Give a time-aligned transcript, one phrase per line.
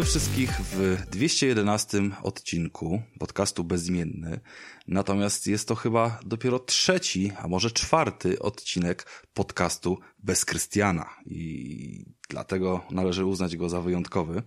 [0.00, 4.40] Witamy wszystkich w 211 odcinku podcastu Bezimienny.
[4.88, 12.80] Natomiast jest to chyba dopiero trzeci, a może czwarty odcinek podcastu bez Krystiana i dlatego
[12.90, 14.42] należy uznać go za wyjątkowy.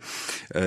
[0.56, 0.62] E,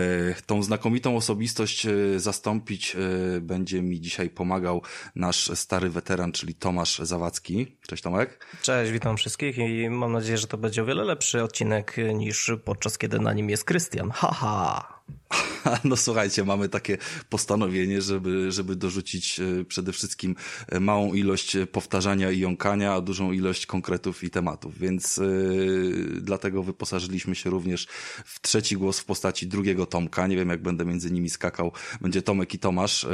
[0.46, 4.82] tą znakomitą osobistość e, zastąpić e, będzie mi dzisiaj pomagał
[5.14, 7.76] nasz stary weteran, czyli Tomasz Zawadzki.
[7.88, 8.46] Cześć Tomek.
[8.62, 12.98] Cześć, witam wszystkich i mam nadzieję, że to będzie o wiele lepszy odcinek niż podczas
[12.98, 14.10] kiedy na nim jest Krystian.
[14.10, 14.95] Haha!
[15.84, 20.36] No słuchajcie, mamy takie postanowienie, żeby, żeby dorzucić e, przede wszystkim
[20.68, 26.62] e, małą ilość powtarzania i jąkania, a dużą ilość konkretów i tematów, więc yy, dlatego
[26.62, 27.86] wyposażyliśmy się również
[28.24, 30.26] w trzeci głos w postaci drugiego Tomka.
[30.26, 31.72] Nie wiem, jak będę między nimi skakał.
[32.00, 33.06] Będzie Tomek i Tomasz,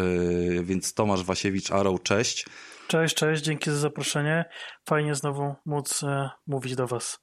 [0.50, 2.46] yy, więc Tomasz Wasiewicz, Arrow, cześć.
[2.86, 4.44] Cześć, cześć, dzięki za zaproszenie.
[4.88, 7.18] Fajnie znowu móc e, mówić do Was.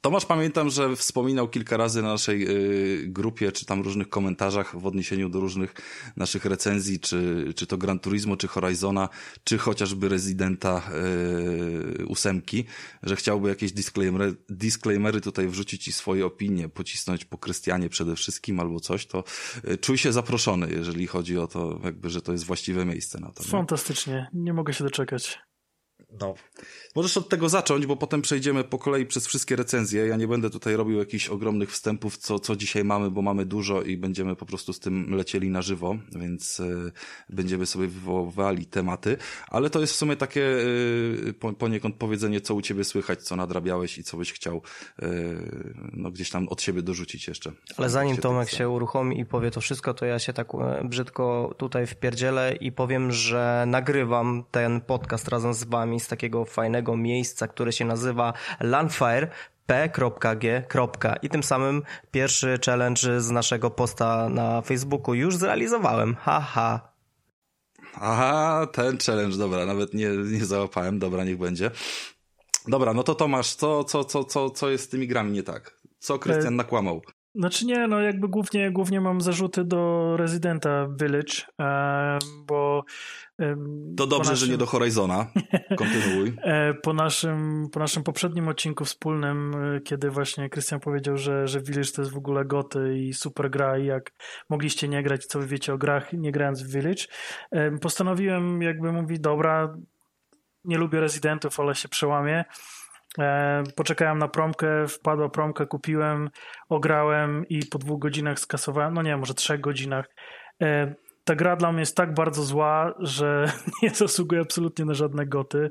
[0.00, 2.48] Tomasz pamiętam, że wspominał kilka razy na naszej
[3.02, 5.74] y, grupie, czy tam różnych komentarzach w odniesieniu do różnych
[6.16, 9.08] naszych recenzji, czy, czy to Gran Turismo, czy Horizona,
[9.44, 10.82] czy chociażby Residenta
[12.00, 12.64] y, ósemki,
[13.02, 18.60] że chciałby jakieś disclaimery, disclaimery tutaj wrzucić i swoje opinie pocisnąć po Krystianie przede wszystkim
[18.60, 19.24] albo coś, to
[19.68, 23.32] y, czuj się zaproszony, jeżeli chodzi o to, jakby, że to jest właściwe miejsce na
[23.32, 23.42] to.
[23.42, 23.48] Nie?
[23.48, 25.38] Fantastycznie, nie mogę się doczekać.
[26.20, 26.34] No.
[26.96, 30.06] Możesz od tego zacząć, bo potem przejdziemy po kolei przez wszystkie recenzje.
[30.06, 33.82] Ja nie będę tutaj robił jakichś ogromnych wstępów, co, co dzisiaj mamy, bo mamy dużo
[33.82, 36.92] i będziemy po prostu z tym lecieli na żywo, więc y,
[37.28, 39.16] będziemy sobie wywoływali tematy.
[39.48, 43.36] Ale to jest w sumie takie y, po, poniekąd powiedzenie, co u ciebie słychać, co
[43.36, 44.62] nadrabiałeś i co byś chciał
[45.02, 45.06] y,
[45.92, 47.52] no, gdzieś tam od siebie dorzucić jeszcze.
[47.76, 50.48] Ale zanim Tomek się uruchomi i powie to wszystko, to ja się tak
[50.84, 56.85] brzydko tutaj wpierdzielę i powiem, że nagrywam ten podcast razem z wami z takiego fajnego
[56.96, 59.28] miejsca, które się nazywa Landfire
[59.66, 60.64] p.g.
[61.22, 66.14] I tym samym pierwszy challenge z naszego posta na Facebooku już zrealizowałem.
[66.14, 66.96] Haha.
[67.94, 71.70] Aha, ten challenge, dobra, nawet nie, nie załapałem, dobra, niech będzie.
[72.68, 75.80] Dobra, no to Tomasz, co, co, co, co, co jest z tymi grami nie tak?
[75.98, 77.02] Co Krystian e, nakłamał?
[77.34, 82.84] Znaczy nie, no jakby głównie, głównie mam zarzuty do Residenta Village, e, bo
[83.96, 84.46] to dobrze, naszym...
[84.46, 85.26] że nie do Horizona.
[85.78, 86.34] Kontynuuj.
[86.42, 91.60] E, po naszym, po naszym poprzednim odcinku wspólnym, e, kiedy właśnie Krystian powiedział, że, że
[91.60, 94.12] Village to jest w ogóle goty i super gra i jak
[94.48, 97.04] mogliście nie grać, co wy wiecie o grach, nie grając w Village,
[97.80, 99.76] postanowiłem jakby mówić, dobra,
[100.64, 102.44] nie lubię rezydentów, ale się przełamię.
[103.18, 106.30] E, poczekałem na promkę, wpadła promkę, kupiłem,
[106.68, 110.06] ograłem i po dwóch godzinach skasowałem, no nie, może trzech godzinach
[111.26, 115.70] ta gra dla mnie jest tak bardzo zła, że nie zasługuje absolutnie na żadne goty.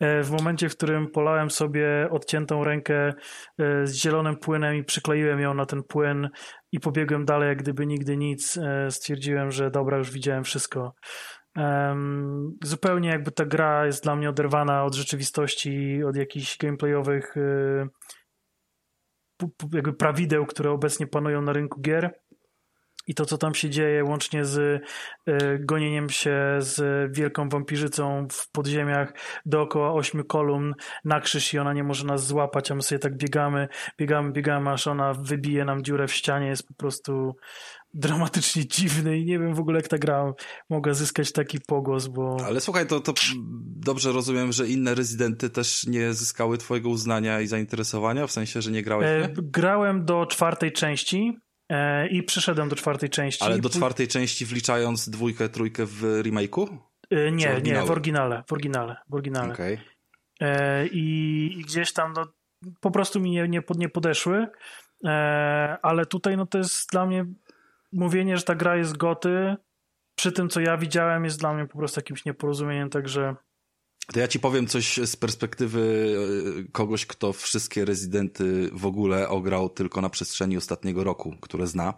[0.00, 5.40] E, w momencie, w którym polałem sobie odciętą rękę e, z zielonym płynem i przykleiłem
[5.40, 6.28] ją na ten płyn
[6.72, 10.94] i pobiegłem dalej, jak gdyby nigdy nic, e, stwierdziłem, że dobra, już widziałem wszystko.
[12.64, 17.34] zupełnie jakby ta gra jest dla mnie oderwana od rzeczywistości, od jakichś gameplayowych
[19.72, 22.21] jakby prawideł, które obecnie panują na rynku gier
[23.06, 28.50] i to, co tam się dzieje, łącznie z y, gonieniem się z wielką wampirzycą w
[28.50, 29.12] podziemiach
[29.46, 30.74] dookoła ośmiu kolumn
[31.04, 33.68] na krzyż i ona nie może nas złapać, a my sobie tak biegamy,
[33.98, 37.36] biegamy, biegamy, aż ona wybije nam dziurę w ścianie, jest po prostu
[37.94, 40.32] dramatycznie dziwny i nie wiem w ogóle jak ta gra
[40.70, 42.36] mogła zyskać taki pogłos, bo...
[42.46, 43.14] Ale słuchaj, to, to
[43.76, 48.70] dobrze rozumiem, że inne rezydenty też nie zyskały twojego uznania i zainteresowania, w sensie, że
[48.70, 49.06] nie grałeś?
[49.06, 51.51] E, grałem do czwartej części, E,
[52.10, 53.44] I przyszedłem do czwartej części.
[53.44, 56.78] Ale do czwartej części wliczając dwójkę, trójkę w remake'u?
[57.10, 58.42] E, nie, nie, w oryginale.
[58.46, 58.96] W oryginale.
[59.08, 59.52] W oryginale.
[59.52, 59.78] Okay.
[60.40, 62.32] E, I, I, gdzieś tam no,
[62.80, 64.46] po prostu mi nie, nie, nie podeszły.
[65.82, 67.24] Ale tutaj no, to jest dla mnie
[67.92, 69.56] mówienie, że ta gra jest goty,
[70.14, 73.34] przy tym co ja widziałem jest dla mnie po prostu jakimś nieporozumieniem, także
[74.06, 76.14] to ja ci powiem coś z perspektywy
[76.58, 81.94] e, kogoś, kto wszystkie rezydenty w ogóle ograł tylko na przestrzeni ostatniego roku, które zna.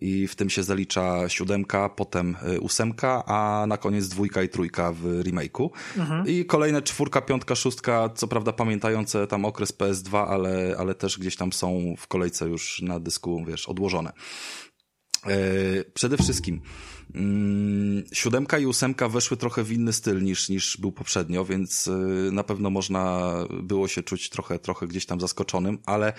[0.00, 4.92] I w tym się zalicza siódemka, potem e, ósemka, a na koniec dwójka i trójka
[4.92, 5.70] w remake'u.
[5.96, 6.26] Mhm.
[6.26, 11.36] I kolejne czwórka, piątka, szóstka, co prawda pamiętające tam okres PS2, ale, ale też gdzieś
[11.36, 14.12] tam są w kolejce już na dysku, wiesz, odłożone.
[15.26, 15.36] E,
[15.94, 16.60] przede wszystkim
[17.14, 21.90] mm, siódemka i ósemka weszły trochę w inny styl niż, niż był poprzednio, więc e,
[22.32, 26.12] na pewno można było się czuć trochę, trochę gdzieś tam zaskoczonym, ale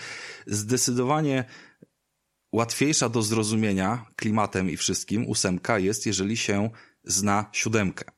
[0.47, 1.45] zdecydowanie
[2.53, 6.69] łatwiejsza do zrozumienia klimatem i wszystkim ósemka jest, jeżeli się
[7.03, 8.14] zna siódemkę.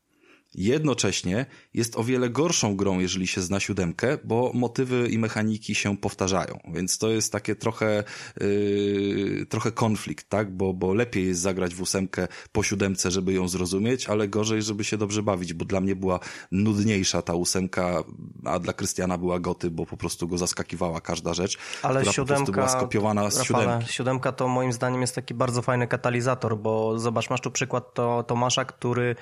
[0.57, 5.97] Jednocześnie jest o wiele gorszą grą, jeżeli się zna siódemkę, bo motywy i mechaniki się
[5.97, 8.03] powtarzają, więc to jest takie trochę,
[8.41, 10.57] yy, trochę konflikt, tak?
[10.57, 14.83] Bo, bo lepiej jest zagrać w ósemkę po siódemce, żeby ją zrozumieć, ale gorzej, żeby
[14.83, 16.19] się dobrze bawić, bo dla mnie była
[16.51, 18.03] nudniejsza ta ósemka,
[18.45, 22.35] a dla Krystiana była goty, bo po prostu go zaskakiwała każda rzecz, ale która siódemka,
[22.35, 23.93] po prostu była skopiowana z Rafale, siódemki.
[23.93, 28.23] Siódemka to moim zdaniem jest taki bardzo fajny katalizator, bo zobacz, masz tu przykład to
[28.23, 29.15] Tomasza, który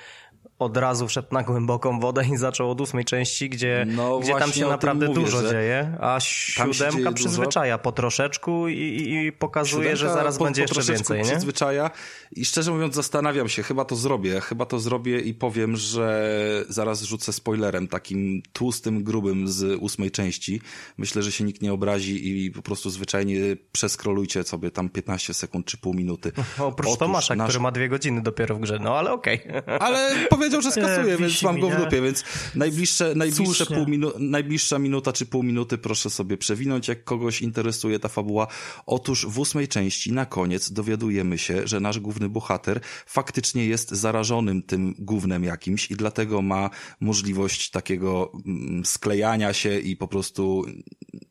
[0.59, 4.51] od razu wszedł na głęboką wodę i zaczął od ósmej części, gdzie, No gdzie tam
[4.51, 7.13] się naprawdę mówię, dużo że dzieje, a się dzieje siódemka dużo.
[7.13, 11.23] przyzwyczaja po troszeczku i, i, pokazuje, że Siódemka zaraz po- będzie jeszcze więcej, nie?
[11.31, 11.91] przyzwyczaja
[12.31, 17.01] i szczerze mówiąc zastanawiam się, chyba to zrobię, chyba to zrobię i powiem, że zaraz
[17.01, 20.61] rzucę spoilerem takim tłustym, grubym z ósmej części.
[20.97, 23.39] Myślę, że się nikt nie obrazi i po prostu zwyczajnie
[23.71, 26.31] przeskrolujcie sobie tam 15 sekund czy pół minuty.
[26.59, 29.39] Oprócz Otóż Tomasza, nasz- który ma dwie godziny dopiero w grze, no ale okej.
[29.79, 30.09] Ale
[30.51, 32.23] powiedział, że skasuje, E, więc wisi mam go w dupie, więc
[32.55, 37.99] najbliższe, najbliższe pół minu- najbliższa minuta czy pół minuty proszę sobie przewinąć, jak kogoś interesuje
[37.99, 38.47] ta fabuła.
[38.85, 44.63] Otóż w ósmej części na koniec dowiadujemy się, że nasz główny bohater faktycznie jest zarażonym
[44.63, 46.69] tym gównem jakimś i dlatego ma
[46.99, 50.65] możliwość takiego mm, sklejania się i po prostu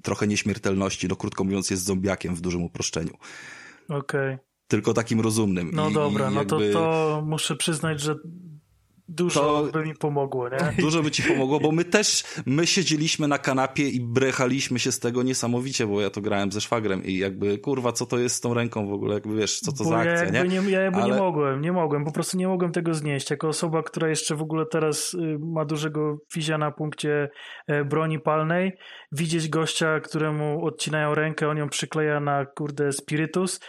[0.02, 1.08] trochę nieśmiertelności.
[1.08, 3.12] No krótko mówiąc jest zombiakiem w dużym uproszczeniu.
[3.88, 4.38] Okej.
[4.68, 5.70] Tylko takim rozumnym.
[5.72, 8.16] No I, dobra, i no to, jakby- to muszę przyznać, że
[9.08, 10.58] dużo To- by mi pomogło, nie?
[10.84, 14.98] Dużo by ci pomogło, bo my też, my siedzieliśmy na kanapie i brechaliśmy się z
[14.98, 18.40] tego niesamowicie, bo ja to grałem ze szwagrem i jakby, kurwa, co to jest z
[18.40, 20.48] tą ręką w ogóle, jakby wiesz, co to Bo za ja akcja, nie?
[20.60, 20.70] nie?
[20.70, 23.30] Ja jakby Ale- nie mogłem, nie mogłem, po prostu nie mogłem tego znieść.
[23.30, 27.28] Jako osoba, która jeszcze w ogóle teraz y, ma dużego fizia na punkcie
[27.66, 28.72] e, broni palnej,
[29.12, 33.60] widzieć gościa, któremu odcinają rękę, on ją przykleja na, kurde, spirytus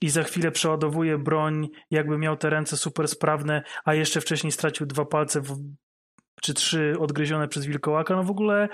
[0.00, 4.86] i za chwilę przeładowuje broń, jakby miał te ręce super sprawne, a jeszcze wcześniej stracił
[4.86, 5.56] dwa palce w,
[6.42, 8.68] czy trzy odgryzione przez wilkołaka, no w ogóle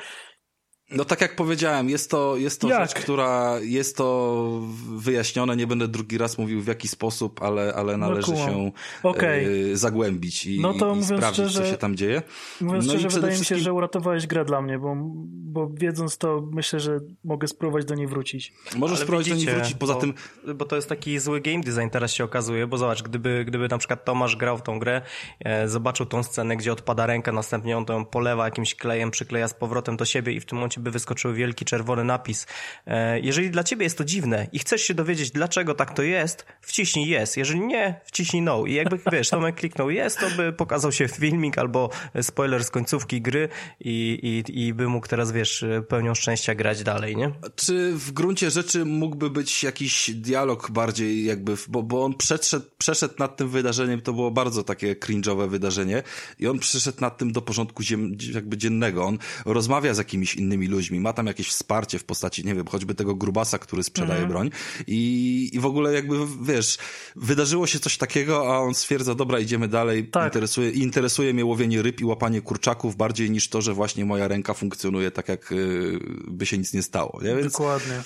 [0.91, 2.81] No tak jak powiedziałem, jest to, jest to Jak?
[2.89, 4.61] rzecz, która jest to
[4.97, 8.49] wyjaśnione, nie będę drugi raz mówił w jaki sposób, ale, ale No należy kumam.
[8.51, 8.73] się
[9.03, 9.73] Okej.
[9.73, 12.23] e, zagłębić i, No to i mówiąc sprawdzić, co szczerze, się tam dzieje.
[12.61, 14.95] Mówiąc No szczerze, wydaje mi się, wszystkim- że uratowałeś grę dla mnie, bo,
[15.27, 18.53] bo wiedząc to, myślę, że mogę spróbować do niej wrócić.
[18.77, 20.15] Możesz Ale spróbować do niej widzicie, wrócić, poza bo, tym
[20.55, 23.79] Bo to jest taki zły game design teraz się okazuje, bo zobacz, gdyby, gdyby na
[23.79, 25.03] przykład Tomasz grał w tą grę,
[25.41, 29.49] e, zobaczył tą scenę, gdzie odpada ręka, następnie on to ją polewa jakimś klejem, przykleja
[29.49, 32.47] z powrotem do siebie i w tym momencie by wyskoczył wielki czerwony napis.
[32.87, 36.47] E, jeżeli dla ciebie jest to dziwne i chcesz się dowiedzieć, dlaczego tak to jest,
[36.61, 37.37] wciśnij yes.
[37.37, 38.67] Jeżeli nie, wciśnij no.
[38.67, 41.91] I jakby, wiesz, Tomek kliknął yes, to by pokazał się filmik albo
[42.23, 43.49] spoiler z końcówki gry
[43.81, 47.33] i, i, i by mógł teraz, wiesz, pełnią szczęścia grać dalej, nie?
[47.57, 53.15] Czy w gruncie rzeczy mógłby być jakiś dialog bardziej jakby, bo, bo on przeszedł, przeszedł
[53.19, 56.03] nad tym wydarzeniem, to było bardzo takie cringe'owe wydarzenie
[56.39, 57.83] i on przeszedł nad tym do porządku
[58.35, 59.05] jakby dziennego.
[59.05, 62.95] On rozmawia z jakimiś innymi ludźmi, ma tam jakieś wsparcie w postaci, nie wiem, choćby
[62.95, 64.51] tego grubasa, który sprzedaje broń
[64.87, 66.79] i, i w ogóle jakby, wiesz,
[67.17, 70.25] wydarzyło się coś takiego, a on stwierdza, dobra, idziemy dalej, Tak.
[70.25, 74.55] interesuje, interesuje mnie łowienie ryb i łapanie kurczaków bardziej niż to, że właśnie moja ręka
[74.55, 75.99] funkcjonuje tak, jak y,
[76.29, 77.37] by się nic nie stało, nie?
[77.37, 78.03] Więc Dokładnie.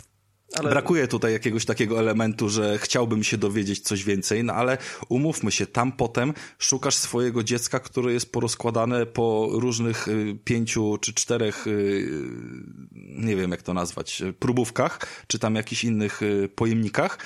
[0.58, 4.78] Ale- Brakuje tutaj jakiegoś takiego elementu, że chciałbym się dowiedzieć coś więcej, no ale
[5.08, 11.14] umówmy się, tam potem szukasz swojego dziecka, które jest porozkładane po różnych y, pięciu czy
[11.14, 12.08] czterech, y,
[12.92, 16.20] nie wiem jak to nazwać, y, próbówkach, czy tam jakichś innych
[16.54, 17.18] pojemnikach.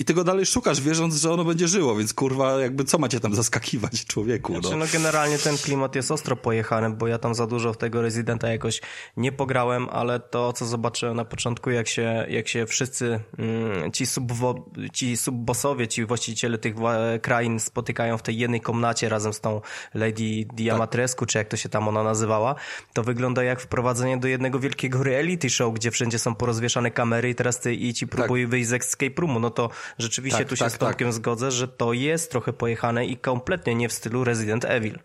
[0.00, 3.34] I tego dalej szukasz, wierząc, że ono będzie żyło, więc kurwa, jakby co macie tam
[3.34, 4.76] zaskakiwać człowieku, Znaczy, no.
[4.76, 8.48] no generalnie ten klimat jest ostro pojechany, bo ja tam za dużo w tego Residenta
[8.48, 8.80] jakoś
[9.16, 14.06] nie pograłem, ale to, co zobaczyłem na początku, jak się, jak się wszyscy mm, ci,
[14.06, 16.74] subwo, ci subbossowie, ci właściciele tych
[17.22, 19.60] krain spotykają w tej jednej komnacie razem z tą
[19.94, 22.54] Lady Diamatrescu, czy jak to się tam ona nazywała,
[22.92, 27.34] to wygląda jak wprowadzenie do jednego wielkiego reality show, gdzie wszędzie są porozwieszane kamery i
[27.34, 30.64] teraz ty i ci próbuj wyjść z escape roomu, no to rzeczywiście Tak, tu się
[30.64, 34.64] tak, z Tomkiem zgodzę, że to jest trochę pojechane i kompletnie nie w stylu Resident
[34.64, 34.98] Evil.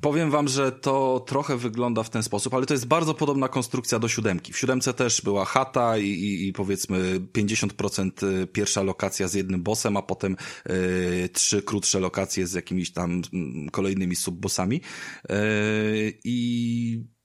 [0.00, 3.98] Powiem wam, że to trochę wygląda w ten sposób, ale to jest bardzo podobna konstrukcja
[3.98, 4.52] do siódemki.
[4.52, 9.96] W siódemce też była chata i, i, i powiedzmy 50% pierwsza lokacja z jednym bossem,
[9.96, 14.80] a potem e, trzy krótsze lokacje z jakimiś tam mm, kolejnymi subbossami.
[15.28, 15.36] E,
[16.24, 17.15] I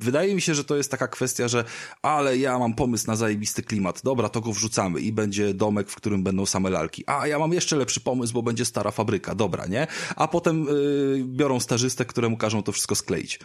[0.00, 1.64] Wydaje mi się, że to jest taka kwestia, że
[2.02, 5.94] ale ja mam pomysł na zajebisty klimat, dobra, to go wrzucamy i będzie domek, w
[5.94, 7.04] którym będą same lalki.
[7.06, 9.86] A ja mam jeszcze lepszy pomysł, bo będzie stara fabryka, dobra, nie?
[10.16, 13.38] A potem yy, biorą stażystę, któremu każą to wszystko skleić.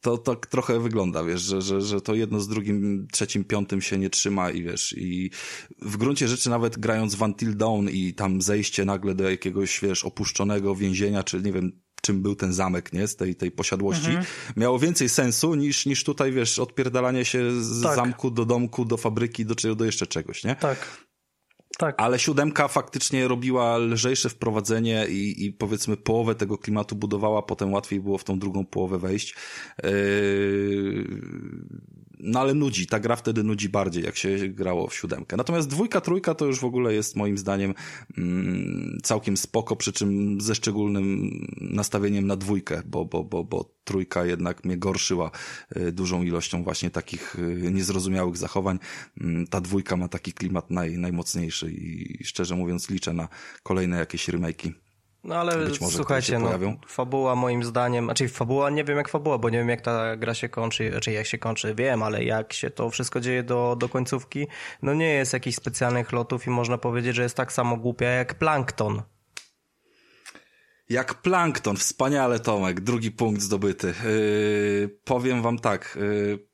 [0.00, 3.98] To tak trochę wygląda, wiesz, że, że, że to jedno z drugim, trzecim, piątym się
[3.98, 5.30] nie trzyma i wiesz, i
[5.82, 10.04] w gruncie rzeczy nawet grając w Until Dawn i tam zejście nagle do jakiegoś, wiesz,
[10.04, 11.72] opuszczonego więzienia, czy nie wiem,
[12.06, 14.26] czym był ten zamek, nie, z tej, tej posiadłości, Mhm.
[14.56, 17.96] miało więcej sensu niż, niż tutaj, wiesz, odpierdalanie się z Tak.
[17.96, 20.56] zamku do domku, do fabryki, do, do jeszcze czegoś, nie?
[20.56, 21.02] Tak.
[21.78, 21.94] Tak.
[21.98, 28.00] Ale siódemka faktycznie robiła lżejsze wprowadzenie i, i powiedzmy połowę tego klimatu budowała, potem łatwiej
[28.00, 29.34] było w tą drugą połowę wejść.
[29.82, 31.08] Yy...
[32.24, 35.36] No ale nudzi, ta gra wtedy nudzi bardziej, jak się grało w siódemkę.
[35.36, 37.74] Natomiast dwójka, trójka to już w ogóle jest moim zdaniem
[38.18, 44.26] mm, całkiem spoko, przy czym ze szczególnym nastawieniem na dwójkę, bo, bo, bo, bo trójka
[44.26, 45.30] jednak mnie gorszyła
[45.76, 48.78] y, dużą ilością właśnie takich y, niezrozumiałych zachowań.
[49.20, 53.28] Mm, Ta dwójka ma taki klimat naj, najmocniejszy i szczerze mówiąc liczę na
[53.62, 54.72] kolejne jakieś remake'i.
[55.24, 56.50] No ale Być może słuchajcie, no,
[56.86, 60.34] fabuła moim zdaniem, znaczy fabuła, nie wiem jak fabuła, bo nie wiem jak ta gra
[60.34, 63.88] się kończy, znaczy jak się kończy, wiem, ale jak się to wszystko dzieje do, do
[63.88, 64.46] końcówki,
[64.82, 68.34] no nie jest jakichś specjalnych lotów i można powiedzieć, że jest tak samo głupia jak
[68.34, 69.02] Plankton.
[70.88, 73.94] Jak plankton, wspaniale Tomek, drugi punkt zdobyty.
[74.04, 76.51] Yy, powiem wam tak, yy,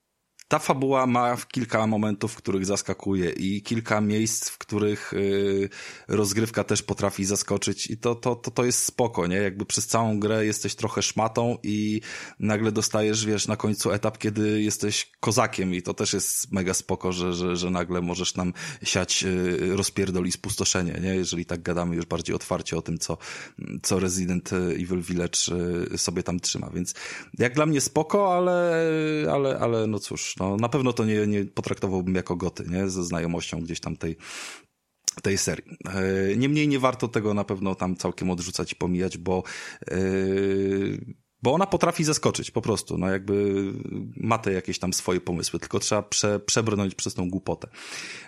[0.48, 5.68] ta fabuła ma kilka momentów, w których zaskakuje i kilka miejsc, w których yy,
[6.08, 9.36] rozgrywka też potrafi zaskoczyć i to, to, to, to jest spoko, nie?
[9.36, 12.00] Jakby przez całą grę jesteś trochę szmatą i
[12.40, 17.12] nagle dostajesz, wiesz, na końcu etap, kiedy jesteś kozakiem i to też jest mega spoko,
[17.12, 18.52] że, że, że nagle możesz nam
[18.82, 21.14] siać yy, rozpierdol i spustoszenie, nie?
[21.14, 23.18] Jeżeli tak gadamy już bardziej otwarcie o tym, co,
[23.82, 25.38] co Resident Evil Village
[25.90, 26.94] yy, sobie tam trzyma, więc
[27.38, 28.82] jak dla mnie spoko, ale,
[29.32, 32.88] ale, ale no cóż, no na pewno to nie, nie potraktowałbym jako goty, nie?
[32.88, 34.16] Ze znajomością gdzieś tam tej,
[35.22, 35.76] tej serii.
[35.94, 39.42] E, Niemniej nie warto tego na pewno tam całkiem odrzucać i pomijać, bo
[39.90, 39.98] e,
[41.42, 43.64] bo ona potrafi zaskoczyć po prostu, no jakby
[44.16, 47.68] ma te jakieś tam swoje pomysły, tylko trzeba prze, przebrnąć przez tą głupotę.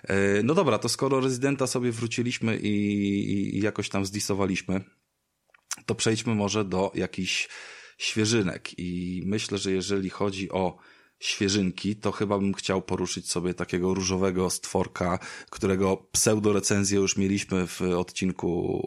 [0.05, 4.85] E, No dobra, to skoro Rezydenta sobie wróciliśmy i, i, i jakoś tam zdisowaliśmy,
[5.87, 7.49] to przejdźmy może do jakichś
[7.99, 10.76] świeżynek i myślę, że jeżeli chodzi o
[11.21, 15.19] świeżynki, to chyba bym chciał poruszyć sobie takiego różowego stworka,
[15.50, 18.81] którego pseudorecenzję już mieliśmy w odcinku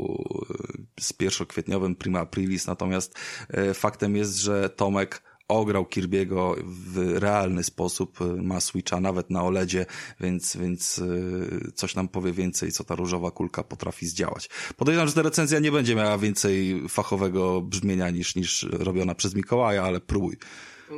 [1.00, 8.22] z pierwszokwietniowym Prima Aprilis, natomiast e, faktem jest, że Tomek ograł Kirby'ego w realny sposób,
[8.22, 9.86] e, ma Switcha nawet na OLEDzie,
[10.20, 14.50] więc, więc e, coś nam powie więcej, co ta różowa kulka potrafi zdziałać.
[14.78, 19.84] Podejrzewam, że ta recenzja nie będzie miała więcej fachowego brzmienia niż, niż robiona przez Mikołaja,
[19.84, 20.38] ale próbuj.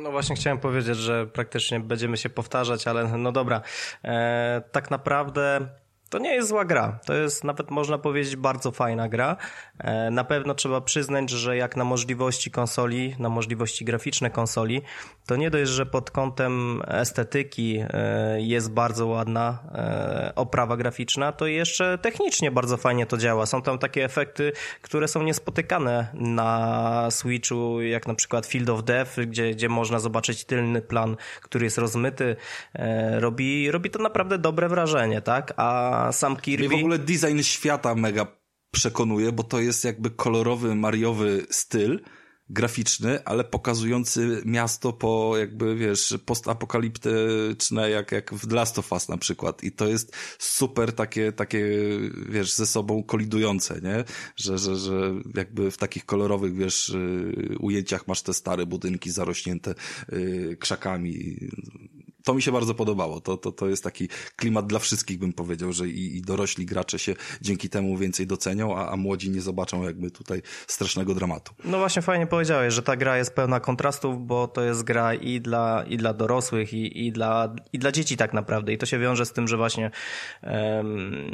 [0.02, 3.60] No właśnie chciałem powiedzieć, że praktycznie będziemy się powtarzać, ale no dobra.
[4.04, 5.68] E, tak naprawdę
[6.10, 6.98] to nie jest zła gra.
[7.06, 9.36] To jest nawet można powiedzieć bardzo fajna gra.
[9.78, 14.82] E, na pewno trzeba przyznać, że jak na możliwości konsoli, na możliwości graficzne konsoli,
[15.26, 21.46] to nie dość, że pod kątem estetyki e, jest bardzo ładna e, oprawa graficzna, to
[21.46, 23.46] jeszcze technicznie bardzo fajnie to działa.
[23.46, 29.16] Są tam takie efekty, które są niespotykane na Switchu, jak na przykład Field of Death,
[29.26, 32.36] gdzie, gdzie można zobaczyć tylny plan, który jest rozmyty.
[33.18, 35.52] Robi, robi to naprawdę dobre wrażenie, tak?
[35.56, 36.68] A sam Kirby...
[36.68, 38.26] Mnie w ogóle design świata mega
[38.70, 42.00] przekonuje, bo to jest jakby kolorowy, mariowy styl
[42.48, 49.08] graficzny, ale pokazujący miasto po jakby, wiesz, postapokaliptyczne, jak, jak w The Last of Us
[49.08, 49.64] na przykład.
[49.64, 51.68] I to jest super takie, takie,
[52.28, 54.04] wiesz, ze sobą kolidujące, nie?
[54.36, 59.74] Że, że, że jakby w takich kolorowych, wiesz, y, ujęciach masz te stare budynki zarośnięte
[60.12, 61.36] y, krzakami.
[62.26, 63.20] To mi się bardzo podobało.
[63.20, 66.98] To, to, to jest taki klimat dla wszystkich, bym powiedział, że i, i dorośli gracze
[66.98, 71.54] się dzięki temu więcej docenią, a, a młodzi nie zobaczą jakby tutaj strasznego dramatu.
[71.64, 75.40] No właśnie fajnie powiedziałeś, że ta gra jest pełna kontrastów, bo to jest gra i
[75.40, 78.72] dla, i dla dorosłych, i, i, dla, i dla dzieci tak naprawdę.
[78.72, 79.90] I to się wiąże z tym, że właśnie
[80.42, 81.30] em,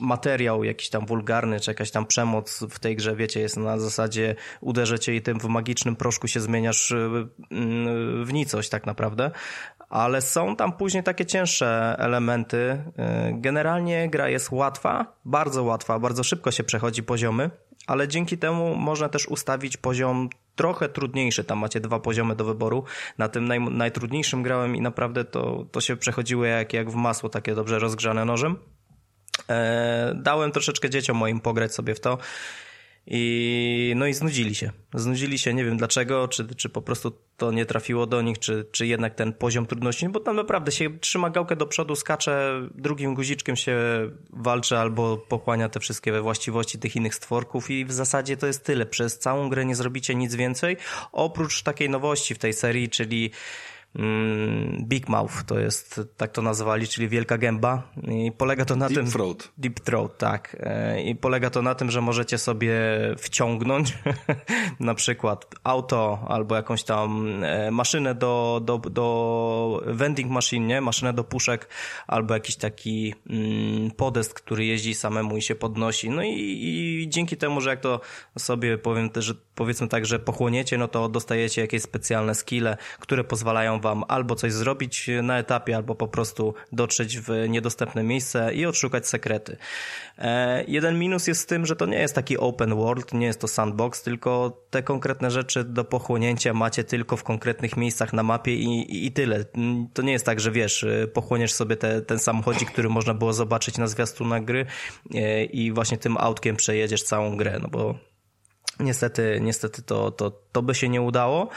[0.00, 4.34] materiał jakiś tam wulgarny, czy jakaś tam przemoc w tej grze, wiecie, jest na zasadzie
[4.60, 9.30] uderzę cię i tym w magicznym proszku się zmieniasz y, y, w nicość tak naprawdę.
[9.88, 12.56] Ale są tam później takie cięższe elementy.
[12.56, 12.82] Y,
[13.32, 17.50] Generalnie gra jest łatwa, bardzo łatwa, bardzo szybko się przechodzi poziomy,
[17.86, 21.44] ale dzięki temu można też ustawić poziom trochę trudniejszy.
[21.44, 22.84] Tam macie dwa poziomy do wyboru.
[23.18, 27.28] Na tym naj, najtrudniejszym grałem i naprawdę to, to się przechodziło jak, jak w masło,
[27.28, 28.56] takie dobrze rozgrzane nożem.
[29.48, 32.18] E, dałem troszeczkę dzieciom moim pograć sobie w to.
[33.10, 34.70] I, no i znudzili się.
[34.94, 38.66] Znudzili się, nie wiem dlaczego, czy, czy po prostu to nie trafiło do nich, czy,
[38.72, 43.14] czy jednak ten poziom trudności, bo tam naprawdę się trzyma gałkę do przodu, skacze, drugim
[43.14, 43.76] guziczkiem się
[44.32, 48.86] walczy albo pochłania te wszystkie właściwości tych innych stworków i w zasadzie to jest tyle.
[48.86, 50.76] Przez całą grę nie zrobicie nic więcej,
[51.12, 53.30] oprócz takiej nowości w tej serii, czyli
[54.80, 58.98] Big Mouth, to jest, tak to nazwali, czyli wielka gęba i polega to na deep
[58.98, 59.10] tym...
[59.10, 59.52] Throat.
[59.58, 60.56] Deep Throat, tak.
[60.60, 62.78] E, I polega to na tym, że możecie sobie
[63.18, 63.98] wciągnąć
[64.80, 70.80] na przykład auto albo jakąś tam e, maszynę do, do, do vending machine, nie?
[70.80, 71.68] maszynę do puszek
[72.06, 76.10] albo jakiś taki mm, podest, który jeździ samemu i się podnosi.
[76.10, 78.00] No i, i dzięki temu, że jak to
[78.38, 83.77] sobie powiem, że powiedzmy tak, że pochłoniecie, no to dostajecie jakieś specjalne skille, które pozwalają
[83.80, 89.08] wam albo coś zrobić na etapie, albo po prostu dotrzeć w niedostępne miejsce i odszukać
[89.08, 89.56] sekrety.
[90.18, 93.40] E, jeden minus jest z tym, że to nie jest taki open world, nie jest
[93.40, 98.54] to sandbox, tylko te konkretne rzeczy do pochłonięcia macie tylko w konkretnych miejscach na mapie
[98.54, 99.44] i, i tyle.
[99.94, 103.78] To nie jest tak, że wiesz, pochłoniesz sobie te, ten samochodzik, który można było zobaczyć
[103.78, 104.66] na zwiastunach gry
[105.14, 108.07] e, i właśnie tym autkiem przejedziesz całą grę, no bo
[108.80, 111.48] Niestety, niestety to, to, to by się nie udało.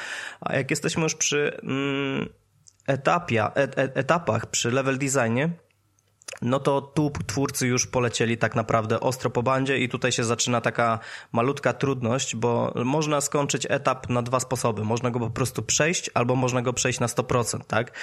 [0.42, 2.30] A jak jesteśmy już przy mm,
[2.88, 5.50] etapie, et, et, etapach, przy level designie,
[6.42, 10.62] no to tu twórcy już polecieli tak naprawdę ostro po bandzie i tutaj się zaczyna
[10.62, 11.00] taka
[11.32, 14.84] malutka trudność, bo można skończyć etap na dwa sposoby.
[14.84, 17.98] Można go po prostu przejść, albo można go przejść na 100%, tak?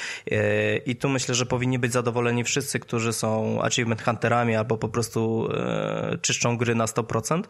[0.86, 5.48] I tu myślę, że powinni być zadowoleni wszyscy, którzy są achievement hunterami albo po prostu
[5.52, 7.42] e, czyszczą gry na 100%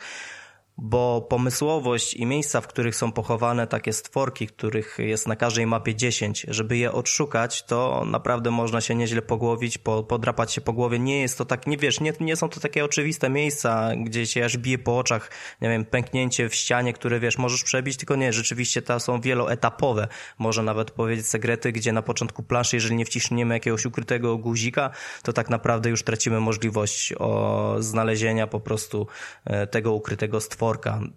[0.78, 5.94] bo pomysłowość i miejsca, w których są pochowane takie stworki, których jest na każdej mapie
[5.94, 10.99] 10, żeby je odszukać, to naprawdę można się nieźle pogłowić, po, podrapać się po głowie.
[10.99, 14.44] Nie jest to tak, nie wiesz, nie, nie są to takie oczywiste miejsca, gdzie się
[14.44, 15.30] aż bije po oczach,
[15.61, 20.08] nie wiem, pęknięcie w ścianie, które wiesz, możesz przebić, tylko nie, rzeczywiście te są wieloetapowe.
[20.38, 24.90] Może nawet powiedzieć sekrety, gdzie na początku planszy, jeżeli nie wciśniemy jakiegoś ukrytego guzika,
[25.23, 29.06] to tak naprawdę już tracimy możliwość o znalezienia po prostu
[29.44, 30.67] e, tego ukrytego stworka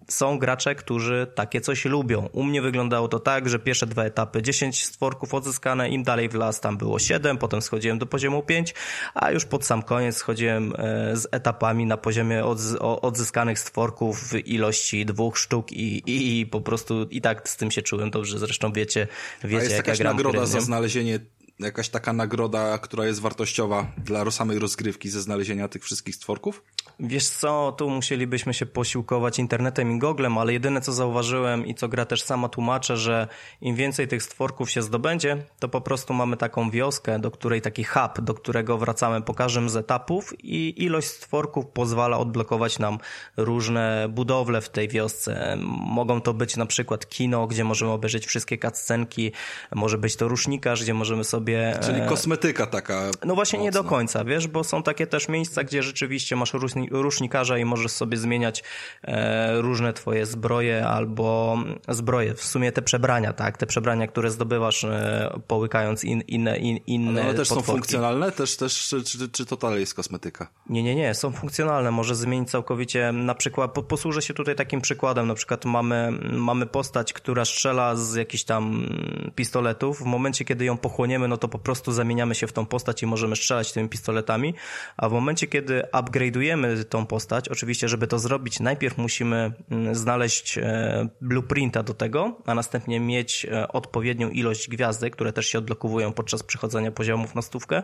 [0.08, 2.28] są gracze, którzy takie coś lubią.
[2.32, 6.34] U mnie wyglądało to tak, że pierwsze dwa etapy 10 stworków odzyskane, im dalej w
[6.34, 8.74] las tam było 7, potem schodziłem do poziomu 5,
[9.14, 12.44] a już pod sam koniec schodziłem e, z etapami na poziomie
[12.80, 17.70] odzyskanych stworków w ilości dwóch sztuk i, i, i po prostu i tak z tym
[17.70, 18.38] się czułem dobrze.
[18.38, 19.08] Zresztą wiecie,
[19.44, 21.20] wiecie a jest jaka jakaś gram nagroda za znalezienie
[21.62, 26.62] jakaś taka nagroda, która jest wartościowa dla samej rozgrywki ze znalezienia tych wszystkich stworków?
[27.00, 31.88] Wiesz co, tu musielibyśmy się posiłkować internetem i goglem, ale jedyne co zauważyłem i co
[31.88, 33.28] gra też sama tłumaczę, że
[33.60, 37.84] im więcej tych stworków się zdobędzie, to po prostu mamy taką wioskę, do której taki
[37.84, 42.98] hub, do którego wracamy po każdym z etapów i ilość stworków pozwala odblokować nam
[43.36, 45.56] różne budowle w tej wiosce.
[45.86, 49.32] Mogą to być na przykład kino, gdzie możemy obejrzeć wszystkie cutscenki,
[49.74, 51.51] może być to rusznikarz, gdzie możemy sobie...
[51.82, 53.10] Czyli e, kosmetyka taka.
[53.24, 53.64] No właśnie mocno.
[53.64, 56.52] nie do końca, wiesz, bo są takie też miejsca, gdzie rzeczywiście masz
[56.90, 58.62] rusznikarza i możesz sobie zmieniać
[59.02, 61.56] e, różne twoje zbroje albo
[61.88, 66.76] zbroje, w sumie te przebrania, tak, te przebrania, które zdobywasz e, połykając in, inne, in,
[66.86, 67.66] inne Ale one też potworki.
[67.66, 68.32] są funkcjonalne?
[68.32, 70.48] Też, też, czy, czy, czy to dalej jest kosmetyka?
[70.68, 75.26] Nie, nie, nie, są funkcjonalne, może zmienić całkowicie, na przykład, posłużę się tutaj takim przykładem,
[75.28, 78.86] na przykład mamy, mamy postać, która strzela z jakichś tam
[79.34, 83.02] pistoletów, w momencie, kiedy ją pochłoniemy, no to po prostu zamieniamy się w tą postać
[83.02, 84.54] i możemy strzelać tymi pistoletami,
[84.96, 90.58] a w momencie, kiedy upgrade'ujemy tą postać, oczywiście, żeby to zrobić, najpierw musimy mm, znaleźć
[90.58, 96.12] e, blueprinta do tego, a następnie mieć e, odpowiednią ilość gwiazdek, które też się odblokowują
[96.12, 97.82] podczas przechodzenia poziomów na stówkę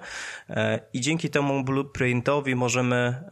[0.50, 3.24] e, i dzięki temu blueprintowi możemy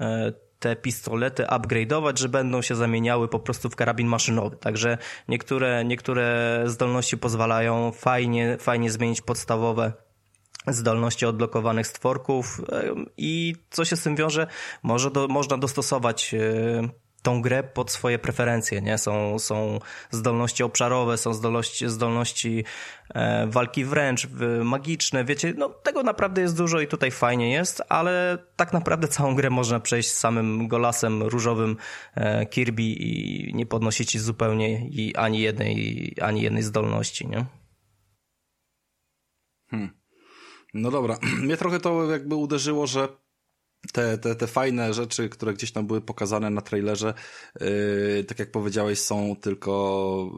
[0.58, 4.56] te pistolety upgrade'ować, że będą się zamieniały po prostu w karabin maszynowy.
[4.56, 9.92] Także niektóre, niektóre zdolności pozwalają fajnie, fajnie zmienić podstawowe
[10.66, 12.60] zdolności odblokowanych stworków
[13.16, 14.46] i co się z tym wiąże,
[14.82, 18.98] może do, można dostosować e, tą grę pod swoje preferencje, nie?
[18.98, 19.78] Są, są
[20.10, 22.64] zdolności obszarowe, są zdolności, zdolności
[23.14, 24.28] e, walki wręcz,
[24.64, 29.34] magiczne, wiecie, no tego naprawdę jest dużo i tutaj fajnie jest, ale tak naprawdę całą
[29.34, 31.76] grę można przejść z samym golasem różowym
[32.14, 37.46] e, Kirby i nie podnosić zupełnie i ani jednej, ani jednej zdolności, nie?
[39.70, 39.95] Hmm.
[40.76, 43.08] No dobra, mnie trochę to jakby uderzyło, że
[43.92, 47.14] te, te, te fajne rzeczy, które gdzieś tam były pokazane na trailerze,
[47.60, 50.30] yy, tak jak powiedziałeś, są tylko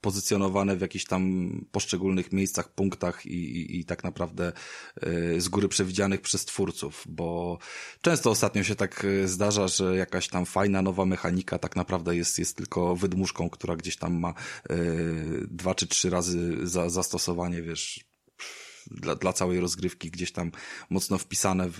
[0.00, 4.52] pozycjonowane w jakichś tam poszczególnych miejscach, punktach i, i, i tak naprawdę
[5.02, 7.58] yy, z góry przewidzianych przez twórców, bo
[8.00, 12.38] często ostatnio się tak yy, zdarza, że jakaś tam fajna nowa mechanika tak naprawdę jest,
[12.38, 14.34] jest tylko wydmuszką, która gdzieś tam ma
[14.70, 18.13] yy, dwa czy trzy razy za, zastosowanie, wiesz,
[18.90, 20.50] dla, dla całej rozgrywki gdzieś tam
[20.90, 21.78] mocno wpisane w,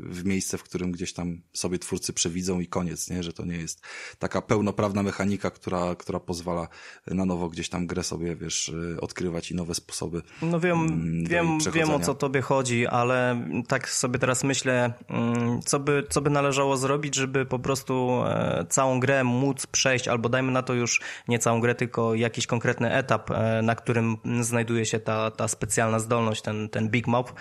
[0.00, 3.22] w miejsce, w którym gdzieś tam sobie twórcy przewidzą i koniec, nie?
[3.22, 3.82] Że to nie jest
[4.18, 6.68] taka pełnoprawna mechanika, która, która pozwala
[7.06, 10.22] na nowo gdzieś tam grę sobie, wiesz, odkrywać i nowe sposoby.
[10.42, 15.62] No wiem, mm, wiem, wiem o co tobie chodzi, ale tak sobie teraz myślę, mm,
[15.62, 20.28] co by, co by należało zrobić, żeby po prostu e, całą grę móc przejść, albo
[20.28, 24.86] dajmy na to już nie całą grę, tylko jakiś konkretny etap, e, na którym znajduje
[24.86, 27.32] się ta, ta specjalna zdolność, ten, ten Big Mop,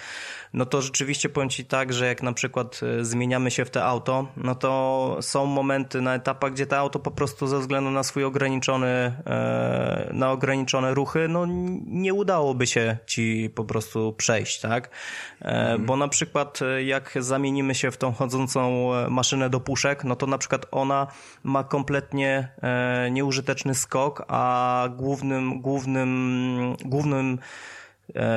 [0.54, 3.84] no to rzeczywiście powiem Ci tak, że jak na przykład e, zmieniamy się w te
[3.84, 8.04] auto, no to są momenty na etapach, gdzie to auto po prostu ze względu na
[8.04, 9.14] swój ograniczony,
[10.14, 11.46] na ograniczone ruchy, no
[11.86, 14.90] nie udałoby się Ci po prostu przejść, tak?
[15.42, 15.86] Mhm.
[15.86, 20.38] Bo na przykład jak zamienimy się w tą chodzącą maszynę do puszek, no to na
[20.38, 21.08] przykład ona
[21.44, 27.79] ma kompletnie e, nieużyteczny skok, a głównym, głównym, głównym, e,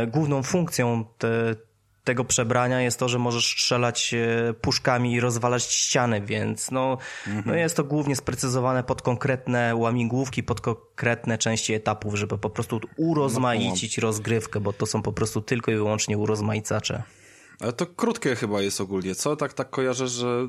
[0.06, 1.28] główną funkcją te,
[2.04, 7.44] tego przebrania jest to, że możesz strzelać e, puszkami i rozwalać ściany, więc no, mhm.
[7.46, 12.80] no jest to głównie sprecyzowane pod konkretne łamigłówki, pod konkretne części etapów, żeby po prostu
[12.96, 17.02] urozmaicić no, rozgrywkę, bo to są po prostu tylko i wyłącznie urozmaicacze.
[17.60, 19.36] Ale to krótkie chyba jest ogólnie, co?
[19.36, 20.48] Tak, tak kojarzę, że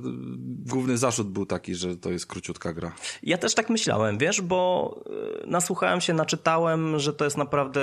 [0.66, 2.92] główny zarzut był taki, że to jest króciutka gra.
[3.24, 4.96] Ja też tak myślałem, wiesz, bo
[5.44, 7.82] y, nasłuchałem się, naczytałem, że to jest naprawdę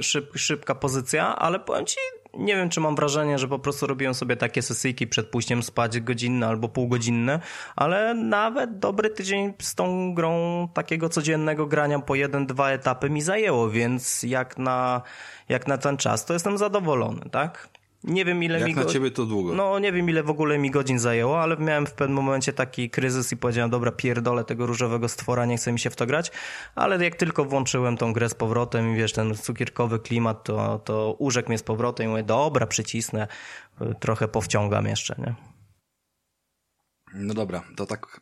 [0.00, 1.96] szyb, szybka pozycja, ale powiem ci,
[2.38, 6.00] nie wiem, czy mam wrażenie, że po prostu robiłem sobie takie sesyjki przed pójściem spać
[6.00, 7.40] godzinne albo półgodzinne,
[7.76, 13.22] ale nawet dobry tydzień z tą grą takiego codziennego grania po jeden, dwa etapy mi
[13.22, 15.02] zajęło, więc jak na,
[15.48, 17.68] jak na ten czas to jestem zadowolony, tak?
[18.04, 19.54] Nie wiem ile Jak mi na ciebie to długo.
[19.54, 22.90] No nie wiem ile w ogóle mi godzin zajęło, ale miałem w pewnym momencie taki
[22.90, 26.32] kryzys i powiedziałem, dobra, pierdolę tego różowego stwora, nie chce mi się w to grać,
[26.74, 31.16] ale jak tylko włączyłem tą grę z powrotem i wiesz, ten cukierkowy klimat, to, to
[31.18, 33.28] urzekł mnie z powrotem i mówię, dobra, przycisnę,
[34.00, 35.34] trochę powciągam jeszcze, nie?
[37.14, 38.20] No dobra, to tak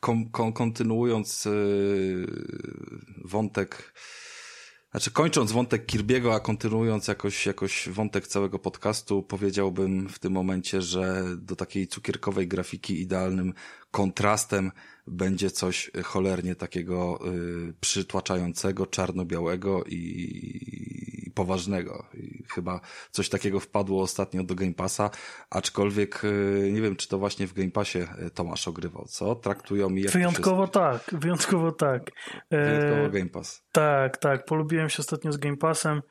[0.00, 2.26] kon kon kontynuując yy,
[3.24, 3.92] wątek
[4.90, 10.82] znaczy, kończąc wątek Kirbiego, a kontynuując jakoś, jakoś wątek całego podcastu, powiedziałbym w tym momencie,
[10.82, 13.54] że do takiej cukierkowej grafiki idealnym
[13.90, 14.72] kontrastem
[15.06, 17.20] będzie coś cholernie takiego
[17.68, 20.99] y, przytłaczającego, czarno-białego i,
[21.30, 22.06] i poważnego.
[22.14, 25.10] I chyba coś takiego wpadło ostatnio do Game Passa,
[25.50, 29.34] aczkolwiek y, nie wiem, czy to właśnie w Game Passie y, Tomasz ogrywał, co?
[29.34, 32.10] Traktują mi Wyjątkowo tak, wyjątkowo tak.
[32.50, 33.62] Wyjątkowo e, Game Pass.
[33.72, 34.44] Tak, tak.
[34.44, 36.02] Polubiłem się ostatnio z Game Passem.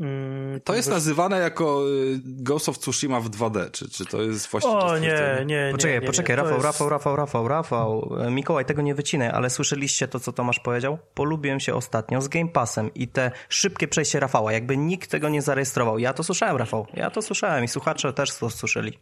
[0.00, 4.46] Mm, to jest nazywane jako y, Ghost of Tsushima w 2D, czy, czy to jest
[4.46, 4.74] właściwie...
[4.74, 5.68] O nie, nie, nie.
[5.72, 6.64] Poczekaj, nie, poczekaj, nie, Rafał, jest...
[6.64, 8.16] Rafał, Rafał, Rafał, Rafał.
[8.20, 10.98] E, Mikołaj, tego nie wycinaj, ale słyszeliście to, co Tomasz powiedział?
[11.14, 15.42] Polubiłem się ostatnio z Game Passem i te szybkie przejście Rafała, jakby nikt tego nie
[15.42, 15.98] zarejestrował.
[15.98, 18.98] Ja to słyszałem, Rafał, ja to słyszałem i słuchacze też to słyszeli.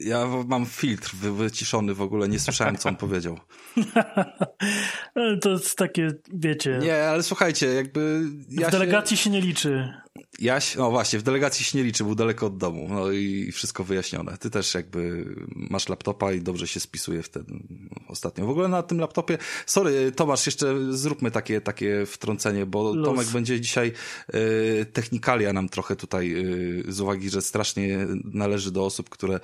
[0.00, 3.38] Ja mam filtr wyciszony w ogóle, nie słyszałem, co on powiedział.
[5.42, 6.78] to jest takie, wiecie...
[6.82, 8.22] Nie, ale słuchajcie, jakby...
[8.48, 9.22] Ja w delegacji się...
[9.24, 9.92] się nie liczy.
[10.38, 13.84] Ja, no właśnie, w delegacji się nie liczy, był daleko od domu, no i wszystko
[13.84, 14.38] wyjaśnione.
[14.38, 15.34] Ty też jakby
[15.70, 17.44] masz laptopa i dobrze się spisuje w ten
[18.08, 18.46] ostatnio.
[18.46, 23.06] W ogóle na tym laptopie, sorry Tomasz, jeszcze zróbmy takie, takie wtrącenie, bo Luz.
[23.06, 23.92] Tomek będzie dzisiaj
[24.34, 26.34] y, technikalia nam trochę tutaj
[26.88, 29.40] y, z uwagi, że strasznie należy do osób, które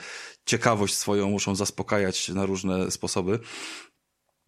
[0.47, 3.39] ciekawość swoją muszą zaspokajać na różne sposoby.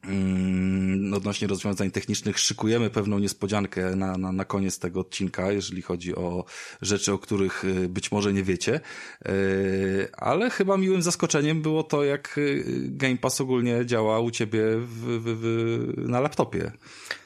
[0.09, 6.15] Mm, odnośnie rozwiązań technicznych szykujemy pewną niespodziankę na, na, na koniec tego odcinka, jeżeli chodzi
[6.15, 6.45] o
[6.83, 8.81] rzeczy, o których y, być może nie wiecie,
[9.29, 14.63] y, ale chyba miłym zaskoczeniem było to, jak y, Game Pass ogólnie działa u ciebie
[14.77, 16.73] w, w, w, na laptopie.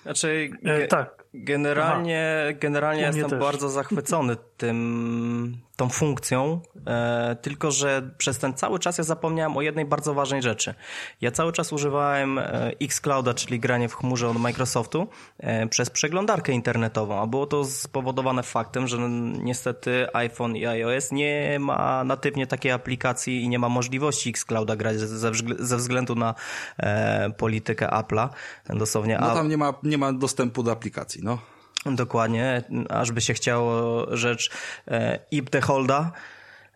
[0.02, 1.24] Znaczy, e, tak.
[1.44, 3.40] Generalnie, generalnie jestem też.
[3.40, 9.62] bardzo zachwycony tym, tą funkcją, e, tylko że przez ten cały czas ja zapomniałem o
[9.62, 10.74] jednej bardzo ważnej rzeczy.
[11.20, 16.52] Ja cały czas używałem e, xClouda, czyli granie w chmurze od Microsoftu, e, przez przeglądarkę
[16.52, 18.98] internetową, a było to spowodowane faktem, że
[19.42, 24.98] niestety iPhone i iOS nie ma natywnie takiej aplikacji i nie ma możliwości xClouda grać
[24.98, 26.34] ze, ze względu na
[26.78, 28.28] e, politykę Apple'a.
[28.68, 29.18] Dosłownie.
[29.20, 31.38] No tam nie ma, nie ma dostępu do aplikacji, no.
[31.96, 34.50] Dokładnie, aż by się chciało rzecz
[34.88, 36.12] e, Ip Holda.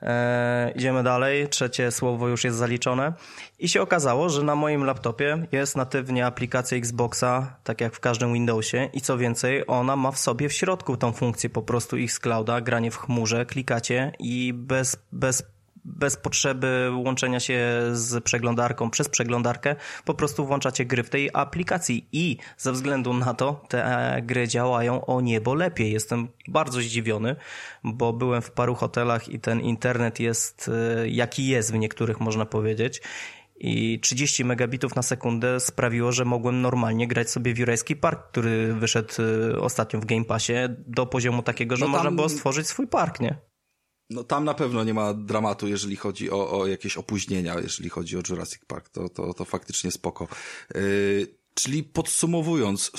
[0.02, 3.12] E, idziemy dalej, trzecie słowo już jest zaliczone.
[3.58, 8.32] I się okazało, że na moim laptopie jest natywnie aplikacja Xboxa, tak jak w każdym
[8.32, 12.60] Windowsie i co więcej, ona ma w sobie w środku tą funkcję po prostu Xclouda,
[12.60, 15.51] granie w chmurze, klikacie i bez, bez
[15.84, 17.60] bez potrzeby łączenia się
[17.92, 23.34] z przeglądarką przez przeglądarkę, po prostu włączacie gry w tej aplikacji i ze względu na
[23.34, 25.92] to te gry działają o niebo lepiej.
[25.92, 27.36] Jestem bardzo zdziwiony,
[27.84, 32.46] bo byłem w paru hotelach i ten internet jest e, jaki jest w niektórych można
[32.46, 33.02] powiedzieć
[33.62, 38.74] i 30 megabitów na sekundę sprawiło, że mogłem normalnie grać sobie w Jurajski Park, który
[38.74, 40.54] wyszedł y, ostatnio w Game Passie
[40.86, 41.92] do poziomu takiego, że no tam...
[41.92, 43.51] można było stworzyć swój park, nie?
[44.10, 48.16] No tam na pewno nie ma dramatu, jeżeli chodzi o, o jakieś opóźnienia, jeżeli chodzi
[48.16, 50.28] o Jurassic Park, to, to, to faktycznie spoko.
[50.74, 52.90] Yy, czyli podsumowując,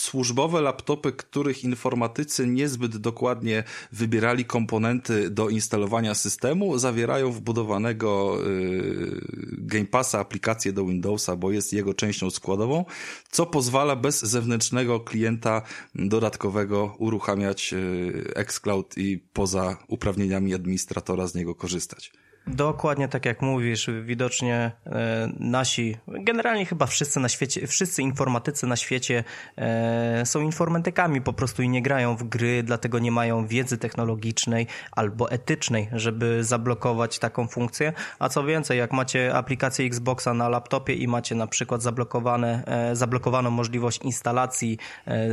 [0.00, 9.20] służbowe laptopy, których informatycy niezbyt dokładnie wybierali komponenty do instalowania systemu, zawierają wbudowanego yy,
[9.52, 12.84] Game Passa aplikację do Windowsa, bo jest jego częścią składową,
[13.30, 15.62] co pozwala bez zewnętrznego klienta
[15.94, 22.12] dodatkowego uruchamiać yy, xCloud i poza uprawnieniami administratora z niego korzystać.
[22.54, 28.76] Dokładnie tak jak mówisz, widocznie e, nasi, generalnie chyba wszyscy na świecie, wszyscy informatycy na
[28.76, 29.24] świecie
[29.56, 34.66] e, są informatykami po prostu i nie grają w gry, dlatego nie mają wiedzy technologicznej
[34.92, 37.92] albo etycznej, żeby zablokować taką funkcję.
[38.18, 42.96] A co więcej, jak macie aplikację Xboxa na laptopie i macie na przykład zablokowane, e,
[42.96, 44.78] zablokowaną możliwość instalacji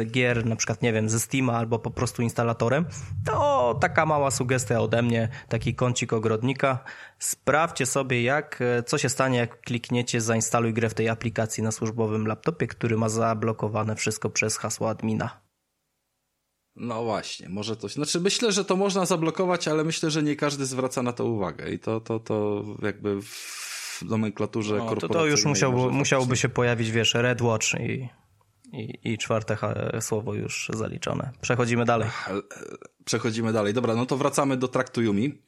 [0.06, 2.86] gier, na przykład nie wiem, ze Steama albo po prostu instalatorem,
[3.26, 6.80] to taka mała sugestia ode mnie, taki kącik ogrodnika
[7.20, 11.72] Sprawdźcie sobie, jak, e, co się stanie, jak klikniecie zainstaluj grę w tej aplikacji na
[11.72, 15.42] służbowym laptopie, który ma zablokowane wszystko przez hasło admina.
[16.76, 17.88] No właśnie, może to.
[17.88, 21.72] Znaczy, myślę, że to można zablokować, ale myślę, że nie każdy zwraca na to uwagę.
[21.72, 25.14] I to, to, to jakby w nomenklaturze no, korporacyjnej.
[25.14, 28.10] To, to już musiałby, musiałoby się pojawić, wiesz, Red Watch i,
[28.74, 29.58] i, i czwarte
[30.02, 31.32] słowo już zaliczone.
[31.42, 32.10] Przechodzimy dalej.
[32.28, 32.42] E,
[33.06, 33.74] przechodzimy dalej.
[33.74, 35.42] Dobra, no to wracamy do Traktu Yumi.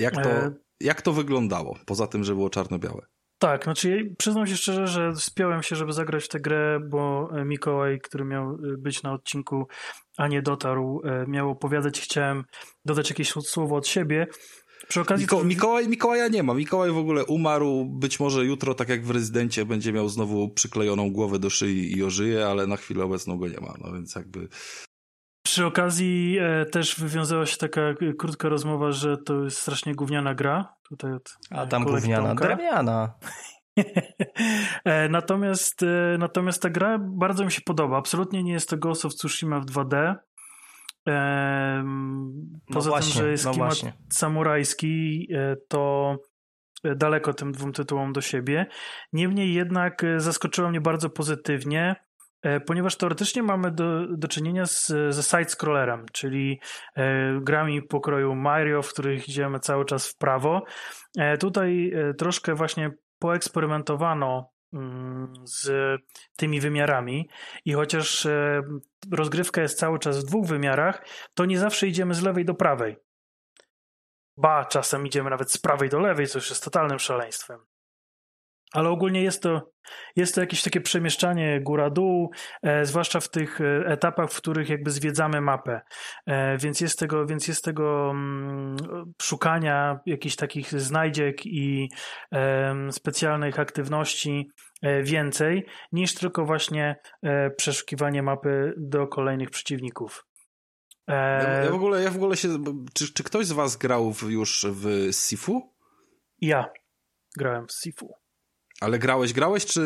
[0.00, 0.50] Jak to, e...
[0.80, 3.06] jak to wyglądało, poza tym, że było czarno-białe?
[3.38, 8.00] Tak, znaczy przyznam się szczerze, że spiąłem się, żeby zagrać w tę grę, bo Mikołaj,
[8.00, 9.66] który miał e, być na odcinku,
[10.16, 12.44] a nie dotarł, e, miał opowiadać, chciałem
[12.84, 14.26] dodać jakieś słowo od siebie.
[14.88, 16.54] Przy okazji Miko Mikołaj, Mikołaja nie ma.
[16.54, 17.84] Mikołaj w ogóle umarł.
[17.84, 22.04] Być może jutro, tak jak w rezydencie, będzie miał znowu przyklejoną głowę do szyi i
[22.04, 23.74] ożyje, ale na chwilę obecną go nie ma.
[23.84, 24.48] No więc jakby
[25.50, 27.80] przy okazji e, też wywiązała się taka
[28.18, 30.74] krótka rozmowa, że to jest strasznie gówniana gra.
[30.88, 33.14] Tutaj od A tam gówniana, drewniana.
[34.84, 37.98] e, natomiast, e, natomiast ta gra bardzo mi się podoba.
[37.98, 40.14] Absolutnie nie jest to Ghost of Tsushima w 2D.
[41.08, 41.84] E,
[42.72, 43.92] poza no właśnie, tym, że jest no klimat właśnie.
[44.10, 46.16] samurajski, e, to
[46.96, 48.66] daleko tym dwóm tytułom do siebie.
[49.12, 51.96] Niemniej jednak e, zaskoczyło mnie bardzo pozytywnie.
[52.42, 56.60] E, ponieważ teoretycznie mamy do, do czynienia z, ze side-scrollerem, czyli
[56.96, 60.62] e, grami pokroju Mario, w których idziemy cały czas w prawo.
[61.18, 65.70] E, tutaj e, troszkę właśnie poeksperymentowano mm, z
[66.36, 67.28] tymi wymiarami
[67.64, 68.62] i chociaż e,
[69.12, 72.96] rozgrywka jest cały czas w dwóch wymiarach, to nie zawsze idziemy z lewej do prawej.
[74.36, 77.69] Ba, czasem idziemy nawet z prawej do lewej, co już jest totalnym szaleństwem.
[78.72, 79.70] Ale ogólnie jest to,
[80.16, 82.30] jest to jakieś takie przemieszczanie góra-dół,
[82.62, 85.80] e, zwłaszcza w tych e, etapach, w których jakby zwiedzamy mapę.
[86.26, 88.76] E, więc jest tego, więc jest tego mm,
[89.22, 91.90] szukania jakichś takich znajdziek i
[92.32, 94.50] e, specjalnych aktywności
[94.82, 100.26] e, więcej niż tylko właśnie e, przeszukiwanie mapy do kolejnych przeciwników.
[101.08, 102.48] Ja, ja, w ogóle, ja w ogóle się.
[102.94, 105.74] Czy, czy ktoś z Was grał w, już w Sifu?
[106.40, 106.70] Ja
[107.36, 108.19] grałem w Sifu.
[108.80, 109.82] Ale grałeś, grałeś, czy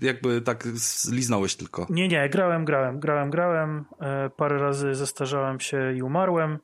[0.00, 1.86] jakby tak zliznąłeś tylko?
[1.90, 3.84] Nie, nie, grałem, grałem, grałem, grałem.
[4.00, 6.58] E, parę razy zestarzałem się i umarłem.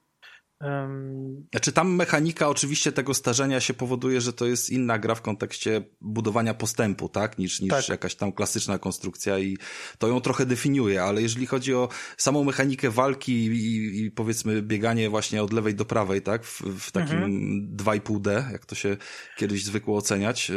[1.50, 5.84] Znaczy tam mechanika oczywiście tego starzenia się powoduje, że to jest inna gra w kontekście
[6.00, 7.38] budowania postępu, tak?
[7.38, 7.88] Niż, niż tak.
[7.88, 9.58] jakaś tam klasyczna konstrukcja i
[9.98, 15.10] to ją trochę definiuje, ale jeżeli chodzi o samą mechanikę walki i, i powiedzmy bieganie
[15.10, 16.44] właśnie od lewej do prawej, tak?
[16.44, 17.76] W, w takim mhm.
[17.76, 18.96] 2,5D, jak to się
[19.36, 20.50] kiedyś zwykło oceniać.
[20.50, 20.54] Y,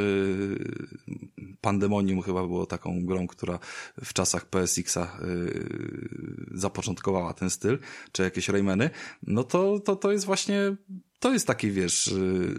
[1.61, 3.59] Pandemonium chyba było taką grą, która
[4.05, 7.79] w czasach PSX-a y, zapoczątkowała ten styl,
[8.11, 8.89] czy jakieś Raymany,
[9.23, 10.75] no to, to to jest właśnie
[11.19, 12.55] to jest takie, wiesz, y,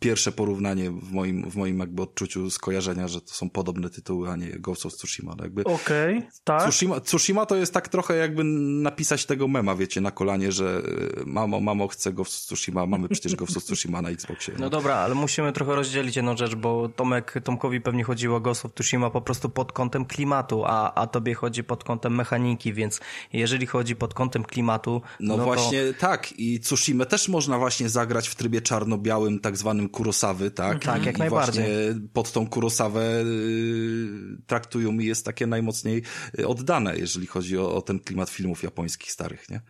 [0.00, 4.36] pierwsze porównanie w moim, w moim jakby odczuciu skojarzenia, że to są podobne tytuły, a
[4.36, 5.34] nie Ghost of Tsushima.
[5.38, 6.62] No jakby Okej, okay, tak.
[6.62, 10.82] Tsushima, Tsushima to jest tak trochę jakby napisać tego mema, wiecie, na kolanie, że
[11.20, 14.54] y, mamo, mamo, chcę Ghost of Tsushima, mamy przecież Ghost of Tsushima na Xboxie.
[14.54, 14.60] No.
[14.60, 18.64] no dobra, ale musimy trochę rozdzielić jedną rzecz, bo Tomek, Tomkowi pewnie chodziło o Ghost
[18.64, 23.00] of Tsushima po prostu pod kątem klimatu, a, a tobie chodzi pod kątem mechaniki, więc
[23.32, 25.02] jeżeli chodzi pod kątem klimatu...
[25.20, 26.00] No, no właśnie to...
[26.00, 30.84] tak i Tsushima też można właśnie zagrać zagrać w trybie czarno-białym, tak zwanym Kurosawy, tak?
[30.84, 31.64] Tak, jak I najbardziej.
[31.64, 36.02] Właśnie pod tą Kurosawę y, traktują mi jest takie najmocniej
[36.38, 39.60] y, oddane, jeżeli chodzi o, o ten klimat filmów japońskich starych, nie?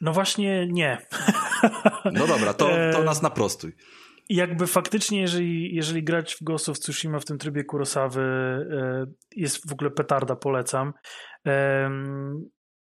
[0.00, 0.98] No właśnie nie.
[2.12, 3.72] No dobra, to, to nas naprostuj.
[4.28, 9.06] jakby faktycznie, jeżeli, jeżeli grać w Ghost of Tsushima w tym trybie Kurosawy e,
[9.36, 10.92] jest w ogóle petarda, polecam.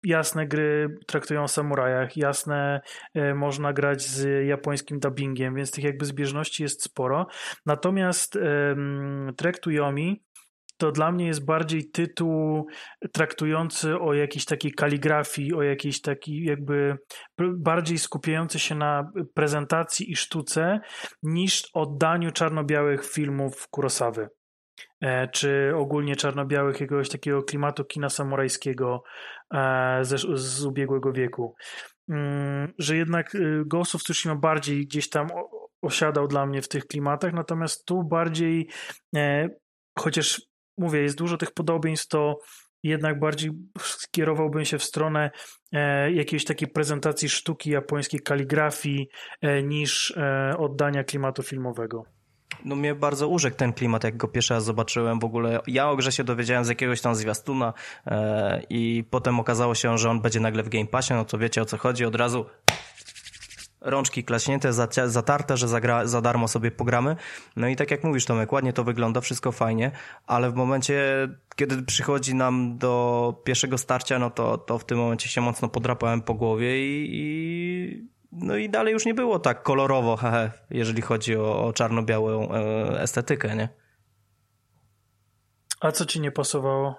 [0.03, 2.81] Jasne gry traktują o samurajach, jasne
[3.15, 7.27] e, można grać z japońskim dubbingiem, więc tych jakby zbieżności jest sporo.
[7.67, 10.23] Natomiast em, Trek to Yomi
[10.79, 12.67] to dla mnie jest bardziej tytuł
[13.13, 16.99] traktujący o jakiejś takiej kaligrafii, o jakiejś takiej jakby
[17.39, 20.81] bardziej skupiający się na prezentacji i sztuce
[21.23, 24.29] niż oddaniu czarno-białych filmów Kurosawy.
[25.01, 29.03] E, czy ogólnie czarno-białych jakiegoś takiego klimatu kina samurajskiego
[29.55, 31.55] e, ze, z ubiegłego wieku.
[32.09, 35.29] Mm, Że jednak y, Ghost of Tsushima bardziej gdzieś tam
[35.83, 38.69] osiadał dla mnie w tych klimatach, natomiast tu bardziej,
[39.17, 39.49] e,
[39.99, 40.43] chociaż
[40.79, 42.39] mówię, jest dużo tych podobieństw, to
[42.83, 45.31] jednak bardziej skierowałbym się w stronę
[45.73, 49.09] e, jakiejś takiej prezentacji sztuki japońskiej, kaligrafii,
[49.63, 50.15] niż
[50.59, 52.18] oddania klimatu filmowego.
[52.65, 55.19] No mnie bardzo urzekł ten klimat, jak go pierwszy raz zobaczyłem.
[55.21, 57.73] W ogóle ja o grze się dowiedziałem z jakiegoś tam zwiastuna
[58.07, 61.63] e, i potem okazało się, że on będzie nagle w Game Passie, no to wiecie
[61.63, 62.47] o co chodzi, od razu
[63.81, 64.73] rączki klaśnięte,
[65.07, 67.17] zatarte, że zagra, za darmo sobie pogramy.
[67.57, 69.91] No i tak jak mówisz Tomek, ładnie to wygląda, wszystko fajnie,
[70.27, 75.29] ale w momencie, kiedy przychodzi nam do pierwszego starcia, no to, to w tym momencie
[75.29, 80.17] się mocno podrapałem po głowie i, i no i dalej już nie było tak kolorowo,
[80.23, 83.69] hehe, jeżeli chodzi o, o czarno-białą e, estetykę, nie?
[85.81, 86.95] A co ci nie pasowało?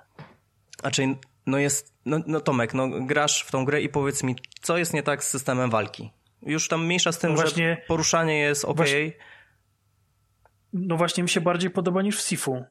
[0.81, 1.15] Znaczy,
[1.45, 4.93] no jest, no, no Tomek, no grasz w tą grę i powiedz mi, co jest
[4.93, 6.11] nie tak z systemem walki?
[6.41, 8.77] Już tam mniejsza z tym, No właśnie- że poruszanie jest ok.
[8.77, 9.11] Właśnie-
[10.73, 12.63] No właśnie mi się bardziej podoba niż w Sifu.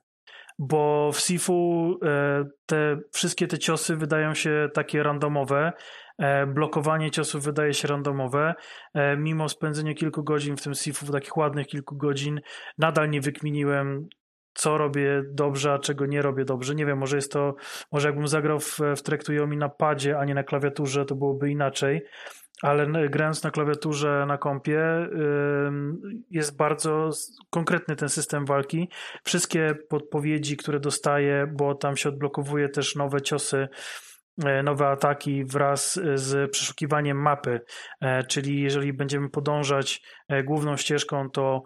[0.58, 5.72] Bo w Sifu e, te wszystkie te ciosy wydają się takie randomowe.
[6.18, 8.54] E, blokowanie ciosów wydaje się randomowe.
[8.94, 12.40] E, mimo spędzenia kilku godzin w tym Sifu, takich ładnych kilku godzin,
[12.78, 14.08] nadal nie wykminiłem,
[14.54, 16.74] co robię dobrze, a czego nie robię dobrze.
[16.74, 17.54] Nie wiem, może jest to,
[17.92, 21.14] może jakbym zagrał w, w Trek to Yomi na padzie, a nie na klawiaturze, to
[21.14, 22.02] byłoby inaczej
[22.62, 25.08] ale grając na klawiaturze na kompie
[26.30, 27.10] jest bardzo
[27.50, 28.88] konkretny ten system walki.
[29.24, 33.68] Wszystkie podpowiedzi, które dostaję, bo tam się odblokowuje też nowe ciosy,
[34.44, 37.60] e, nowe ataki wraz e, z przeszukiwaniem mapy,
[38.00, 40.02] E, czyli jeżeli będziemy podążać
[40.44, 41.62] główną ścieżką, to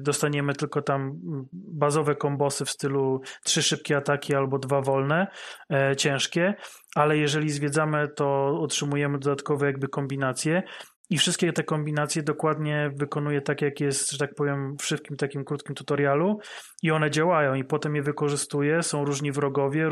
[0.00, 5.26] dostaniemy tylko tam mm, bazowe kombosy w stylu trzy szybkie ataki albo dwa wolne,
[5.72, 6.54] e, ciężkie,
[6.94, 10.62] ale jeżeli zwiedzamy, to otrzymujemy dodatkowe jakby kombinacje
[11.10, 15.44] i wszystkie te kombinacje dokładnie wykonuje tak, jak jest, że tak powiem, w szybkim takim
[15.44, 16.38] krótkim tutorialu
[16.82, 19.88] i one działają i potem je wykorzystuje, są różni wrogowie,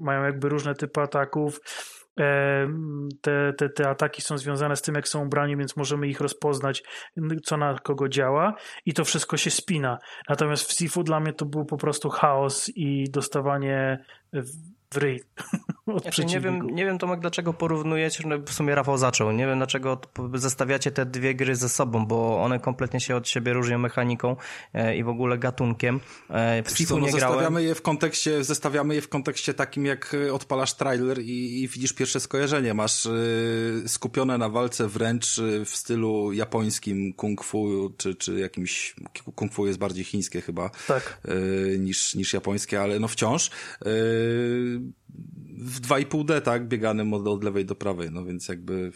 [0.00, 1.60] mają jakby różne typy ataków,
[3.20, 6.82] te, te, te ataki są związane z tym, jak są ubrani, więc możemy ich rozpoznać,
[7.44, 8.54] co na kogo działa
[8.86, 9.98] i to wszystko się spina.
[10.28, 15.22] Natomiast w Sifu dla mnie to był po prostu chaos i dostawanie w, ryj
[15.86, 19.46] od Znaczy, nie, wiem, nie wiem Tomek, dlaczego porównujecie, no w sumie Rafał zaczął, nie
[19.46, 20.00] wiem dlaczego
[20.34, 24.36] zestawiacie te dwie gry ze sobą, bo one kompletnie się od siebie różnią mechaniką
[24.74, 26.00] e, i w ogóle gatunkiem.
[26.30, 27.34] E, w co, no nie grałem.
[27.34, 31.68] zestawiamy je w kontekście, zestawiamy je w kontekście takim, jak y, odpalasz trailer i, i
[31.68, 32.74] widzisz pierwsze skojarzenie.
[32.74, 38.94] Masz y, skupione na walce wręcz w stylu japońskim kung fu, czy, czy jakimś,
[39.34, 41.18] kung fu jest bardziej chińskie chyba, Tak.
[41.28, 43.46] y, niż, niż japońskie, ale no wciąż.
[43.46, 43.50] Y,
[45.58, 48.92] w 2,5D, tak, bieganym od, od lewej do prawej, no więc jakby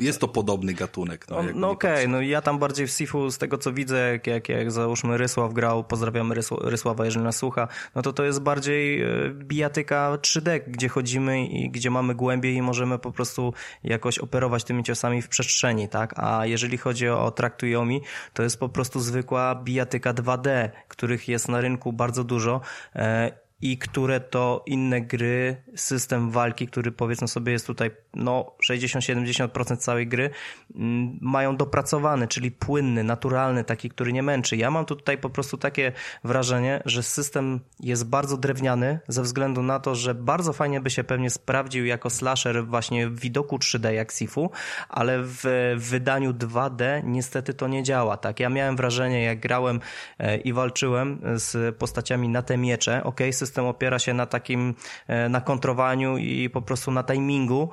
[0.00, 1.26] jest to podobny gatunek.
[1.28, 2.08] No, No, okej, patrzeć.
[2.10, 5.52] no ja tam bardziej w Sifu, z tego co widzę, jak, jak, jak załóżmy Rysław
[5.52, 10.60] grał, pozdrawiamy Rysł- Rysława, jeżeli nas słucha, no to to jest bardziej e, bijatyka 3D,
[10.66, 15.28] gdzie chodzimy i gdzie mamy głębiej i możemy po prostu jakoś operować tymi ciosami w
[15.28, 16.14] przestrzeni, tak?
[16.16, 17.56] A jeżeli chodzi o, Track
[18.34, 22.60] to jest po prostu zwykła bijatyka 2D, których jest na rynku bardzo dużo.
[23.62, 29.76] E, i które to inne gry, system walki, który powiedzmy sobie jest tutaj no 60-70%
[29.76, 30.30] całej gry,
[30.74, 34.56] mm, mają dopracowany, czyli płynny, naturalny, taki, który nie męczy.
[34.56, 35.92] Ja mam tu tutaj po prostu takie
[36.24, 41.04] wrażenie, że system jest bardzo drewniany ze względu na to, że bardzo fajnie by się
[41.04, 44.50] pewnie sprawdził jako slasher właśnie w widoku 3D jak Sifu,
[44.88, 48.16] ale w wydaniu 2D niestety to nie działa.
[48.16, 49.80] Tak, ja miałem wrażenie, jak grałem
[50.18, 53.04] e, i walczyłem z postaciami na te miecze.
[53.04, 54.74] Ok, system opiera się na takim,
[55.06, 57.70] e, na kontrowaniu i po prostu na timingu,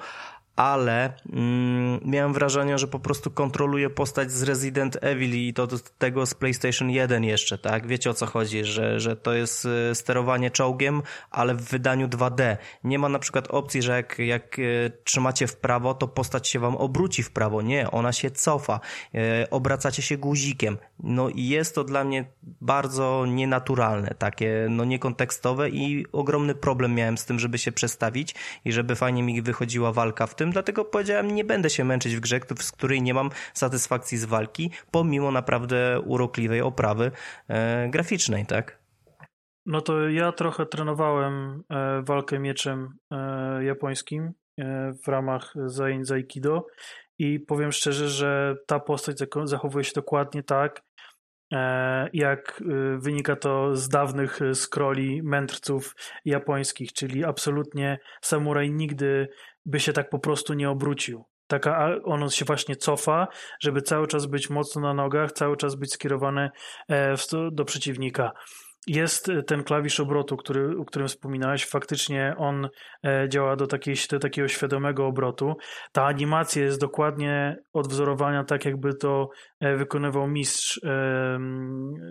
[0.57, 5.77] ale mm, miałem wrażenie, że po prostu kontroluję postać z Resident Evil i to do
[5.97, 7.87] tego z PlayStation 1 jeszcze, tak?
[7.87, 11.01] Wiecie o co chodzi, że, że to jest y, sterowanie czołgiem,
[11.31, 12.57] ale w wydaniu 2D.
[12.83, 16.59] Nie ma na przykład opcji, że jak, jak y, trzymacie w prawo, to postać się
[16.59, 17.61] wam obróci w prawo.
[17.61, 18.79] Nie, ona się cofa.
[19.15, 20.77] Y, obracacie się guzikiem.
[20.99, 22.25] No i jest to dla mnie
[22.61, 28.35] bardzo nienaturalne, takie no niekontekstowe i ogromny problem miałem z tym, żeby się przestawić
[28.65, 32.19] i żeby fajnie mi wychodziła walka w tym, dlatego powiedziałem, nie będę się męczyć w
[32.19, 37.11] grze, z której nie mam satysfakcji z walki, pomimo naprawdę urokliwej oprawy
[37.47, 38.79] e, graficznej, tak?
[39.65, 46.11] No to ja trochę trenowałem e, walkę mieczem e, japońskim e, w ramach zajęć z
[46.11, 46.67] Aikido
[47.19, 50.81] i powiem szczerze, że ta postać zachowuje się dokładnie tak,
[51.53, 55.95] E, jak y, wynika to z dawnych scrolli mędrców
[56.25, 59.27] japońskich, czyli absolutnie samuraj nigdy
[59.67, 61.25] by się tak po prostu nie obrócił.
[61.47, 63.27] Taka, on się właśnie cofa,
[63.59, 66.49] żeby cały czas być mocno na nogach, cały czas być skierowany
[66.89, 67.15] e,
[67.51, 68.31] do przeciwnika
[68.87, 71.65] jest e, ten klawisz obrotu, który, o którym wspominałeś.
[71.65, 72.69] Faktycznie on
[73.05, 75.53] e, działa do, takiej, do takiego świadomego obrotu.
[75.91, 79.29] Ta animacja jest dokładnie odwzorowana tak, jakby to
[79.61, 80.81] wykonywał mistrz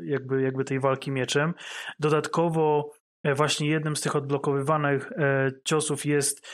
[0.04, 1.54] jakby, jakby tej walki mieczem.
[1.98, 2.90] Dodatkowo
[3.24, 5.12] właśnie jednym z tych odblokowywanych
[5.64, 6.46] ciosów jest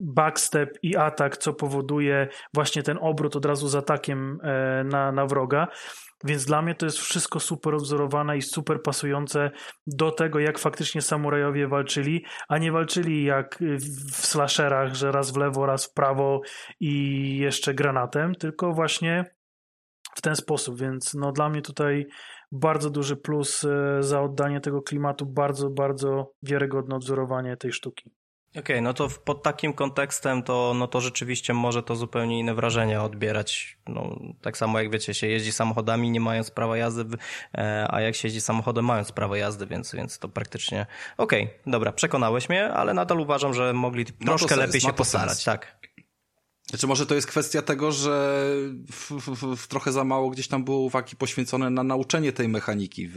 [0.00, 4.38] backstep i atak, co powoduje właśnie ten obrót od razu z atakiem
[4.84, 5.68] na, na wroga.
[6.24, 9.50] Więc dla mnie to jest wszystko super odwzorowane i super pasujące
[9.86, 13.58] do tego, jak faktycznie samurajowie walczyli, a nie walczyli jak
[14.12, 16.40] w slasherach, że raz w lewo, raz w prawo
[16.80, 19.24] i jeszcze granatem, tylko właśnie
[20.16, 20.80] w ten sposób.
[20.80, 22.06] Więc no dla mnie tutaj
[22.52, 28.10] bardzo duży plus e, za oddanie tego klimatu, bardzo, bardzo wiarygodne odwzorowanie tej sztuki.
[28.50, 32.54] Okej, okay, no to pod takim kontekstem to, no to rzeczywiście może to zupełnie inne
[32.54, 33.78] wrażenia odbierać.
[33.88, 37.04] No, tak samo jak wiecie, się jeździ samochodami nie mając prawa jazdy,
[37.54, 40.86] e, a jak się jeździ samochodem mając prawo jazdy, więc, więc to praktycznie...
[41.16, 45.80] Okej, okay, dobra, przekonałeś mnie, ale nadal uważam, że mogli troszkę lepiej się postarać, tak.
[46.70, 48.44] Znaczy może to jest kwestia tego, że
[48.92, 53.08] w, w, w trochę za mało gdzieś tam było uwagi poświęcone na nauczenie tej mechaniki
[53.08, 53.16] w,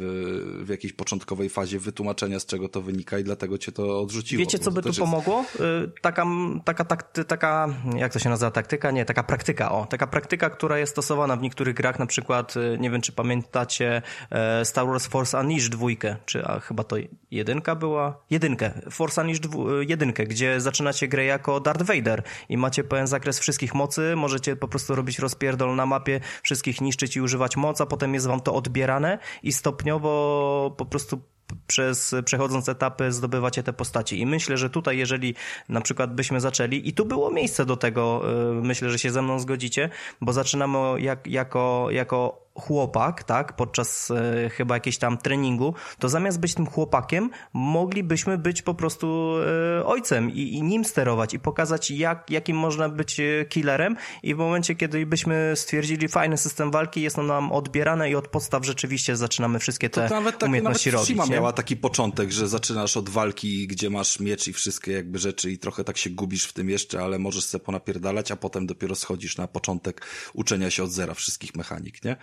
[0.64, 4.40] w jakiejś początkowej fazie wytłumaczenia z czego to wynika i dlatego cię to odrzuciło.
[4.40, 5.00] Wiecie co by tu jest...
[5.00, 5.46] pomogło?
[5.86, 6.26] Y, taka,
[6.66, 8.92] taka, takty, taka, jak to się nazywa taktyka?
[8.92, 9.86] Nie, taka praktyka, o.
[9.86, 14.02] Taka praktyka, która jest stosowana w niektórych grach, na przykład, y, nie wiem czy pamiętacie
[14.30, 16.96] e, Star Wars Force Unleashed dwójkę, czy a chyba to
[17.32, 18.24] jedynka była?
[18.30, 18.82] Jedynkę.
[18.92, 19.50] Force Unleashed y,
[19.88, 24.68] jedynkę, gdzie zaczynacie grę jako Darth Vader i macie pełen zakres wszystkich mocy, możecie po
[24.68, 28.54] prostu robić rozpierdol na mapie, wszystkich niszczyć i używać mocy, a potem jest wam to
[28.54, 31.22] odbierane i stopniowo po prostu
[31.68, 34.20] przez przechodząc etapy zdobywacie te postaci.
[34.20, 35.36] I myślę, że tutaj, jeżeli
[35.70, 38.22] na przykład byśmy zaczęli, i tu było miejsce do tego,
[38.60, 39.90] y, myślę, że się ze mną zgodzicie,
[40.22, 46.40] bo zaczynamy jak, jako, jako chłopak, tak, podczas e, chyba jakiegoś tam treningu, to zamiast
[46.40, 49.36] być tym chłopakiem, moglibyśmy być po prostu
[49.80, 54.36] e, ojcem i, i, nim sterować i pokazać, jak, jakim można być e, killerem i
[54.36, 58.66] w momencie, kiedy byśmy stwierdzili fajny system walki, jest on nam odbierane i od podstaw
[58.66, 61.08] rzeczywiście zaczynamy wszystkie te to nawet tak, umiejętności nawet robić.
[61.08, 65.52] Shima miała taki początek, że zaczynasz od walki, gdzie masz miecz i wszystkie jakby rzeczy
[65.52, 68.96] i trochę tak się gubisz w tym jeszcze, ale możesz sobie ponapierdalać, a potem dopiero
[68.96, 72.18] schodzisz na początek uczenia się od zera wszystkich mechanik, nie?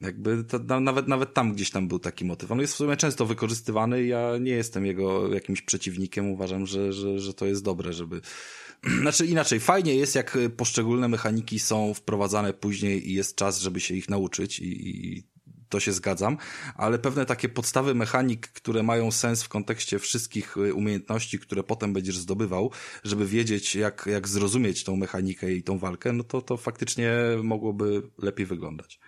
[0.00, 2.52] Jakby to, nawet, nawet tam gdzieś tam był taki motyw.
[2.52, 6.30] On jest w sumie często wykorzystywany ja nie jestem jego jakimś przeciwnikiem.
[6.30, 8.20] Uważam, że, że, że to jest dobre, żeby...
[9.02, 13.94] Znaczy inaczej, fajnie jest, jak poszczególne mechaniki są wprowadzane później i jest czas, żeby się
[13.94, 15.22] ich nauczyć i, i
[15.68, 16.36] to się zgadzam,
[16.74, 22.18] ale pewne takie podstawy mechanik, które mają sens w kontekście wszystkich umiejętności, które potem będziesz
[22.18, 22.70] zdobywał,
[23.04, 28.02] żeby wiedzieć, jak, jak zrozumieć tą mechanikę i tą walkę, no to, to faktycznie mogłoby
[28.18, 29.00] lepiej wyglądać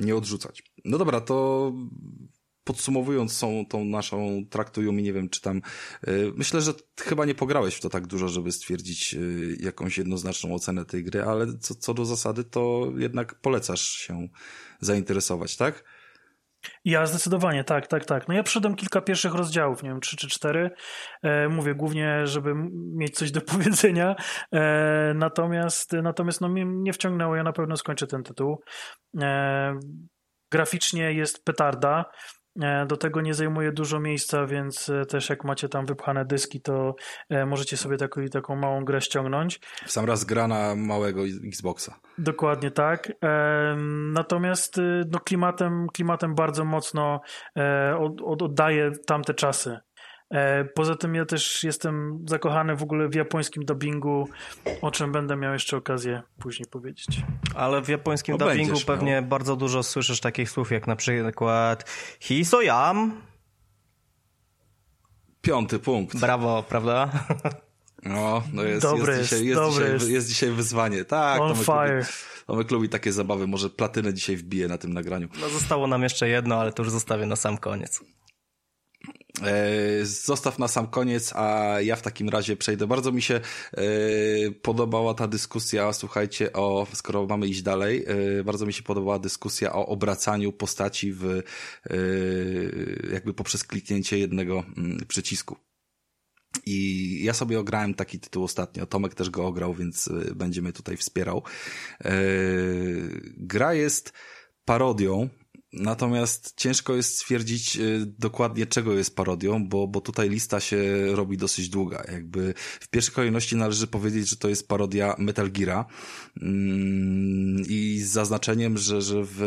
[0.00, 0.62] nie odrzucać.
[0.84, 1.72] No dobra, to
[2.64, 5.62] podsumowując tą, tą naszą traktujumi, nie wiem, czy tam,
[6.06, 10.54] yy, myślę, że chyba nie pograłeś w to tak dużo, żeby stwierdzić yy, jakąś jednoznaczną
[10.54, 14.28] ocenę tej gry, ale co, co do zasady, to jednak polecasz się
[14.80, 15.84] zainteresować, tak?
[16.84, 18.28] Ja zdecydowanie, tak, tak, tak.
[18.28, 20.70] No ja przyszedłem kilka pierwszych rozdziałów, nie wiem, trzy czy cztery.
[21.22, 22.54] E, mówię głównie, żeby
[22.96, 24.16] mieć coś do powiedzenia.
[24.54, 28.62] E, natomiast natomiast no, mnie nie wciągnęło, ja na pewno skończę ten tytuł.
[29.22, 29.74] E,
[30.52, 32.04] graficznie jest petarda.
[32.60, 36.60] E, do tego nie zajmuje dużo miejsca, więc e, też jak macie tam wypchane dyski,
[36.60, 36.94] to
[37.28, 39.60] e, możecie sobie taką, taką małą grę ściągnąć.
[39.86, 42.00] W sam raz gra na małego Xboxa.
[42.18, 43.12] Dokładnie tak.
[44.12, 44.80] Natomiast
[45.10, 47.20] no, klimatem, klimatem bardzo mocno
[48.24, 49.78] oddaje tamte czasy.
[50.32, 54.28] E, poza tym ja też jestem zakochany w ogóle w japońskim dubbingu,
[54.82, 57.06] o czym będę miał jeszcze okazję później powiedzieć.
[57.54, 59.22] Ale w japońskim O, dubbingu będziesz pewnie miał.
[59.22, 63.20] bardzo dużo słyszysz takich słów jak na przykład Hisoyam.
[65.42, 66.16] Piąty punkt.
[66.20, 67.10] Brawo, prawda?
[68.04, 70.08] No, no jest, Dobry jest, dzisiaj, jest, dobry dzisiaj, jest.
[70.10, 71.04] jest dzisiaj wyzwanie.
[71.04, 71.94] Tak, On Tomek fire.
[71.96, 72.06] lubi,
[72.46, 73.46] Tomek lubi takie zabawy.
[73.46, 75.28] Może platynę dzisiaj wbije na tym nagraniu.
[75.40, 78.00] No zostało nam jeszcze jedno, ale to już zostawię na sam koniec.
[79.42, 82.86] E, Zostaw na sam koniec, a ja w takim razie przejdę.
[82.86, 83.34] Bardzo mi się
[83.72, 83.80] e,
[84.50, 89.72] podobała ta dyskusja, słuchajcie, o, skoro mamy iść dalej, e, bardzo mi się podobała dyskusja
[89.72, 91.42] o obracaniu postaci w,
[93.12, 95.56] jakby poprzez kliknięcie jednego mm, przycisku.
[96.66, 98.86] I ja sobie ograłem taki tytuł ostatnio.
[98.86, 101.42] Tomek też go ograł, więc y, będzie mnie tutaj wspierał.
[103.36, 104.12] Gra jest
[104.64, 105.28] parodią,
[105.72, 111.36] natomiast ciężko jest stwierdzić y, dokładnie czego jest parodią, bo, bo tutaj lista się robi
[111.36, 112.04] dosyć długa.
[112.12, 115.84] Jakby w pierwszej kolejności należy powiedzieć, że to jest parodia Metal Geara
[116.42, 119.42] mm, i z zaznaczeniem, że, że w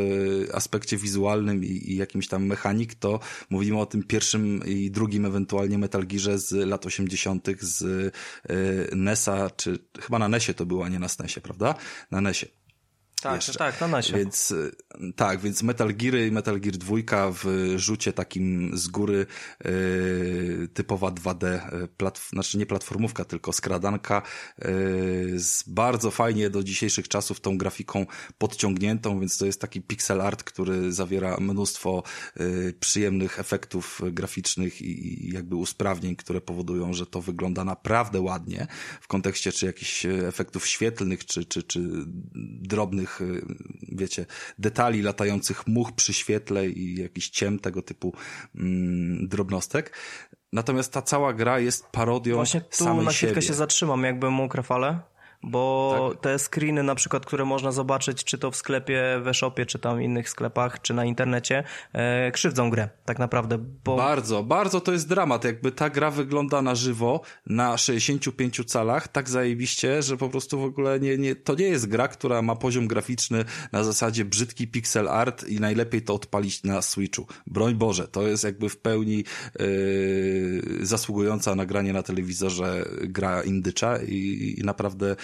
[0.53, 3.19] aspekcie wizualnym i, i jakimś tam mechanik to
[3.49, 7.47] mówimy o tym pierwszym i drugim ewentualnie Metal Gearze z lat 80.
[7.59, 8.11] z y,
[8.95, 11.75] NES-a, czy chyba na NESie to było, a nie na SNESie, prawda?
[12.11, 12.64] Na NESie.
[13.21, 13.53] Tak, Jeszcze.
[13.53, 14.17] tak, na nasie.
[14.17, 14.71] Więc y,
[15.15, 16.95] tak, więc Metal Geary i Metal Gear 2
[17.31, 19.25] w rzucie takim z góry
[19.65, 24.21] y, typowa 2D, y, platf- znaczy nie platformówka, tylko skradanka
[24.65, 28.05] y, z bardzo fajnie do dzisiejszych czasów tą grafiką
[28.37, 32.03] podciągniętą, więc to jest taki pixel art, który zawiera mnóstwo
[32.39, 38.67] y, przyjemnych efektów graficznych i, i jakby usprawnień, które powodują, że to wygląda naprawdę ładnie
[39.01, 41.79] w kontekście czy jakichś e, efektów świetlnych, czy, czy, czy
[42.61, 43.45] drobnych, y,
[43.91, 44.25] wiecie,
[44.59, 48.13] detali latających much przy świetle i jakiś ciem tego typu
[48.55, 49.97] mm, drobnostek.
[50.53, 53.47] Natomiast ta cała gra jest parodią Właśnie tu samej na chwilkę siebie.
[53.47, 55.14] się zatrzymam, jakbym mógł, Rafale.
[55.45, 56.21] Bo Tak.
[56.21, 60.01] te screeny na przykład, które można zobaczyć, czy to w sklepie, w e-shopie, czy tam
[60.01, 65.07] innych sklepach, czy na internecie, e, krzywdzą grę, tak naprawdę, bo Bardzo, bardzo to jest
[65.07, 65.43] dramat.
[65.43, 70.63] Jakby ta gra wygląda na żywo, na 65 calach, tak zajebiście, że po prostu w
[70.63, 75.09] ogóle nie, nie, to nie jest gra, która ma poziom graficzny na zasadzie brzydki pixel
[75.09, 77.27] art i najlepiej to odpalić na Switchu.
[77.47, 79.23] Broń Boże, to jest jakby w pełni
[79.59, 85.15] yy, zasługująca na granie na telewizorze gra indycza i, i naprawdę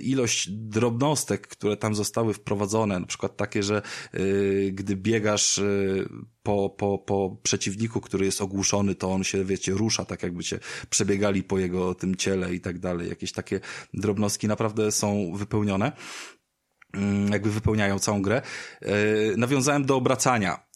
[0.00, 3.82] ilość drobnostek, które tam zostały wprowadzone, na przykład takie, że
[4.12, 6.08] yy, gdy biegasz yy,
[6.42, 10.58] po, po, po przeciwniku, który jest ogłuszony, to on się, wiecie, rusza, tak jakbyście
[10.90, 13.08] przebiegali po jego tym ciele i tak dalej.
[13.08, 13.60] Jakieś takie
[13.94, 15.92] drobnostki naprawdę są wypełnione,
[17.30, 18.42] jakby wypełniają całą grę.
[19.36, 20.66] Nawiązałem do obracania.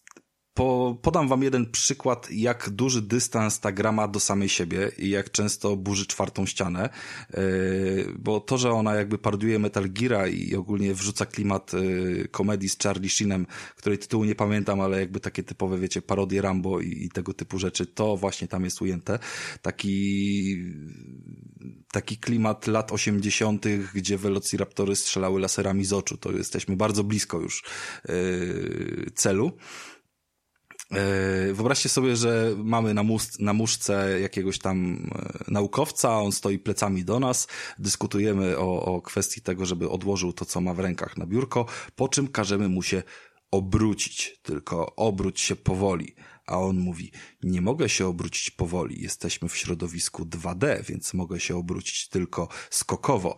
[0.59, 5.09] Po, podam wam jeden przykład, jak duży dystans ta gra ma do samej siebie i
[5.09, 6.89] jak często burzy czwartą ścianę,
[7.33, 12.69] yy, bo to, że ona jakby parodiuje Metal Geara i ogólnie wrzuca klimat yy, komedii
[12.69, 13.45] z Charlie Sheenem,
[13.75, 17.59] której tytułu nie pamiętam, ale jakby takie typowe, wiecie, parodie Rambo i, i tego typu
[17.59, 19.19] rzeczy, to właśnie tam jest ujęte.
[19.61, 20.57] Taki
[21.91, 26.17] taki klimat lat 80., gdzie Velociraptory strzelały laserami z oczu.
[26.17, 27.63] To jesteśmy bardzo blisko już
[28.09, 29.51] yy, celu.
[30.93, 36.59] E, Wyobraźcie sobie, że mamy na, mus- na muszce jakiegoś tam e, naukowca, on stoi
[36.59, 37.47] plecami do nas,
[37.79, 41.65] dyskutujemy o, o kwestii tego, żeby odłożył to, co ma w rękach na biurko,
[41.95, 43.03] po czym każemy mu się
[43.51, 46.15] obrócić, tylko obróć się powoli.
[46.45, 47.11] A on mówi,
[47.43, 53.35] nie mogę się obrócić powoli, jesteśmy w środowisku 2D, więc mogę się obrócić tylko skokowo.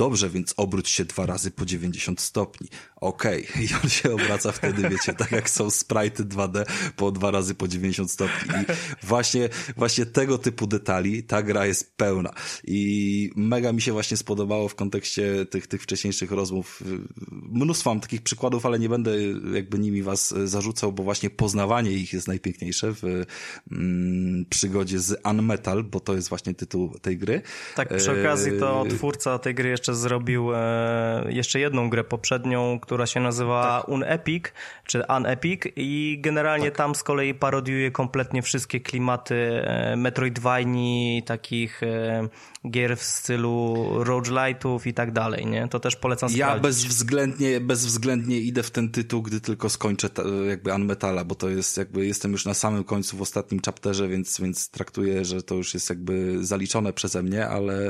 [0.00, 2.68] Dobrze, więc obróć się dwa razy po 90 stopni.
[2.96, 6.64] Okej, i on się obraca wtedy, wiecie, tak jak są sprite 2D
[6.96, 8.54] po dwa razy po 90 stopni.
[8.54, 8.64] I
[9.06, 12.30] właśnie, właśnie tego typu detali ta gra jest pełna.
[12.64, 16.82] I mega mi się właśnie spodobało w kontekście tych, tych wcześniejszych rozmów.
[17.30, 19.16] Mnóstwo mam takich przykładów, ale nie będę
[19.54, 23.04] jakby nimi was zarzucał, bo właśnie poznawanie ich jest najpiękniejsze w
[23.70, 27.42] mm, przygodzie z Unmetal, bo to jest właśnie tytuł tej gry.
[27.76, 32.78] tak przy okazji to Eee, twórca tej gry jeszcze zrobił e, jeszcze jedną grę poprzednią,
[32.80, 34.44] która się nazywa Unepic,
[34.86, 42.28] czy Unepic i generalnie tam z kolei parodiuje kompletnie wszystkie klimaty e, Metroidvanii, takich e,
[42.70, 45.68] gier w stylu roguelite'ów i tak dalej, nie?
[45.68, 46.62] To też polecam Ja sprawdzić.
[46.62, 51.76] bezwzględnie, bezwzględnie idę w ten tytuł, gdy tylko skończę ta, jakby Unmetala, bo to jest
[51.76, 55.54] jakby, jestem jestem już na samym końcu w ostatnim chapterze, więc, więc traktuję, że to
[55.54, 57.88] już jest jakby zaliczone przeze mnie, ale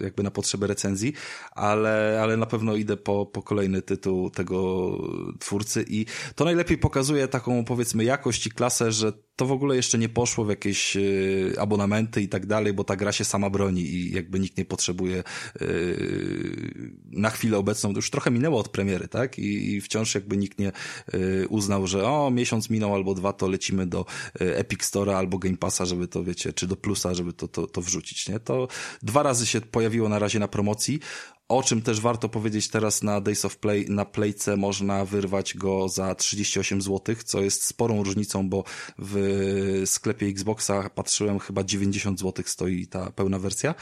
[0.00, 1.12] jakby na potrzeby recenzji,
[1.52, 4.90] ale, ale na pewno idę po, po kolejny tytuł tego
[5.38, 9.98] twórcy i to najlepiej pokazuje taką powiedzmy jakość i klasę, że to w ogóle jeszcze
[9.98, 13.82] nie poszło w jakieś y, abonamenty i tak dalej, bo ta gra się sama broni
[13.82, 15.24] i jakby nikt nie potrzebuje
[15.62, 19.38] y, na chwilę obecną, już trochę minęło od premiery, tak?
[19.38, 20.72] I, wciąż jakby nikt nie
[21.14, 24.04] y, uznał, że o, miesiąc minął albo dwa, to lecimy do
[24.40, 27.80] Epic Store'a albo Game Passa, żeby to, wiecie, czy do Plusa, żeby to, to, to
[27.80, 28.40] wrzucić, nie?
[28.40, 28.68] To
[29.02, 31.00] dwa razy się pojawiło na razie na promocji.
[31.50, 35.88] O czym też warto powiedzieć teraz na Days of Play, na Playce można wyrwać go
[35.88, 38.64] za 38 zł, co jest sporą różnicą, bo
[38.98, 43.74] w sklepie Xboxa patrzyłem chyba 90 zł stoi ta pełna wersja,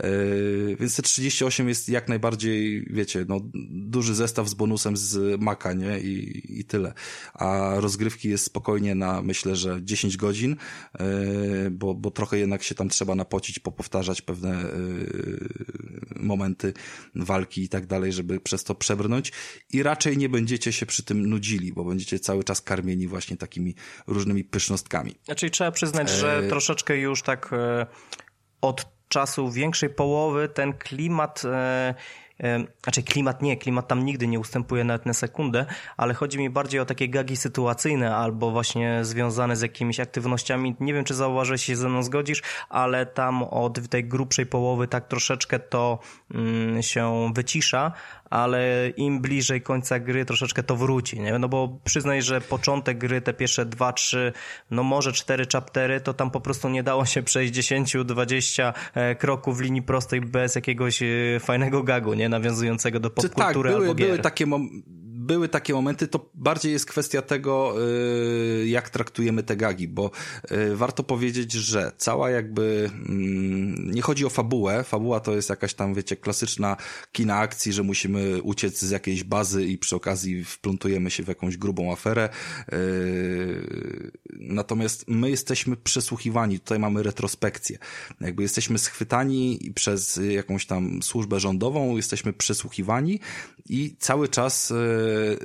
[0.00, 5.72] yy, więc te 38 jest jak najbardziej, wiecie, no duży zestaw z bonusem z Maca,
[5.72, 6.00] nie?
[6.00, 6.92] I, i tyle.
[7.34, 10.56] A rozgrywki jest spokojnie na, myślę, że 10 godzin,
[11.00, 15.82] yy, bo, bo trochę jednak się tam trzeba napocić, popowtarzać pewne yy,
[16.16, 16.72] momenty
[17.14, 19.32] walki i tak dalej, żeby przez to przebrnąć
[19.72, 23.74] i raczej nie będziecie się przy tym nudzili, bo będziecie cały czas karmieni właśnie takimi
[24.06, 25.14] różnymi pysznostkami.
[25.24, 26.48] Znaczy trzeba przyznać, że e...
[26.48, 27.86] troszeczkę już tak e,
[28.60, 31.94] od czasu większej połowy ten klimat e,
[32.82, 35.66] znaczy klimat nie, klimat tam nigdy nie ustępuje nawet na sekundę,
[35.96, 40.76] ale chodzi mi bardziej o takie gagi sytuacyjne albo właśnie związane z jakimiś aktywnościami.
[40.80, 45.08] Nie wiem, czy zauważyłeś, się ze mną zgodzisz, ale tam od tej grubszej połowy tak
[45.08, 45.98] troszeczkę to
[46.34, 47.92] mm, się wycisza,
[48.30, 51.38] ale im bliżej końca gry troszeczkę to wróci, nie?
[51.38, 54.32] No bo przyznaj, że początek gry, te pierwsze dwa, trzy,
[54.70, 59.58] no może cztery chaptery, to tam po prostu nie dało się przejść 10-20 e, kroków
[59.58, 61.06] w linii prostej bez jakiegoś e,
[61.40, 62.28] fajnego gagu, nie?
[62.32, 64.08] Nawiązującego do tak, popkultury tak, były, albo gier.
[64.08, 64.46] Były takie
[65.32, 67.74] były takie momenty, to bardziej jest kwestia tego,
[68.62, 70.10] y, jak traktujemy te gagi, bo
[70.50, 75.74] y, warto powiedzieć, że cała jakby, mm, nie chodzi o fabułę, fabuła to jest jakaś
[75.74, 76.76] tam, wiecie, klasyczna
[77.12, 81.56] kina akcji, że musimy uciec z jakiejś bazy i przy okazji wplątujemy się w jakąś
[81.56, 82.28] grubą aferę.
[82.72, 87.78] Y, natomiast my jesteśmy przesłuchiwani, tutaj mamy retrospekcję.
[88.20, 93.20] Jakby jesteśmy schwytani przez jakąś tam służbę rządową, jesteśmy przesłuchiwani
[93.68, 94.72] i cały czas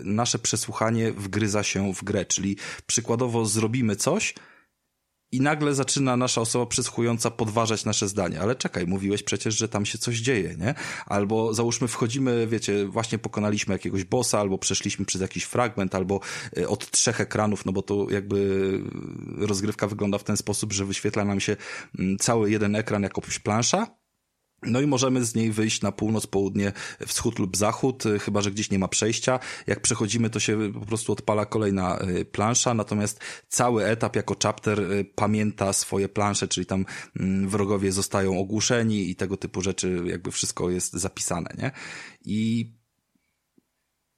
[0.04, 2.58] nasze przesłuchanie wgryza się w grę, czyli
[2.88, 4.34] przykładowo zrobimy coś,
[5.32, 8.42] i nagle zaczyna nasza osoba przesłuchująca podważać nasze zdanie.
[8.42, 10.76] Ale czekaj, mówiłeś przecież, że tam się coś dzieje, nie?
[11.06, 16.20] Albo załóżmy wchodzimy, wiecie, właśnie pokonaliśmy jakiegoś bossa, albo przeszliśmy przez jakiś fragment, albo
[16.58, 18.70] e, od trzech ekranów, no bo to jakby
[19.38, 21.56] rozgrywka wygląda w ten sposób, że wyświetla nam się
[22.00, 23.88] mm, cały jeden ekran jako plansza,
[24.64, 26.72] no i możemy z niej wyjść na północ, południe,
[27.08, 29.40] wschód lub zachód, y, chyba że gdzieś nie ma przejścia.
[29.68, 34.80] Jak przechodzimy, to się po prostu odpala kolejna y, plansza, natomiast cały etap jako chapter
[34.80, 36.86] y, pamięta swoje plansze, czyli tam
[37.20, 41.72] mm, wrogowie zostają ogłuszeni i tego typu rzeczy, jakby wszystko jest zapisane, nie?
[42.26, 42.72] I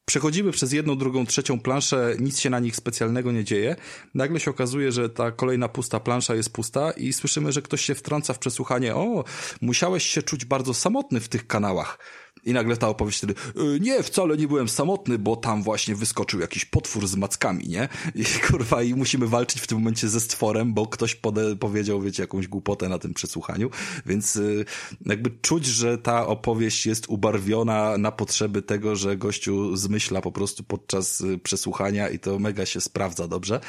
[0.09, 3.75] przechodzimy przez jedną, drugą, trzecią planszę, nic się na nich specjalnego nie dzieje.
[4.13, 7.95] Nagle się okazuje, że ta kolejna pusta plansza jest pusta i słyszymy, że ktoś się
[7.95, 8.95] wtrąca w przesłuchanie.
[8.95, 9.23] O,
[9.61, 11.99] musiałeś się czuć bardzo samotny w tych kanałach.
[12.45, 13.33] I nagle ta opowieść wtedy,
[13.75, 17.89] y, nie, wcale nie byłem samotny, bo tam właśnie wyskoczył jakiś potwór z mackami, nie?
[18.15, 22.23] I kurwa, i musimy walczyć w tym momencie ze stworem, bo ktoś pode, powiedział, wiecie,
[22.23, 23.69] jakąś głupotę na tym przesłuchaniu,
[24.05, 24.65] więc y,
[25.05, 30.63] jakby czuć, że ta opowieść jest ubarwiona na potrzeby tego, że gościu zmyśla po prostu
[30.63, 33.59] podczas y, przesłuchania i to mega się sprawdza dobrze.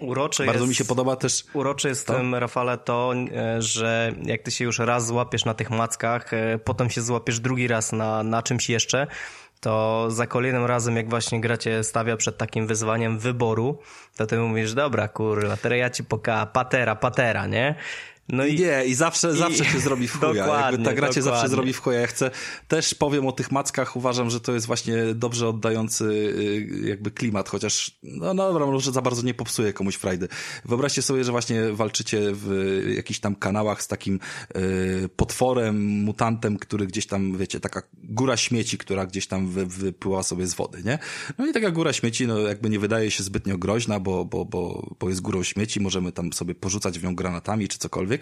[0.00, 1.44] Urocze Bardzo jest, mi się podoba też.
[1.54, 2.14] Urocze jest to?
[2.14, 6.58] tym, Rafale, to, e, że jak ty się już raz złapiesz na tych mackach, e,
[6.58, 9.06] potem się złapiesz drugi raz na, na czymś jeszcze,
[9.60, 13.78] to za kolejnym razem, jak właśnie gracie stawia przed takim wyzwaniem wyboru,
[14.16, 17.74] to ty mówisz, dobra, kurwa, teraz ja ci poka, patera, patera, nie?
[18.28, 19.36] No i nie, i zawsze, i...
[19.36, 20.46] zawsze się zrobi w chuja.
[20.46, 22.00] Jakby ta gra cię zawsze zrobi w chuja.
[22.00, 22.30] Ja chcę,
[22.68, 27.48] też powiem o tych mackach, uważam, że to jest właśnie dobrze oddający y, jakby klimat,
[27.48, 30.28] chociaż, no, no dobra, może za bardzo nie popsuje komuś frajdy.
[30.64, 34.20] Wyobraźcie sobie, że właśnie walczycie w jakichś tam kanałach z takim
[34.56, 40.22] y, potworem, mutantem, który gdzieś tam, wiecie, taka góra śmieci, która gdzieś tam wy, wypływa
[40.22, 40.98] sobie z wody, nie?
[41.38, 44.94] No i taka góra śmieci, no jakby nie wydaje się zbytnio groźna, bo, bo, bo,
[45.00, 48.17] bo jest górą śmieci, możemy tam sobie porzucać w nią granatami czy cokolwiek,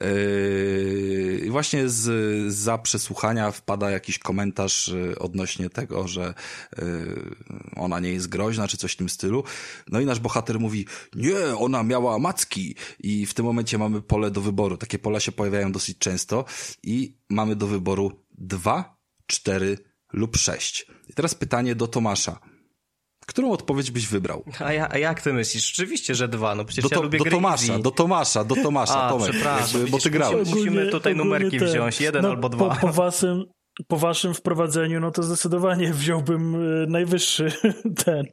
[0.00, 6.34] Yy, I właśnie z, za przesłuchania wpada jakiś komentarz yy, odnośnie tego, że
[6.78, 7.34] yy,
[7.76, 9.44] ona nie jest groźna, czy coś w tym stylu.
[9.88, 12.74] No i nasz bohater mówi, nie, ona miała macki.
[12.98, 14.76] I w tym momencie mamy pole do wyboru.
[14.76, 16.44] Takie pola się pojawiają dosyć często
[16.82, 19.78] i mamy do wyboru dwa, cztery
[20.12, 20.86] lub sześć.
[21.08, 22.51] I teraz pytanie do Tomasza
[23.32, 24.44] Którą odpowiedź byś wybrał?
[24.60, 25.66] A, ja, a jak ty myślisz?
[25.68, 26.54] Rzeczywiście, że dwa.
[26.54, 29.30] No przecież do, to, ja lubię do Tomasza, do Tomasza, do Tomasza, A, Tomek.
[29.30, 30.48] przepraszam, Jakby, bo ty grałeś.
[30.48, 31.68] musimy- tutaj numerki ten.
[31.68, 32.68] wziąć, jeden no, albo dwa.
[32.74, 33.44] Po, po, waszym,
[33.88, 37.52] po waszym wprowadzeniu, no to zdecydowanie wziąłbym y, najwyższy
[38.04, 38.24] ten.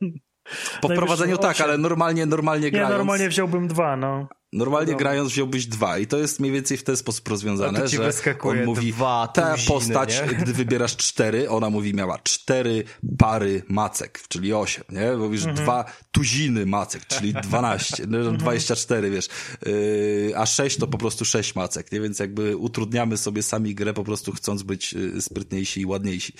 [0.81, 2.97] Po wprowadzeniu tak, ale normalnie, normalnie Nie, grając.
[2.97, 4.27] normalnie wziąłbym dwa, no.
[4.53, 4.97] Normalnie No.
[4.97, 8.65] grając wziąłbyś dwa i to jest mniej więcej w ten sposób rozwiązane, ci że on
[8.65, 10.37] mówi, dwa ta tuziny, postać, nie?
[10.37, 12.83] gdy wybierasz cztery, ona mówi miała cztery
[13.17, 15.11] pary macek, czyli osiem, nie?
[15.17, 15.63] Mówisz Mhm.
[15.63, 19.27] dwa tuziny macek, czyli dwanaście, no, dwadzieścia cztery, wiesz,
[19.65, 22.01] yy, a sześć to po prostu sześć macek, nie?
[22.01, 26.33] Więc jakby utrudniamy sobie sami grę po prostu chcąc być yy, sprytniejsi i ładniejsi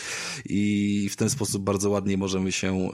[0.45, 2.89] i w ten sposób bardzo ładnie możemy się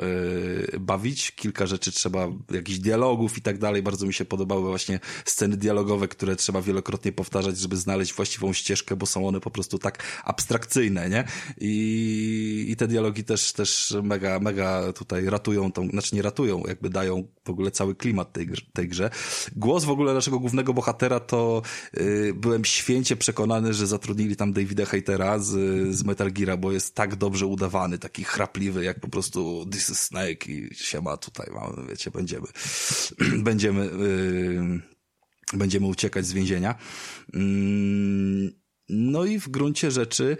[0.71, 1.31] yy, bawić.
[1.31, 3.83] Kilka rzeczy trzeba, jakichś dialogów i tak dalej.
[3.83, 8.95] Bardzo mi się podobały właśnie sceny dialogowe, które trzeba wielokrotnie powtarzać, żeby znaleźć właściwą ścieżkę,
[8.95, 11.23] bo są one po prostu tak abstrakcyjne, nie?
[11.57, 16.89] I, i te dialogi też, też mega, mega tutaj ratują tą, znaczy nie ratują, jakby
[16.89, 19.09] dają w ogóle cały klimat tej, tej grze.
[19.55, 21.61] Głos w ogóle naszego głównego bohatera to
[21.93, 25.51] yy, byłem święcie przekonany, że zatrudnili tam Davida Hatera z,
[25.95, 29.99] z Metal Geara, bo jest tak dobrze udawany, taki chrapliwy, jak po prostu This is
[29.99, 32.47] Snake i siema tutaj mamy, wiecie, będziemy,
[33.49, 34.94] będziemy, yy,
[35.57, 36.75] będziemy uciekać z więzienia.
[37.33, 38.51] Mm,
[38.89, 40.37] No i w gruncie rzeczy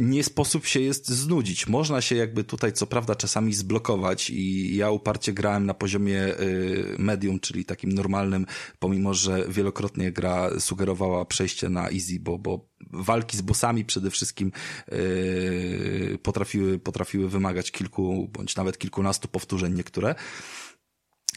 [0.00, 1.68] nie sposób się jest znudzić.
[1.68, 6.96] Można się jakby tutaj co prawda czasami zblokować i ja uparcie grałem na poziomie y,
[6.98, 8.46] medium, czyli takim normalnym,
[8.78, 14.52] pomimo że wielokrotnie gra sugerowała przejście na easy, bo, bo walki z bossami przede wszystkim
[14.92, 20.14] y, potrafiły, potrafiły wymagać kilku bądź nawet kilkunastu powtórzeń niektóre.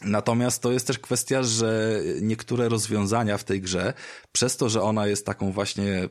[0.04, 3.92] Natomiast to jest też kwestia, że niektóre rozwiązania w tej grze,
[4.32, 6.08] przez to, że ona jest taką właśnie,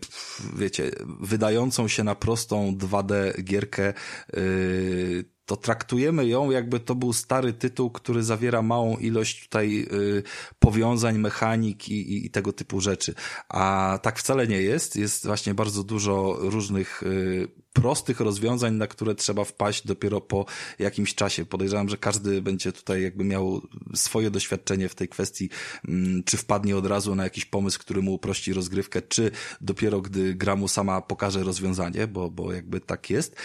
[0.55, 3.93] wiecie, wydającą się na prostą 2D gierkę,
[4.33, 10.24] yy, to traktujemy ją jakby to był stary tytuł, który zawiera małą ilość tutaj yy,
[10.60, 13.14] powiązań, mechanik i, i, i tego typu rzeczy.
[13.50, 14.96] A tak wcale nie jest.
[14.96, 20.46] Jest właśnie bardzo dużo różnych yy, prostych rozwiązań, na które trzeba wpaść dopiero po
[20.80, 21.46] jakimś czasie.
[21.46, 23.62] Podejrzewam, że każdy będzie tutaj jakby miał
[23.96, 25.50] swoje doświadczenie w tej kwestii,
[25.88, 29.32] mm, czy wpadnie od razu na jakiś pomysł, który mu uprości rozgrywkę, czy
[29.62, 33.36] dopiero gdy gra mu sama pokaże rozwiązanie, bo, bo jakby tak jest.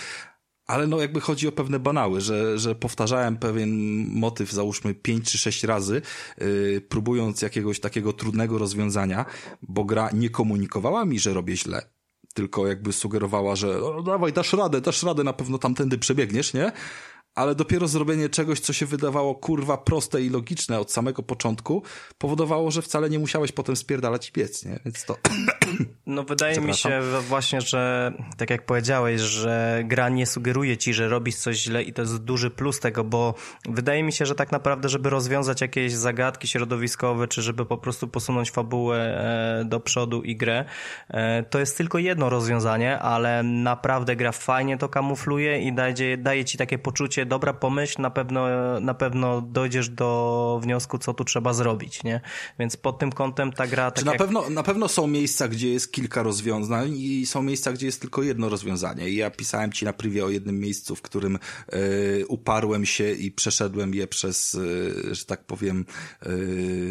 [0.70, 3.70] Ale no jakby chodzi o pewne banały, że, że powtarzałem pewien
[4.08, 6.02] motyw, załóżmy pięć czy sześć razy,
[6.38, 9.24] yy, próbując jakiegoś takiego trudnego rozwiązania,
[9.62, 11.82] bo gra nie komunikowała mi, że robię źle,
[12.34, 16.72] tylko jakby sugerowała, że o, dawaj, dasz radę, dasz radę, na pewno tamtędy przebiegniesz, nie?
[17.34, 21.82] Ale dopiero zrobienie czegoś, co się wydawało kurwa proste i logiczne od samego początku,
[22.18, 24.80] powodowało, że wcale nie musiałeś potem spierdalać i biec, nie?
[24.84, 25.16] Więc to...
[26.06, 31.08] No wydaje mi się właśnie, że tak jak powiedziałeś, że gra nie sugeruje ci, że
[31.08, 33.34] robisz coś źle i to jest duży plus tego, bo
[33.68, 38.08] wydaje mi się, że tak naprawdę, żeby rozwiązać jakieś zagadki środowiskowe, czy żeby po prostu
[38.08, 40.64] posunąć fabułę e, do przodu i grę,
[41.08, 46.44] e, to jest tylko jedno rozwiązanie, ale naprawdę gra fajnie to kamufluje i daje, daje
[46.44, 48.46] ci takie poczucie, dobra pomyśl, na pewno,
[48.80, 52.20] na pewno dojdziesz do wniosku, co tu trzeba zrobić, nie?
[52.58, 53.90] Więc pod tym kątem ta gra...
[53.90, 54.18] Tak Czy na, jak...
[54.18, 58.22] pewno, na pewno są miejsca, gdzie jest kilka rozwiązań i są miejsca, gdzie jest tylko
[58.22, 59.08] jedno rozwiązanie.
[59.08, 61.78] I ja pisałem ci na privie o jednym miejscu, w którym e,
[62.26, 64.54] uparłem się i przeszedłem je przez,
[65.10, 65.84] e, że tak powiem,
[66.22, 66.28] e,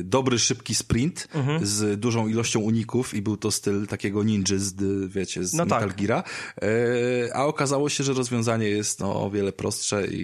[0.03, 1.65] dobry, szybki sprint Mhm.
[1.65, 4.75] z dużą ilością uników i był to styl takiego ninja z,
[5.11, 5.81] wiecie, z No tak.
[5.81, 6.23] Metal Geara.
[6.61, 10.18] E, a okazało się, że rozwiązanie jest no, o wiele prostsze i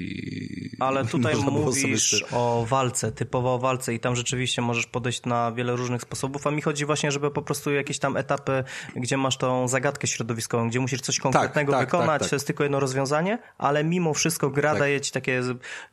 [0.80, 5.76] Ale tutaj mówisz o walce, typowo o walce i tam rzeczywiście możesz podejść na wiele
[5.76, 8.64] różnych sposobów, a mi chodzi właśnie, żeby po prostu jakieś tam etapy,
[8.96, 12.30] gdzie masz tą zagadkę środowiskową, gdzie musisz coś konkretnego tak, wykonać, tak, tak.
[12.30, 14.80] to jest tylko jedno rozwiązanie, ale mimo wszystko gra Tak.
[14.80, 15.42] daje ci takie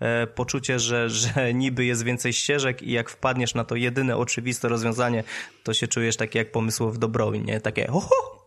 [0.01, 4.69] e, poczucie, że, że niby jest więcej ścieżek i jak wpadniesz na to jedyne oczywiste
[4.69, 5.25] rozwiązanie,
[5.63, 7.61] to się czujesz takie jak pomysłowy Dobrowin, nie?
[7.61, 8.43] Takie ho, ho!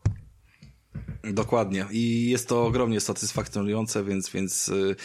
[1.34, 1.86] Dokładnie.
[1.92, 4.96] I jest to ogromnie satysfakcjonujące, więc, więc y,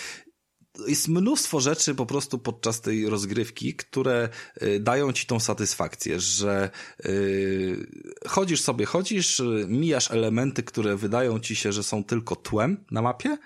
[0.87, 4.29] jest mnóstwo rzeczy po prostu podczas tej rozgrywki, które
[4.63, 6.71] y, dają ci tą satysfakcję, że
[7.05, 7.87] y,
[8.29, 13.03] chodzisz sobie, chodzisz, y, mijasz elementy, które wydają ci się, że są tylko tłem na
[13.03, 13.39] mapie,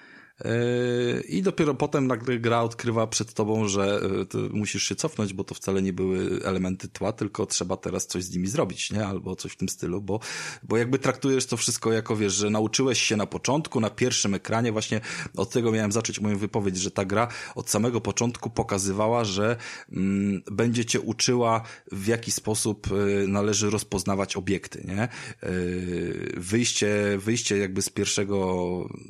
[1.28, 5.44] i dopiero potem nagle gra odkrywa przed tobą, że y, ty musisz się cofnąć, bo
[5.44, 9.06] to wcale nie były elementy tła, tylko trzeba teraz coś z nimi zrobić, nie?
[9.06, 10.20] Albo coś w tym stylu, bo,
[10.62, 14.72] bo jakby traktujesz to wszystko jako, wiesz, że nauczyłeś się na początku, na pierwszym ekranie,
[14.72, 15.00] właśnie
[15.36, 19.56] od tego miałem zacząć moją wypowiedź, że ta gra od samego początku pokazywała, że
[19.92, 21.62] mm, będzie cię uczyła,
[21.92, 25.08] w jaki sposób y, należy rozpoznawać obiekty, nie?
[25.50, 28.36] Y, wyjście, wyjście jakby z pierwszego,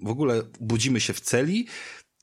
[0.02, 1.66] w ogóle budzimy się w celi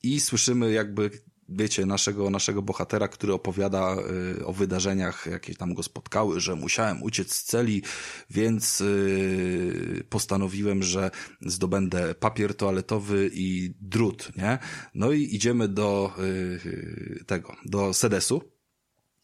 [0.03, 1.11] i słyszymy jakby
[1.51, 3.95] wiecie, naszego, naszego bohatera, który opowiada
[4.39, 7.83] y, o wydarzeniach, jakie tam go spotkały, że musiałem uciec z celi,
[8.29, 11.11] więc y, postanowiłem, że
[11.41, 14.59] zdobędę papier toaletowy i drut, nie?
[14.95, 18.41] No i idziemy do y, tego, do sedesu.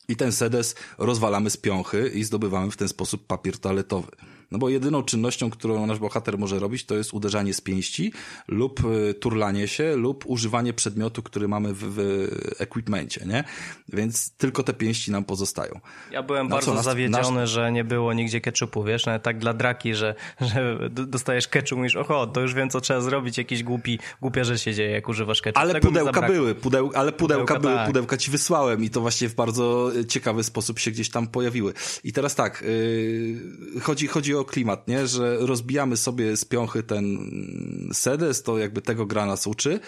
[0.10, 4.12] I ten sedes rozwalamy z piąchy i zdobywamy w ten sposób papier toaletowy.
[4.52, 8.14] No bo jedyną czynnością, którą nasz bohater może robić, to jest uderzanie z pięści
[8.48, 12.28] lub y, turlanie się lub używanie przedmiotu, który mamy w, w
[12.62, 13.44] equipmencie, nie?
[13.90, 15.80] Więc tylko te pięści nam pozostają.
[16.12, 17.50] Ja byłem no bardzo co, zawiedziony, nasz...
[17.50, 21.76] że nie było nigdzie ketchupu, wiesz, nawet tak dla draki, że, że dostajesz ketchup i
[21.76, 25.10] mówisz, oho, to już wiem, co trzeba zrobić, jakiś głupi, głupia rzecz się dzieje, jak
[25.10, 25.62] używasz ketchup.
[25.62, 27.88] Ale Tego pudełka były, pudeł, ale pudełka, pudełka były, tak.
[27.88, 31.74] pudełka ci wysłałem i to właśnie w bardzo ciekawy sposób się gdzieś tam pojawiły.
[32.04, 32.64] I teraz tak,
[33.76, 35.08] yy, chodzi, chodzi o klimat, nie?
[35.08, 37.18] Że rozbijamy sobie z piąchy ten
[37.94, 39.80] sedes, to jakby tego gra nas uczy,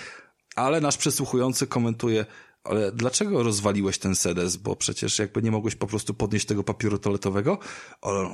[0.56, 2.26] ale nasz przesłuchujący komentuje,
[2.64, 4.58] ale dlaczego rozwaliłeś ten sedes?
[4.58, 7.58] Bo przecież jakby nie mogłeś po prostu podnieść tego papieru toaletowego?
[8.02, 8.30] O,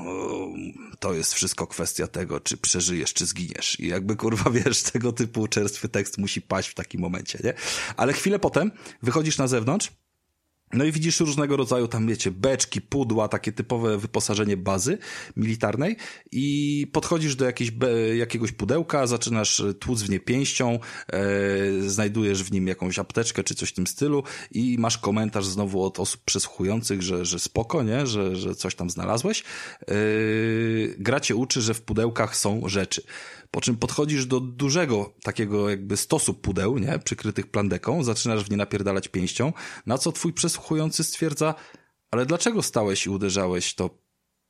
[1.00, 3.80] to jest wszystko kwestia tego, czy przeżyjesz, czy zginiesz.
[3.80, 7.54] I jakby kurwa wiesz, tego typu czerstwy tekst musi paść w takim momencie, nie?
[7.98, 9.92] Ale chwilę potem wychodzisz na zewnątrz
[10.74, 14.98] no i widzisz różnego rodzaju tam, wiecie, beczki, pudła, takie typowe wyposażenie bazy
[15.36, 15.96] militarnej
[16.32, 17.72] i podchodzisz do jakiejś,
[18.16, 21.20] jakiegoś pudełka, zaczynasz tłuc w nie pięścią, e,
[21.90, 26.00] znajdujesz w nim jakąś apteczkę czy coś w tym stylu i masz komentarz znowu od
[26.00, 28.08] osób przesłuchujących, że, że spoko, nie?
[28.08, 29.44] Że, że coś tam znalazłeś.
[29.82, 29.96] E,
[30.98, 33.02] gra cię uczy, że w pudełkach są rzeczy
[33.56, 38.58] po czym podchodzisz do dużego takiego jakby stosu pudeł, nie, przykrytych plandeką, zaczynasz w nie
[38.58, 39.54] napierdalać pięścią,
[39.86, 41.56] na co twój przesłuchujący stwierdza,
[42.12, 43.90] ale dlaczego stałeś i uderzałeś to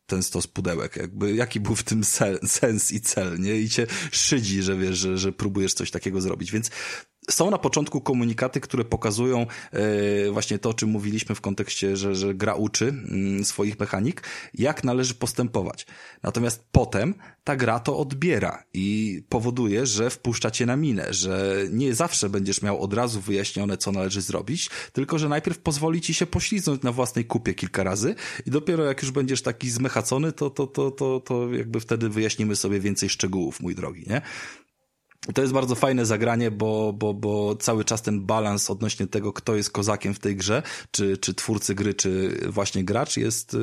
[0.05, 2.03] ten stos pudełek, jakby jaki był w tym
[2.47, 3.55] sens i cel, nie?
[3.55, 6.71] I cię szydzi, że wiesz, że, że próbujesz coś takiego zrobić, więc
[7.29, 12.15] są na początku komunikaty, które pokazują e, właśnie to, o czym mówiliśmy w kontekście, że,
[12.15, 14.23] że gra uczy mm, swoich mechanik,
[14.53, 15.85] jak należy postępować.
[16.23, 17.13] Natomiast potem
[17.43, 22.61] ta gra to odbiera i powoduje, że wpuszcza cię na minę, że nie zawsze będziesz
[22.61, 26.91] miał od razu wyjaśnione, co należy zrobić, tylko że najpierw pozwoli ci się pośliznąć na
[26.91, 28.15] własnej kupie kilka razy
[28.45, 32.55] i dopiero jak już będziesz taki zmechacony, to, to, to, to, to jakby wtedy wyjaśnimy
[32.55, 34.21] sobie więcej szczegółów, mój drogi, nie?
[35.33, 39.55] To jest bardzo fajne zagranie, bo, bo, bo cały czas ten balans odnośnie tego, kto
[39.55, 43.59] jest kozakiem w tej grze, czy, czy twórcy gry, czy właśnie gracz jest y,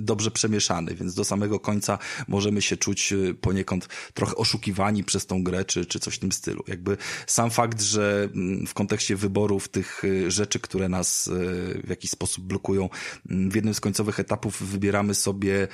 [0.00, 1.98] dobrze przemieszany, więc do samego końca
[2.28, 6.32] możemy się czuć y, poniekąd trochę oszukiwani przez tą grę, czy, czy coś w tym
[6.32, 6.64] stylu.
[6.68, 6.96] Jakby
[7.26, 11.30] sam fakt, że mm, w kontekście wyborów tych y, rzeczy, które nas
[11.84, 12.88] w jakiś sposób blokują,
[13.30, 15.68] mm, w jednym z końcowych etapów wybieramy sobie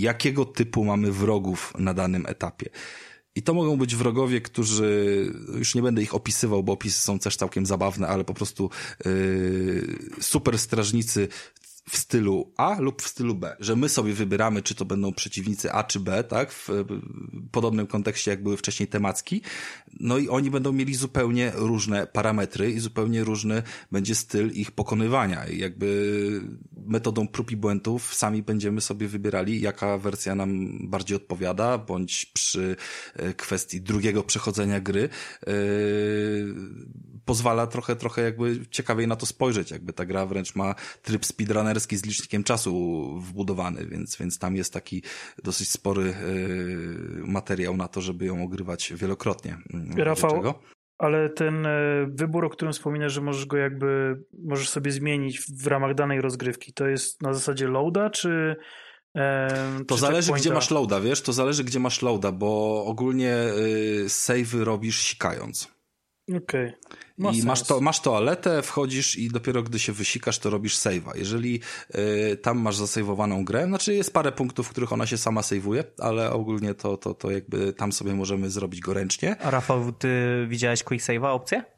[0.00, 2.70] jakiego typu mamy wrogów na danym etapie.
[3.34, 7.36] I to mogą być wrogowie, którzy, już nie będę ich opisywał, bo opisy są też
[7.36, 8.70] całkiem zabawne, ale po prostu
[9.04, 11.28] yy, super strażnicy
[11.88, 15.72] w stylu A lub w stylu B, że my sobie wybieramy, czy to będą przeciwnicy
[15.72, 16.68] A czy B, tak, w
[17.52, 19.42] podobnym kontekście, jak były wcześniej temacki,
[20.00, 23.62] no i oni będą mieli zupełnie różne parametry i zupełnie różny
[23.92, 25.46] będzie styl ich pokonywania.
[25.46, 26.40] I jakby
[26.86, 32.76] metodą prób i błędów sami będziemy sobie wybierali, jaka wersja nam bardziej odpowiada, bądź przy
[33.14, 35.08] e, kwestii drugiego przechodzenia gry
[35.46, 35.54] yy,
[37.24, 41.26] pozwala trochę, trochę jakby ciekawiej na to spojrzeć, jakby ta gra wręcz ma tryb
[41.80, 42.72] speedrunnerski z licznikiem czasu
[43.20, 45.02] wbudowany, więc, więc tam jest taki
[45.44, 49.58] dosyć spory yy, materiał na to, żeby ją ogrywać wielokrotnie.
[49.96, 50.54] Rafał,
[50.98, 55.66] ale ten e, wybór, o którym wspominasz, że możesz go jakby, możesz sobie zmienić w
[55.66, 58.56] ramach danej rozgrywki, to jest na zasadzie loada, czy
[59.86, 61.22] to zależy, gdzie masz loada, wiesz?
[61.22, 63.34] To zależy, gdzie masz loada, bo ogólnie
[64.04, 65.77] y, savey robisz sikając.
[66.28, 66.72] Okej.
[67.18, 67.34] Okay.
[67.34, 71.16] I masz, to, masz toaletę, wchodzisz i dopiero gdy się wysikasz, to robisz save'a.
[71.16, 71.60] Jeżeli
[72.32, 75.84] y, tam masz zasejwowaną grę, znaczy jest parę punktów, w których ona się sama sejwuje,
[75.98, 79.36] ale ogólnie to, to, to jakby tam sobie możemy zrobić go ręcznie.
[79.42, 80.08] A Rafał, ty
[80.48, 81.77] widziałeś quick save'a opcję?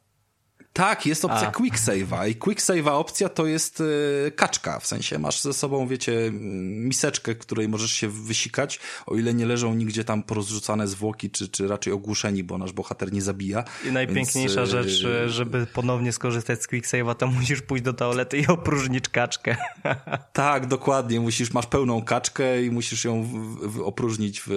[0.73, 1.51] Tak, jest opcja A.
[1.51, 5.87] Quick Save'a i Quick Save'a opcja to jest y, kaczka, w sensie masz ze sobą,
[5.87, 11.49] wiecie, miseczkę, której możesz się wysikać, o ile nie leżą nigdzie tam porozrzucane zwłoki, czy,
[11.49, 13.65] czy raczej ogłuszeni, bo nasz bohater nie zabija.
[13.89, 17.85] I najpiękniejsza więc, y, rzecz, y, żeby ponownie skorzystać z Quick Save'a, to musisz pójść
[17.85, 19.57] do toalety i opróżnić kaczkę.
[20.33, 23.29] tak, dokładnie, musisz, masz pełną kaczkę i musisz ją w,
[23.69, 24.51] w, opróżnić w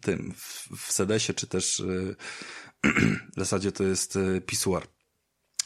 [0.00, 1.82] tym, w, w sedesie, czy też
[3.36, 4.86] w zasadzie to jest e, pisuar.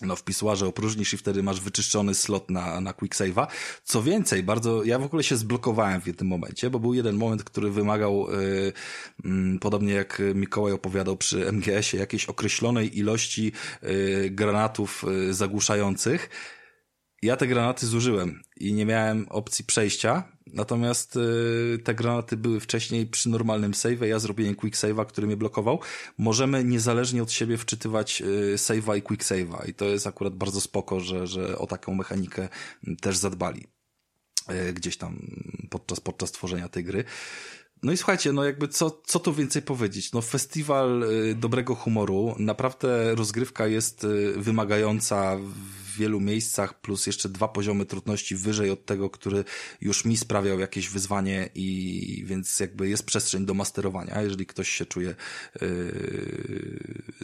[0.01, 3.47] no, w pisuarze opróżnisz i wtedy masz wyczyszczony slot na, na quick save'a.
[3.85, 7.45] Co więcej, bardzo, ja w ogóle się zblokowałem w jednym momencie, bo był jeden moment,
[7.45, 8.73] który wymagał, yy,
[9.25, 13.53] yy, podobnie jak Mikołaj opowiadał przy MGS-ie, jakiejś określonej ilości
[13.83, 16.31] yy, granatów zagłuszających.
[17.25, 23.07] Ja te granaty zużyłem i nie miałem opcji przejścia, Natomiast y, te granaty były wcześniej
[23.07, 25.81] przy normalnym save'ie, ja zrobiłem quick save'a, który mnie blokował.
[26.19, 30.61] Możemy niezależnie od siebie wczytywać y, save'a i quick save'a i to jest akurat bardzo
[30.61, 32.49] spoko, że, że o taką mechanikę
[33.01, 33.67] też zadbali
[34.51, 35.19] y, gdzieś tam
[35.71, 37.05] podczas, podczas tworzenia tej gry.
[37.85, 40.13] No i słuchajcie, no jakby co, co tu więcej powiedzieć?
[40.13, 41.05] No festiwal
[41.35, 44.07] dobrego humoru, naprawdę rozgrywka jest
[44.37, 49.45] wymagająca w wielu miejscach, plus jeszcze dwa poziomy trudności wyżej od tego, który
[49.81, 54.87] już mi sprawiał jakieś wyzwanie i więc jakby jest przestrzeń do masterowania, jeżeli ktoś się
[54.87, 55.17] czuje yy,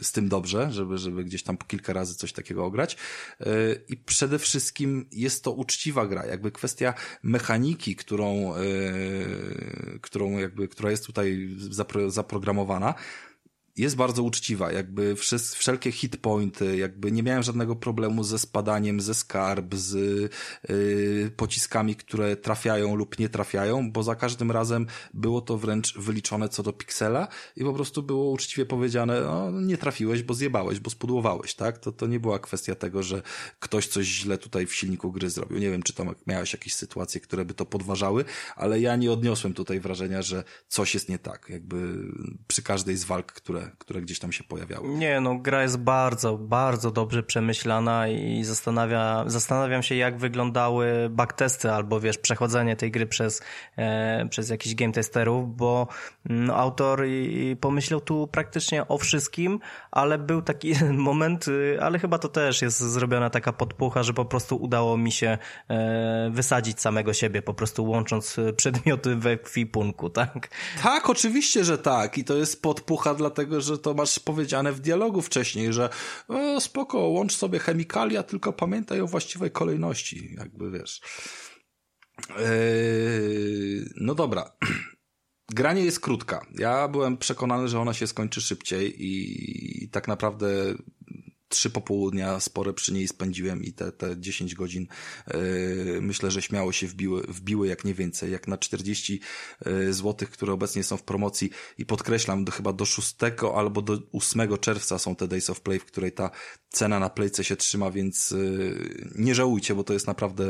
[0.03, 2.97] z tym dobrze, żeby, żeby gdzieś tam kilka razy coś takiego ograć.
[3.41, 3.47] Yy,
[3.89, 10.90] I przede wszystkim jest to uczciwa gra, jakby kwestia mechaniki, którą, yy, którą jakby, która
[10.90, 12.94] jest tutaj zapro, zaprogramowana,
[13.81, 15.16] jest bardzo uczciwa, jakby
[15.55, 19.95] wszelkie hit pointy, jakby nie miałem żadnego problemu ze spadaniem ze skarb, z
[20.68, 26.49] yy, pociskami, które trafiają lub nie trafiają, bo za każdym razem było to wręcz wyliczone
[26.49, 30.91] co do piksela i po prostu było uczciwie powiedziane, no nie trafiłeś, bo zjebałeś, bo
[30.91, 31.78] spudłowałeś, tak?
[31.78, 33.22] To, to nie była kwestia tego, że
[33.61, 35.59] ktoś coś źle tutaj w silniku gry zrobił.
[35.59, 38.24] Nie wiem, czy tam miałeś jakieś sytuacje, które by to podważały,
[38.57, 41.95] ale ja nie odniosłem tutaj wrażenia, że coś jest nie tak, jakby
[42.49, 44.89] przy każdej z walk, które które, gdzieś tam się pojawiały.
[44.89, 51.73] Nie, no gra jest bardzo, bardzo dobrze przemyślana i zastanawia, zastanawiam się, jak wyglądały backtesty
[51.73, 53.43] albo wiesz, przechodzenie tej gry przez,
[53.77, 55.89] e, przez jakichś game testerów, bo
[56.25, 59.61] no, autor i, pomyślał tu praktycznie o wszystkim,
[59.91, 64.25] ale był taki moment, y, ale chyba to też jest zrobiona taka podpucha, że po
[64.25, 70.49] prostu udało mi się e, wysadzić samego siebie, po prostu łącząc przedmioty we kwipunku, tak?
[70.83, 75.22] Tak, oczywiście, że tak i to jest podpucha dlatego, że to masz powiedziane w dialogu
[75.22, 75.88] wcześniej, że
[76.28, 81.01] o, spoko, łącz sobie chemikalia, tylko pamiętaj o właściwej kolejności, jakby wiesz.
[82.28, 84.53] Yy, no dobra.
[85.55, 86.46] Granie jest krótka.
[86.59, 90.74] Ja byłem przekonany, że ona się skończy szybciej i tak naprawdę
[91.51, 94.86] trzy popołudnia spore przy niej spędziłem i te, te 10 godzin
[95.26, 99.20] yy, myślę, że śmiało się wbiły, wbiły jak nie więcej, jak na 40
[99.66, 103.16] yy, złotych, które obecnie są w promocji i podkreślam, do, chyba do 6
[103.55, 106.30] albo do 8 czerwca są te Days of Play, w której ta
[106.68, 110.44] cena na playce się trzyma, więc yy, nie żałujcie, bo to jest naprawdę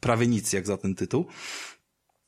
[0.00, 1.26] prawie nic jak za ten tytuł.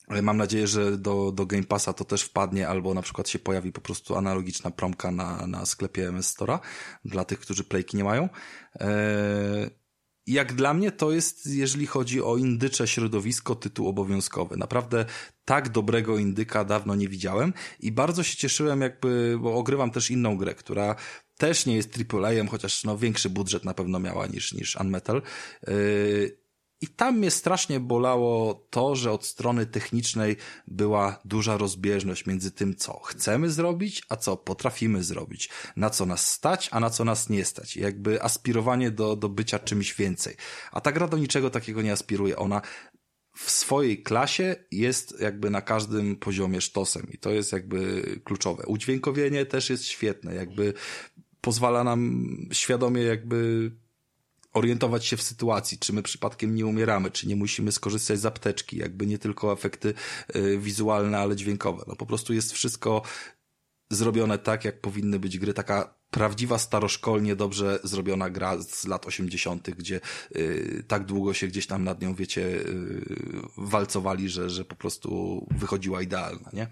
[0.07, 3.71] Mam nadzieję, że do, do Game Passa to też wpadnie, albo na przykład się pojawi
[3.71, 6.59] po prostu analogiczna promka na, na sklepie MS Store'a
[7.05, 8.29] dla tych, którzy playki nie mają.
[8.79, 9.85] Eee,
[10.27, 14.57] jak dla mnie to jest, jeżeli chodzi o indycze środowisko, tytuł obowiązkowy.
[14.57, 15.05] Naprawdę
[15.45, 20.37] tak dobrego indyka dawno nie widziałem i bardzo się cieszyłem jakby, bo ogrywam też inną
[20.37, 20.95] grę, która
[21.37, 25.21] też nie jest AAA-em, chociaż no większy budżet na pewno miała niż, niż Unmetal.
[25.67, 26.44] Yy,
[26.81, 30.35] i tam mnie strasznie bolało to, że od strony technicznej
[30.67, 35.49] była duża rozbieżność między tym, co chcemy zrobić, a co potrafimy zrobić.
[35.75, 37.77] Na co nas stać, a na co nas nie stać.
[37.77, 40.35] Jakby aspirowanie do, do bycia czymś więcej.
[40.71, 42.37] A ta gra do niczego takiego nie aspiruje.
[42.37, 42.61] Ona
[43.35, 48.63] w swojej klasie jest jakby na każdym poziomie sztosem i to jest jakby kluczowe.
[48.67, 50.73] Udźwiękowienie też jest świetne, jakby
[51.41, 53.71] pozwala nam świadomie jakby
[54.55, 58.77] orientować się w sytuacji, czy my przypadkiem nie umieramy, czy nie musimy skorzystać z apteczki,
[58.77, 59.93] jakby nie tylko efekty
[60.35, 61.83] y, wizualne, ale dźwiękowe.
[61.87, 63.01] No po prostu jest wszystko
[63.89, 69.69] zrobione tak, jak powinny być gry, taka prawdziwa staroszkolnie dobrze zrobiona gra z lat 80.,
[69.69, 69.99] gdzie
[70.35, 73.05] y, tak długo się gdzieś tam nad nią, wiecie, y,
[73.57, 75.09] walcowali, że, że po prostu
[75.51, 76.67] wychodziła idealna, nie?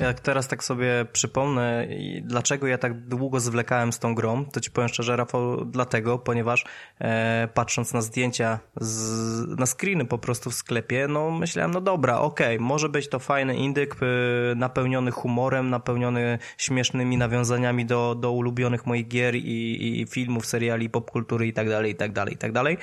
[0.00, 1.88] Jak teraz tak sobie przypomnę,
[2.22, 6.64] dlaczego ja tak długo zwlekałem z tą grą, to ci powiem szczerze, Rafał, dlatego, ponieważ
[7.00, 12.18] e, patrząc na zdjęcia, z, na screeny po prostu w sklepie, no myślałem, no dobra,
[12.18, 18.32] okej, okay, może być to fajny indyk, y, napełniony humorem, napełniony śmiesznymi nawiązaniami do, do
[18.32, 22.38] ulubionych moich gier i, i filmów, seriali, popkultury i tak dalej, i tak dalej, i
[22.38, 22.78] tak dalej.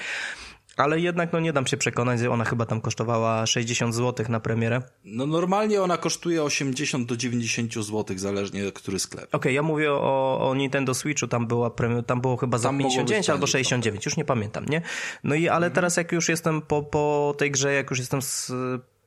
[0.77, 4.39] Ale jednak no nie dam się przekonać, że ona chyba tam kosztowała 60 zł na
[4.39, 4.81] premierę.
[5.05, 9.23] No normalnie ona kosztuje 80 do 90 zł, zależnie który sklep.
[9.25, 11.71] Okej, okay, ja mówię o, o Nintendo Switchu, tam była
[12.07, 14.81] tam było chyba za 59 albo 69, już nie pamiętam, nie?
[15.23, 15.73] No i ale mhm.
[15.73, 18.51] teraz jak już jestem po, po tej grze, jak już jestem z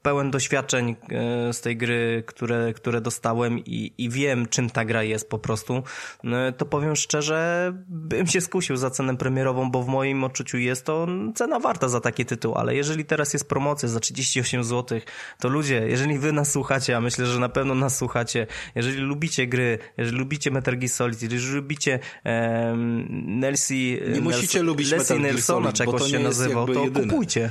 [0.08, 5.02] pełen doświadczeń e, z tej gry, które, które dostałem i, i wiem, czym ta gra
[5.02, 5.82] jest po prostu,
[6.22, 10.84] no, to powiem szczerze, bym się skusił za cenę premierową, bo w moim odczuciu jest
[10.84, 15.00] to cena warta za taki tytuł, ale jeżeli teraz jest promocja za 38 zł,
[15.40, 19.46] to ludzie, jeżeli wy nas słuchacie, a myślę, że na pewno nas słuchacie, jeżeli lubicie
[19.46, 23.06] gry, jeżeli lubicie Metal Gear Solid, jeżeli lubicie um,
[23.40, 27.06] Nelsie, Nie musicie lubić Metal Gear Solid, czy to się nazywał, to jedyne.
[27.06, 27.50] kupujcie.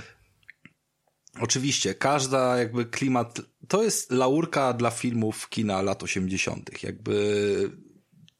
[1.42, 6.84] Oczywiście, każda jakby klimat, to jest laurka dla filmów kina lat 80.
[6.84, 7.87] Jakby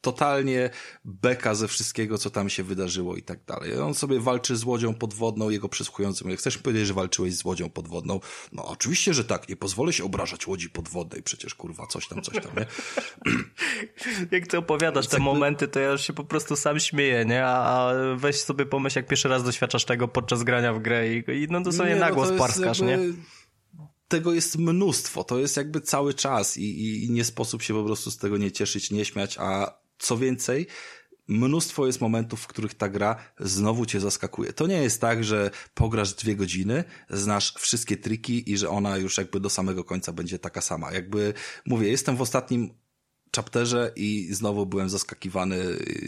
[0.00, 0.70] totalnie
[1.04, 3.78] beka ze wszystkiego, co tam się wydarzyło i tak dalej.
[3.78, 6.36] On sobie walczy z łodzią podwodną, jego przysłuchującym.
[6.36, 8.20] Chcesz mi powiedzieć, że walczyłeś z łodzią podwodną?
[8.52, 9.48] No oczywiście, że tak.
[9.48, 11.22] Nie pozwolę się obrażać łodzi podwodnej.
[11.22, 12.66] Przecież kurwa, coś tam, coś tam, nie?
[14.38, 17.46] jak ty opowiadasz te momenty, to ja już się po prostu sam śmieję, nie?
[17.46, 21.46] A weź sobie pomyśl, jak pierwszy raz doświadczasz tego podczas grania w grę i, i
[21.50, 23.06] no dosłownie nie, no parskasz, jakby...
[23.06, 23.12] nie?
[24.08, 27.84] tego jest mnóstwo, to jest jakby cały czas i, i, i, nie sposób się po
[27.84, 30.66] prostu z tego nie cieszyć, nie śmiać, a co więcej,
[31.28, 34.52] mnóstwo jest momentów, w których ta gra znowu cię zaskakuje.
[34.52, 39.18] To nie jest tak, że pograsz dwie godziny, znasz wszystkie triki i że ona już
[39.18, 40.92] jakby do samego końca będzie taka sama.
[40.92, 41.34] Jakby,
[41.66, 42.74] mówię, jestem w ostatnim
[43.36, 45.56] chapterze i znowu byłem zaskakiwany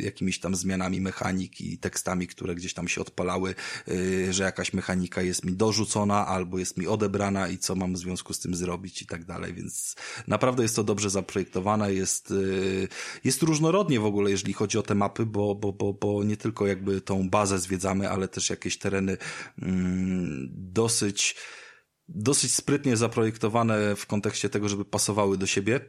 [0.00, 3.54] jakimiś tam zmianami mechaniki i tekstami, które gdzieś tam się odpalały,
[3.88, 7.98] y, że jakaś mechanika jest mi dorzucona albo jest mi odebrana i co mam w
[7.98, 9.96] związku z tym zrobić i tak dalej, więc
[10.26, 12.88] naprawdę jest to dobrze zaprojektowane, jest, y,
[13.24, 16.66] jest różnorodnie w ogóle, jeżeli chodzi o te mapy, bo, bo, bo, bo nie tylko
[16.66, 19.16] jakby tą bazę zwiedzamy, ale też jakieś tereny
[19.62, 21.36] mm, dosyć
[22.08, 25.80] dosyć sprytnie zaprojektowane w kontekście tego, żeby pasowały do siebie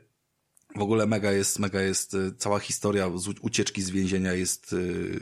[0.75, 3.11] w ogóle mega jest, mega jest, y, cała historia
[3.41, 5.19] ucieczki z więzienia jest y,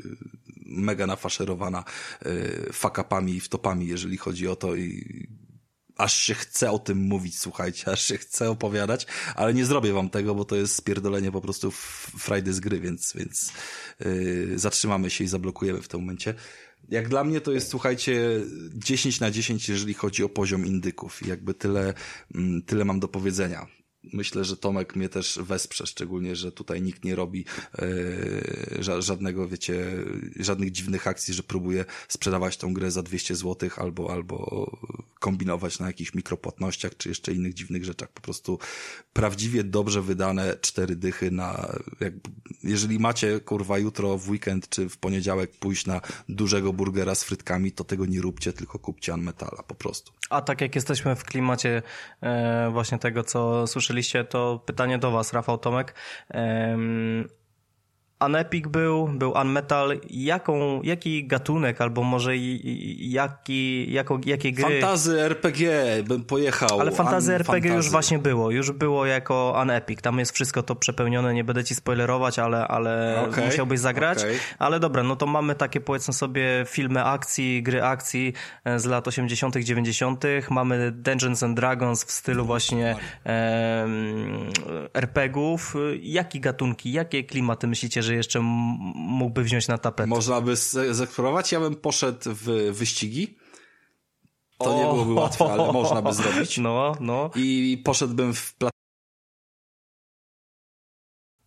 [0.66, 1.84] mega nafaszerowana
[2.26, 5.28] y, fakapami i wtopami, jeżeli chodzi o to i
[5.98, 10.10] aż się chce o tym mówić, słuchajcie, aż się chce opowiadać, ale nie zrobię wam
[10.10, 13.54] tego, bo to jest spierdolenie po prostu frajdy z gry, więc, więc
[14.56, 16.34] zatrzymamy się i zablokujemy w tym momencie.
[16.90, 18.42] Jak dla mnie to jest, słuchajcie,
[18.74, 21.28] 10 na 10, jeżeli chodzi o poziom indyków.
[21.28, 21.94] Jakby tyle,
[22.36, 27.06] mm, tyle mam do powiedzenia myślę, że Tomek mnie też wesprze, szczególnie, że tutaj nikt
[27.06, 27.46] nie robi
[27.80, 29.86] e, żadnego, wiecie,
[30.40, 34.70] żadnych dziwnych akcji, że próbuje sprzedawać tą grę za 200 zł albo, albo
[35.20, 38.10] kombinować na jakichś mikropłatnościach, czy jeszcze innych dziwnych rzeczach.
[38.10, 38.60] Po prostu
[39.14, 42.14] prawdziwie dobrze wydane cztery dychy na, jak,
[42.64, 47.72] jeżeli macie, kurwa, jutro w weekend, czy w poniedziałek pójść na dużego burgera z frytkami,
[47.72, 50.12] to tego nie róbcie, tylko kupcie Unmetala, po prostu.
[50.30, 51.82] A tak jak jesteśmy w klimacie
[52.22, 55.96] e, właśnie tego, co słyszeliście, to pytanie do was, Rafał Tomek.
[58.26, 60.00] Unepic był, był Unmetal.
[60.10, 62.32] Jaką, jaki gatunek, albo może
[62.98, 64.82] jaki, jako, jakie gry...
[64.82, 65.72] Fantazy RPG
[66.04, 66.82] bym pojechał.
[66.82, 67.76] Ale fantazy RPG fantazy.
[67.76, 68.52] już właśnie było.
[68.52, 70.02] Już było jako Unepic.
[70.02, 71.34] Tam jest wszystko to przepełnione.
[71.34, 74.18] Nie będę ci spoilerować, ale, ale okay, musiałbyś zagrać.
[74.18, 74.36] Okay.
[74.60, 78.34] Ale dobra, no to mamy takie powiedzmy sobie filmy akcji, gry akcji
[78.66, 82.96] e, z lat 80 dziewięćdziesiątych 90 Mamy Dungeons and Dragons w stylu właśnie
[83.26, 83.88] e,
[84.94, 85.76] RPGów.
[86.02, 88.40] Jakie gatunki, jakie klimaty myślicie, że że jeszcze
[88.96, 90.08] mógłby wziąć na tapetę.
[90.08, 90.56] Można by
[90.92, 91.52] zeksplorować.
[91.52, 93.38] Ja bym poszedł w wyścigi.
[94.58, 96.58] To o, nie byłoby łatwe, ale można by zrobić.
[96.70, 97.30] No, no.
[97.36, 98.56] I poszedłbym w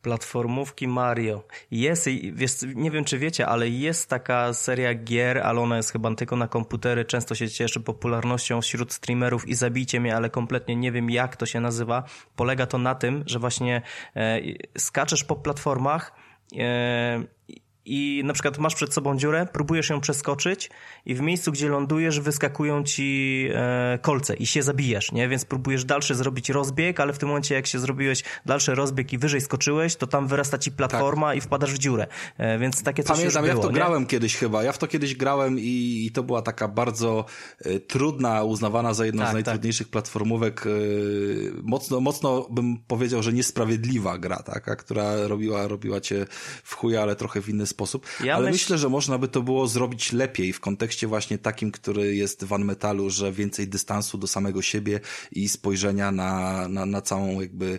[0.02, 1.42] Platformówki Mario.
[1.70, 6.14] Jest, wiesz, nie wiem czy wiecie, ale jest taka seria gier, ale ona jest chyba
[6.14, 10.92] tylko na komputery, często się cieszy popularnością wśród streamerów i zabijcie mnie, ale kompletnie nie
[10.92, 12.04] wiem jak to się nazywa.
[12.36, 13.82] Polega to na tym, że właśnie
[14.16, 14.40] e,
[14.78, 16.12] skaczesz po platformach
[16.52, 17.24] Yeah.
[17.84, 20.70] I na przykład masz przed sobą dziurę, próbujesz ją przeskoczyć
[21.06, 25.28] i w miejscu, gdzie lądujesz, wyskakują ci e, kolce i się zabijesz, nie?
[25.28, 29.18] Więc próbujesz dalszy zrobić rozbieg, ale w tym momencie, jak się zrobiłeś dalszy rozbieg i
[29.18, 31.36] wyżej skoczyłeś, to tam wyrasta ci platforma tak.
[31.36, 32.06] i wpadasz w dziurę.
[32.38, 33.74] E, więc takie coś Pamiętam, było, ja w to nie?
[33.74, 34.62] grałem kiedyś chyba.
[34.62, 37.24] Ja w to kiedyś grałem i, i to była taka bardzo
[37.60, 39.44] e, trudna, uznawana za jedną tak, z tak.
[39.44, 39.92] najtrudniejszych tak.
[39.92, 40.66] platformówek.
[40.66, 40.70] E,
[41.62, 46.26] mocno, mocno bym powiedział, że niesprawiedliwa gra, taka, która robiła, robiła cię
[46.64, 48.06] w chuja, ale trochę w inny sposób.
[48.24, 48.54] Ja Ale myśl...
[48.54, 52.52] myślę, że można by to było zrobić lepiej w kontekście właśnie takim, który jest w
[52.52, 55.00] Unmetalu, że więcej dystansu do samego siebie
[55.32, 57.78] i spojrzenia na, na, na całą jakby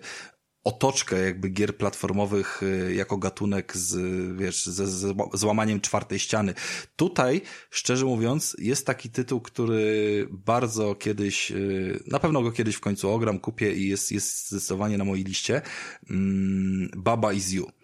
[0.64, 3.96] otoczkę jakby gier platformowych y, jako gatunek z,
[4.38, 6.54] wiesz, ze, ze złamaniem czwartej ściany.
[6.96, 12.80] Tutaj, szczerze mówiąc, jest taki tytuł, który bardzo kiedyś, y, na pewno go kiedyś w
[12.80, 15.62] końcu ogram, kupię i jest, jest zdecydowanie na mojej liście.
[16.09, 17.83] Mm, Baba is You.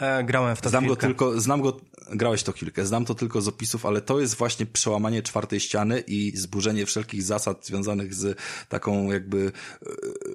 [0.00, 0.94] E, grałem w to Znam kilka.
[0.94, 4.34] go tylko, znam go, grałeś to kilkę, znam to tylko z opisów, ale to jest
[4.34, 9.52] właśnie przełamanie czwartej ściany i zburzenie wszelkich zasad związanych z taką jakby
[9.82, 9.86] e,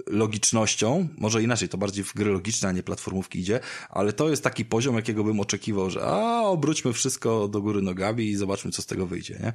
[0.07, 1.07] logicznością.
[1.17, 3.59] Może inaczej, to bardziej w gry logiczne, a nie platformówki idzie,
[3.89, 8.23] ale to jest taki poziom, jakiego bym oczekiwał, że a, obróćmy wszystko do góry nogami
[8.25, 9.53] i zobaczmy, co z tego wyjdzie, nie?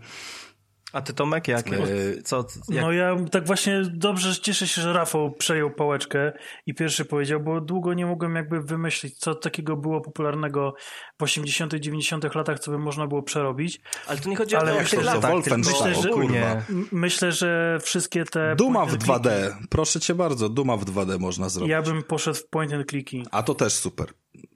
[0.93, 2.85] A ty Tomek, jak, E, co, jak...
[2.85, 6.33] No ja tak właśnie dobrze cieszę się, że Rafał przejął pałeczkę
[6.67, 10.75] i pierwszy powiedział, bo długo nie mogłem jakby wymyślić, co takiego było popularnego
[11.19, 13.81] w 80 90 latach, co by można było przerobić.
[14.07, 16.11] Ale tu nie chodzi Ale o to, jak jak to, tych że Wolfenstein, myślę, że-
[16.11, 16.63] ogólnie.
[16.71, 18.57] M- Myślę, że wszystkie te...
[18.57, 21.71] Duma w point and 2D, proszę cię bardzo, Duma w 2D można zrobić.
[21.71, 23.23] Ja bym poszedł w point and clicky.
[23.31, 24.07] A to też super.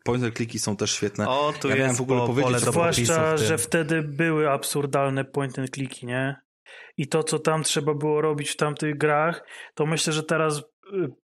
[0.05, 1.29] Point and clicky są też świetne.
[1.29, 5.71] O, tu ja jest w ogóle po- powiedzieć, Zwłaszcza, że wtedy były absurdalne point and
[5.71, 6.37] clicky, nie?
[6.97, 9.45] I to, co tam trzeba było robić w tamtych grach,
[9.75, 10.63] to myślę, że teraz y,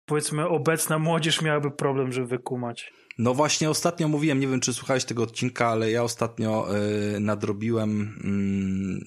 [0.05, 2.93] powiedzmy obecna młodzież miałaby problem, żeby wykumać.
[3.19, 6.67] No właśnie ostatnio mówiłem, nie wiem czy słuchałeś tego odcinka, ale ja ostatnio
[7.17, 7.91] y, nadrobiłem
[8.25, 9.01] mm,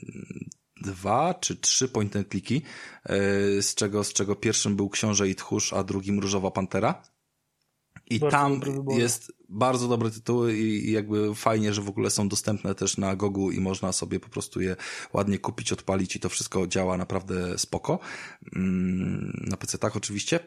[0.82, 5.36] dwa czy trzy point and clicky, y, z, czego, z czego pierwszym był Książę i
[5.36, 7.03] Tchórz, a drugim Różowa Pantera.
[8.09, 12.30] I Bardzo tam jest bardzo dobre tytuły i, i jakby fajnie, że w ogóle są
[12.30, 14.75] dostępne też na Gogu i można sobie po prostu je
[15.13, 17.99] ładnie kupić, odpalić i to wszystko działa naprawdę spoko.
[18.55, 20.39] Mm, na PC tak oczywiście.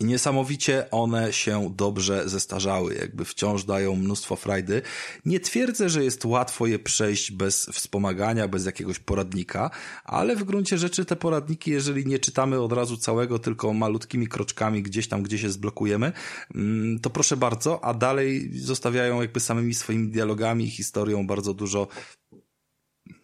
[0.00, 4.82] I niesamowicie one się dobrze zestarzały, jakby wciąż dają mnóstwo frajdy.
[5.24, 9.70] Nie twierdzę, że jest łatwo je przejść bez wspomagania, bez jakiegoś poradnika,
[10.04, 14.82] ale w gruncie rzeczy te poradniki, jeżeli nie czytamy od razu całego, tylko malutkimi kroczkami
[14.82, 16.12] gdzieś tam, gdzie się zblokujemy,
[16.54, 21.88] mm, to proszę bardzo, a dalej zostawiają jakby samymi swoimi dialogami i historią bardzo dużo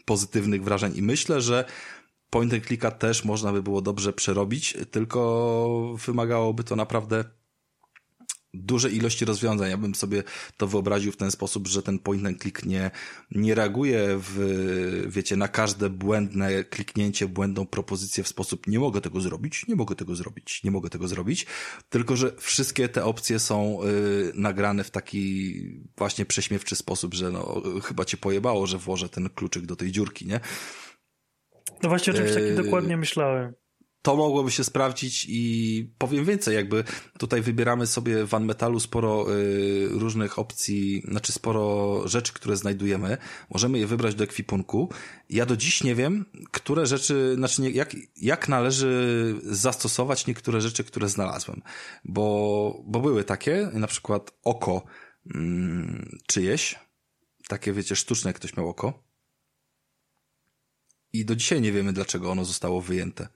[0.04, 0.92] pozytywnych wrażeń.
[0.96, 1.64] I myślę, że
[2.34, 7.24] point and clicka też można by było dobrze przerobić, tylko wymagałoby to naprawdę
[8.54, 9.70] dużej ilości rozwiązań.
[9.70, 10.22] Ja bym sobie
[10.56, 12.90] to wyobraził w ten sposób, że ten point and click nie,
[13.30, 19.20] nie reaguje w, wiecie, na każde błędne kliknięcie, błędną propozycję w sposób nie mogę tego
[19.20, 21.46] zrobić, nie mogę tego zrobić, nie mogę tego zrobić,
[21.90, 25.54] tylko że wszystkie te opcje są y, nagrane w taki
[25.96, 30.26] właśnie prześmiewczy sposób, że no, chyba cię pojebało, że włożę ten kluczyk do tej dziurki,
[30.26, 30.40] nie?
[31.84, 33.54] No właśnie o czymś takim Yy, dokładnie myślałem.
[34.02, 36.84] to mogłoby się sprawdzić i powiem więcej, jakby
[37.18, 43.16] tutaj wybieramy sobie w Unmetalu sporo y, różnych opcji, znaczy sporo rzeczy, które znajdujemy.
[43.50, 44.88] Możemy je wybrać do ekwipunku.
[45.30, 50.84] Ja do dziś nie wiem, które rzeczy, znaczy nie, jak, jak należy zastosować niektóre rzeczy,
[50.84, 51.62] które znalazłem.
[52.04, 54.82] Bo, bo były takie, na przykład oko
[55.34, 56.78] mm, czyjeś,
[57.48, 59.13] takie wiecie, sztuczne, jak ktoś miał oko.
[61.14, 63.28] I do dzisiaj nie wiemy, dlaczego ono zostało wyjęte.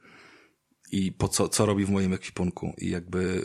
[0.92, 2.74] I po co, co robi w moim ekwipunku.
[2.78, 3.44] I jakby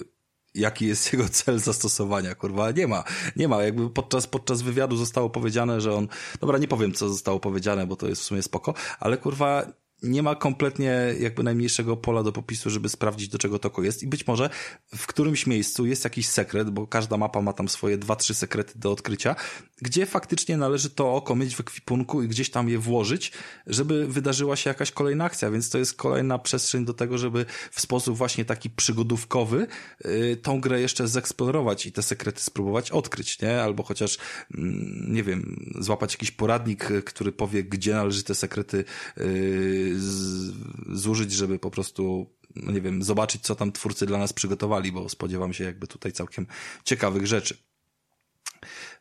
[0.56, 3.04] jaki jest jego cel zastosowania, kurwa, nie ma,
[3.36, 6.08] nie ma, jakby podczas, podczas wywiadu zostało powiedziane, że on,
[6.42, 9.74] dobra, nie powiem, co zostało powiedziane, bo to jest w sumie spoko, ale kurwa,
[10.04, 14.08] nie ma kompletnie jakby najmniejszego pola do popisu, żeby sprawdzić, do czego toko jest i
[14.08, 14.50] być może
[14.96, 18.80] w którymś miejscu jest jakiś sekret, bo każda mapa ma tam swoje dwa, trzy sekrety
[18.80, 19.36] do odkrycia,
[19.82, 23.32] gdzie faktycznie należy to oko mieć w ekwipunku i gdzieś tam je włożyć,
[23.68, 27.82] żeby wydarzyła się jakaś kolejna akcja, więc to jest kolejna przestrzeń do tego, żeby w
[27.82, 29.68] sposób właśnie taki przygodówkowy
[30.06, 33.62] y, tą grę jeszcze zeksplorować i te sekrety spróbować odkryć, nie?
[33.62, 34.18] Albo chociaż,
[34.56, 38.86] mm, nie wiem, złapać jakiś poradnik, y, który powie, gdzie należy te sekrety
[39.18, 40.54] y, z,
[41.00, 45.10] zużyć, żeby po prostu no nie wiem, zobaczyć, co tam twórcy dla nas przygotowali, bo
[45.10, 46.48] spodziewam się jakby tutaj całkiem
[46.84, 47.58] ciekawych rzeczy.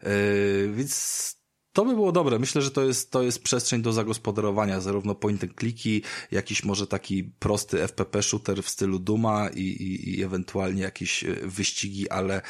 [0.03, 1.42] Yy, więc
[1.73, 2.39] to by było dobre.
[2.39, 6.87] Myślę, że to jest, to jest przestrzeń do zagospodarowania, zarówno point and clicki, jakiś może
[6.87, 12.43] taki prosty FPP shooter w stylu Duma i, i, i ewentualnie jakieś e, wyścigi, ale,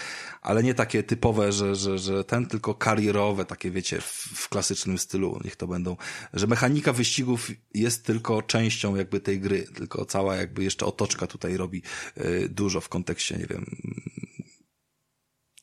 [0.42, 4.98] ale nie takie typowe, że, że, że ten, tylko karierowe, takie wiecie, w, w klasycznym
[4.98, 5.96] stylu, niech to będą,
[6.32, 11.56] że mechanika wyścigów jest tylko częścią jakby tej gry, tylko cała jakby jeszcze otoczka tutaj
[11.56, 11.82] robi
[12.16, 13.66] y, dużo w kontekście, nie wiem,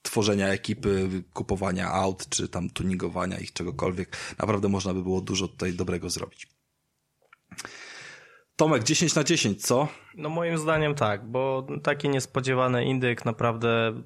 [0.10, 4.18] tworzenia ekipy, kupowania aut, czy tam tuningowania ich czegokolwiek.
[4.40, 6.48] Naprawdę można by było dużo tutaj dobrego zrobić.
[8.56, 9.88] Tomek, 10 na 10, co?
[10.16, 14.02] No moim zdaniem tak, bo taki niespodziewany indyk naprawdę...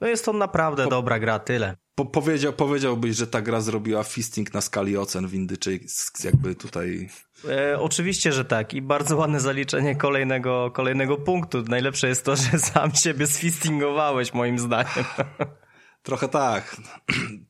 [0.00, 1.76] No jest to naprawdę dobra gra, tyle.
[2.00, 5.80] Po, powiedział, powiedziałbyś, że ta gra zrobiła fisting na skali ocen windy, czy
[6.24, 7.08] jakby tutaj...
[7.48, 11.62] E, oczywiście, że tak i bardzo ładne zaliczenie kolejnego, kolejnego punktu.
[11.62, 15.04] Najlepsze jest to, że sam siebie sfistingowałeś moim zdaniem.
[16.02, 16.76] Trochę tak.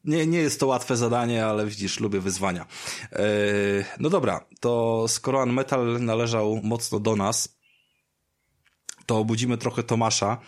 [0.04, 2.66] Nie, nie jest to łatwe zadanie, ale widzisz, lubię wyzwania.
[3.12, 3.24] E,
[4.00, 7.58] no dobra, to skoro Unmetal należał mocno do nas,
[9.06, 10.38] to obudzimy trochę Tomasza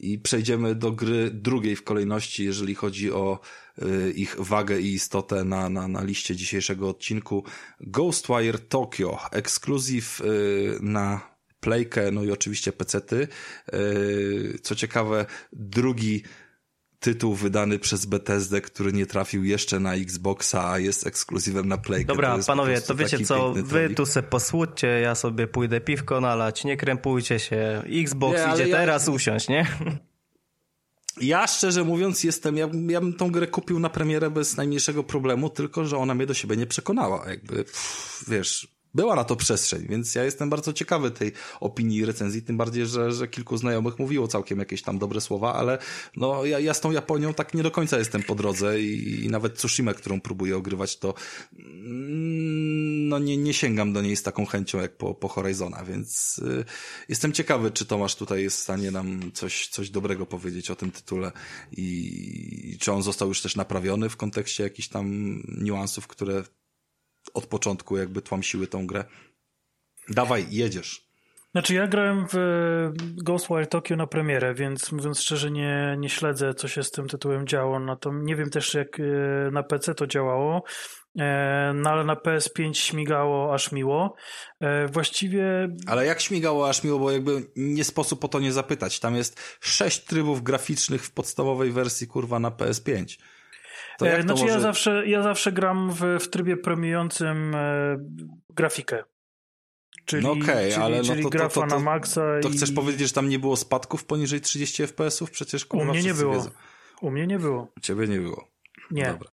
[0.00, 3.40] i przejdziemy do gry drugiej w kolejności, jeżeli chodzi o
[3.82, 7.44] y, ich wagę i istotę na, na, na liście dzisiejszego odcinku.
[7.80, 11.20] Ghostwire Tokyo, ekskluzyw y, na
[11.60, 13.28] Playkę, no i oczywiście pecety.
[13.74, 16.22] Y, co ciekawe, drugi
[17.00, 22.04] tytuł wydany przez Bethesdę, który nie trafił jeszcze na Xboxa, a jest ekskluzywem na Play.
[22.04, 26.64] Dobra, to panowie, to wiecie co, wy tu se posłudźcie, ja sobie pójdę piwko nalać,
[26.64, 28.76] nie krępujcie się, Xbox nie, idzie ja...
[28.76, 29.66] teraz usiąść, nie?
[31.20, 35.50] Ja szczerze mówiąc jestem, ja, ja bym tą grę kupił na premierę bez najmniejszego problemu,
[35.50, 39.86] tylko że ona mnie do siebie nie przekonała, jakby, pff, wiesz, była na to przestrzeń,
[39.88, 43.98] więc ja jestem bardzo ciekawy tej opinii i recenzji, tym bardziej, że, że kilku znajomych
[43.98, 45.78] mówiło całkiem jakieś tam dobre słowa, ale
[46.16, 49.28] no ja, ja z tą Japonią tak nie do końca jestem po drodze i, i
[49.28, 51.14] nawet Tsushima, którą próbuję ogrywać, to
[51.58, 56.38] mm, no nie, nie sięgam do niej z taką chęcią jak po, po Horizona, więc
[56.38, 56.64] y,
[57.08, 60.90] jestem ciekawy, czy Tomasz tutaj jest w stanie nam coś, coś dobrego powiedzieć o tym
[60.90, 61.32] tytule
[61.72, 66.42] i czy on został już też naprawiony w kontekście jakichś tam niuansów, które
[67.38, 69.04] od początku jakby tłamsiły tą grę.
[70.08, 71.08] Dawaj, jedziesz.
[71.52, 72.36] Znaczy ja grałem w
[73.16, 77.46] Ghostwire Tokyo na premierę, więc mówiąc szczerze nie, nie śledzę, co się z tym tytułem
[77.46, 77.80] działo.
[77.80, 80.62] No to nie wiem też, jak e, na PC to działało,
[81.18, 84.14] e, no ale na PS5 śmigało aż miło.
[84.60, 85.68] E, właściwie...
[85.86, 89.00] Ale jak śmigało aż miło, bo jakby nie sposób o to nie zapytać.
[89.00, 93.18] Tam jest sześć trybów graficznych w podstawowej wersji, kurwa, na PS5.
[93.98, 94.54] To jak znaczy może...
[94.54, 97.96] ja, zawsze, ja zawsze gram w, w trybie premiującym e,
[98.50, 99.04] grafikę.
[100.04, 102.22] Czyli, no okay, czyli, ale no czyli to, grafa to, to, to, na maksa.
[102.42, 102.52] To i...
[102.52, 105.30] chcesz powiedzieć, że tam nie było spadków poniżej 30 FPS-ów?
[105.30, 106.34] Przecież kurwa, U mnie nie było.
[106.34, 106.50] Wiedzą.
[107.00, 107.68] U mnie nie było.
[107.76, 108.48] U ciebie nie było.
[108.90, 109.04] Nie.
[109.04, 109.28] Dobra.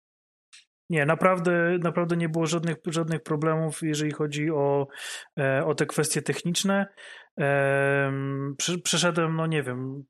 [0.90, 4.86] Nie, naprawdę, naprawdę nie było żadnych, żadnych problemów, jeżeli chodzi o,
[5.38, 6.86] e, o te kwestie techniczne.
[8.84, 10.04] Przeszedłem, no nie wiem,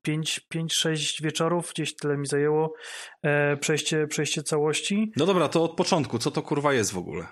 [0.54, 2.74] 5-6 wieczorów, gdzieś tyle mi zajęło
[3.22, 5.12] e, przejście, przejście całości.
[5.16, 7.26] No dobra, to od początku, co to kurwa jest w ogóle?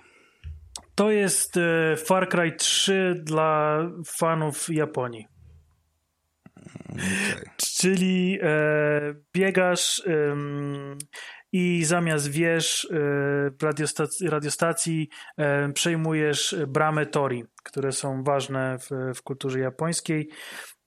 [0.94, 5.26] To jest e, Far Cry 3 dla fanów Japonii.
[6.90, 7.44] Okay.
[7.56, 10.02] Czyli e, biegasz
[11.52, 12.88] i zamiast wież
[13.60, 15.08] w radiostacji, radiostacji
[15.74, 20.28] przejmujesz bramę Tori które są ważne w, w kulturze japońskiej.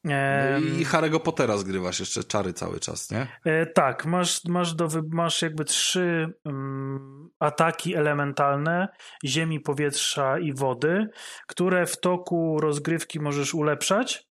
[0.03, 3.27] No I Harry'ego Pottera zgrywasz jeszcze czary cały czas, nie?
[3.45, 8.87] E, tak, masz, masz, do, masz jakby trzy um, ataki elementalne
[9.25, 11.07] ziemi, powietrza i wody,
[11.47, 14.24] które w toku rozgrywki możesz ulepszać.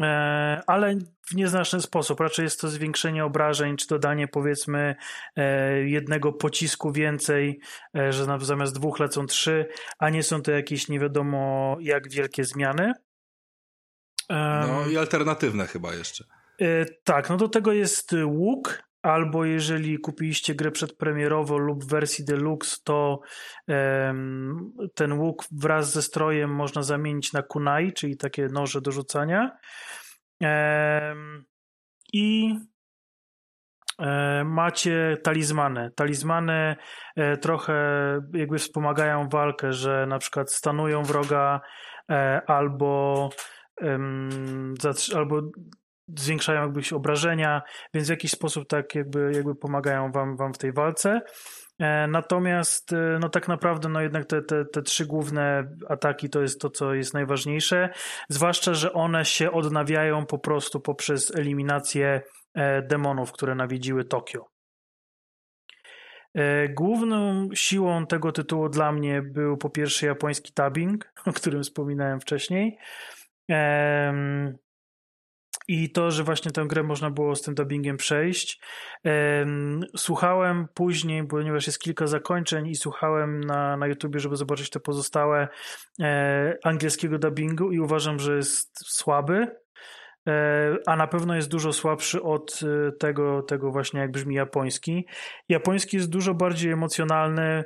[0.00, 2.20] E, ale w nieznaczny sposób.
[2.20, 4.96] Raczej jest to zwiększenie obrażeń, czy dodanie powiedzmy
[5.36, 7.60] e, jednego pocisku więcej,
[7.96, 9.68] e, że zamiast dwóch lecą trzy,
[9.98, 12.92] a nie są to jakieś nie wiadomo jak wielkie zmiany.
[14.68, 16.24] No i alternatywne chyba jeszcze.
[17.04, 22.76] Tak, no do tego jest łuk, albo jeżeli kupiliście grę przedpremierowo lub w wersji deluxe,
[22.84, 23.20] to
[23.68, 29.50] um, ten łuk wraz ze strojem można zamienić na kunai, czyli takie noże do rzucania.
[30.40, 31.44] Um,
[32.12, 32.54] I
[33.98, 35.90] e, macie talizmany.
[35.96, 36.76] Talizmany
[37.16, 37.74] e, trochę
[38.34, 41.60] jakby wspomagają walkę, że na przykład stanują wroga
[42.10, 43.30] e, albo
[45.16, 45.42] albo
[46.18, 47.62] zwiększają jakby obrażenia,
[47.94, 51.20] więc w jakiś sposób tak jakby, jakby pomagają wam, wam w tej walce.
[51.80, 56.42] E, natomiast e, no tak naprawdę no jednak te, te, te trzy główne ataki to
[56.42, 57.88] jest to, co jest najważniejsze,
[58.28, 62.22] zwłaszcza, że one się odnawiają po prostu poprzez eliminację
[62.54, 64.46] e, demonów, które nawiedziły Tokio.
[66.68, 72.78] Główną siłą tego tytułu dla mnie był po pierwsze japoński dubbing, o którym wspominałem wcześniej.
[75.70, 78.60] I to, że właśnie tę grę można było z tym dubbingiem przejść.
[79.96, 85.48] Słuchałem później, ponieważ jest kilka zakończeń i słuchałem na, na YouTubie, żeby zobaczyć te pozostałe
[86.00, 89.46] e, angielskiego dubbingu i uważam, że jest słaby,
[90.28, 95.06] e, a na pewno jest dużo słabszy od e, tego, tego właśnie jak brzmi japoński.
[95.48, 97.64] Japoński jest dużo bardziej emocjonalny,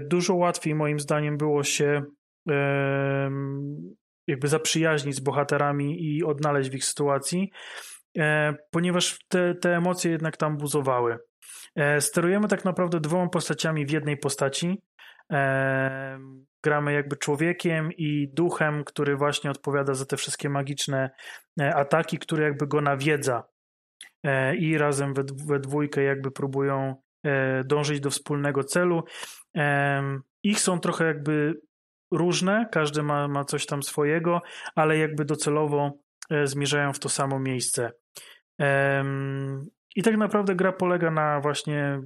[0.00, 2.02] dużo łatwiej moim zdaniem było się
[4.26, 7.50] jakby zaprzyjaźnić z bohaterami i odnaleźć w ich sytuacji,
[8.18, 11.18] e, ponieważ te, te emocje jednak tam buzowały.
[11.74, 14.82] E, sterujemy tak naprawdę dwoma postaciami w jednej postaci.
[15.32, 16.18] E,
[16.62, 21.10] gramy jakby człowiekiem i duchem, który właśnie odpowiada za te wszystkie magiczne
[21.74, 23.44] ataki, które jakby go nawiedza.
[24.58, 26.96] I razem we, we dwójkę jakby próbują
[27.64, 29.04] dążyć do wspólnego celu.
[30.42, 31.60] Ich są trochę jakby
[32.16, 34.42] różne, każdy ma, ma coś tam swojego,
[34.74, 35.92] ale jakby docelowo
[36.30, 37.92] e, zmierzają w to samo miejsce.
[39.96, 42.00] I tak naprawdę gra polega na właśnie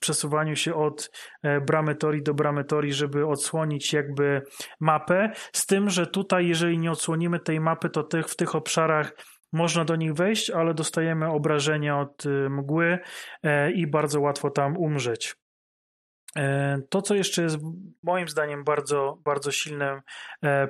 [0.00, 1.10] przesuwaniu się od
[1.42, 4.42] e, bramy Tori do bramy Tori, żeby odsłonić jakby
[4.80, 5.30] mapę.
[5.52, 9.12] Z tym, że tutaj, jeżeli nie odsłonimy tej mapy, to tych, w tych obszarach
[9.52, 12.98] można do nich wejść, ale dostajemy obrażenia od y, mgły
[13.42, 15.36] e, i bardzo łatwo tam umrzeć.
[16.36, 17.58] E, to, co jeszcze jest
[18.02, 20.00] moim zdaniem bardzo, bardzo silnym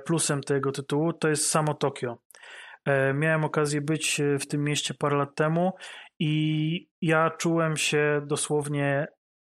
[0.04, 2.18] plusem tego tytułu, to jest samo Tokio.
[3.14, 5.72] Miałem okazję być w tym mieście parę lat temu
[6.18, 9.06] i ja czułem się dosłownie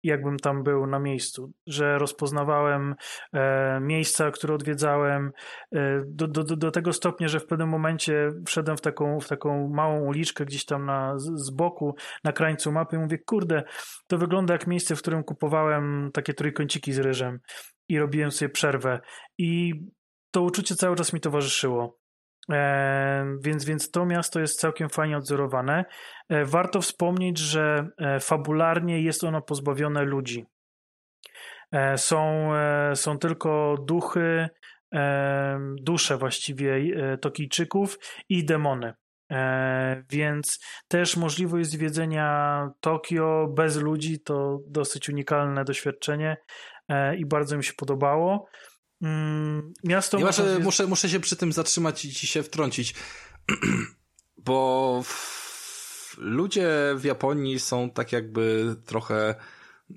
[0.05, 2.95] jakbym tam był na miejscu, że rozpoznawałem
[3.33, 5.33] e, miejsca, które odwiedzałem
[5.73, 9.69] e, do, do, do tego stopnia, że w pewnym momencie wszedłem w taką, w taką
[9.69, 11.95] małą uliczkę gdzieś tam na, z boku,
[12.25, 13.63] na krańcu mapy i mówię, kurde,
[14.07, 17.41] to wygląda jak miejsce, w którym kupowałem takie trójkąciki z ryżem
[17.89, 19.01] i robiłem sobie przerwę
[19.39, 19.73] i
[20.31, 22.04] to uczucie cały czas mi towarzyszyło.
[22.53, 25.85] E, więc, więc to miasto jest całkiem fajnie odzorowane.
[26.29, 30.47] E, warto wspomnieć, że e, fabularnie jest ono pozbawione ludzi.
[31.97, 32.51] Są,
[32.95, 34.49] są tylko duchy,
[35.81, 36.81] dusze właściwie
[37.21, 37.99] Tokijczyków
[38.29, 38.95] i demony.
[40.11, 46.37] Więc też możliwość zwiedzenia Tokio bez ludzi to dosyć unikalne doświadczenie
[47.19, 48.47] i bardzo mi się podobało.
[49.05, 50.19] Mm, miasto...
[50.19, 52.95] Ja muszę, muszę, muszę się przy tym zatrzymać i ci się wtrącić,
[54.47, 55.05] bo
[56.19, 59.35] ludzie w Japonii są tak jakby trochę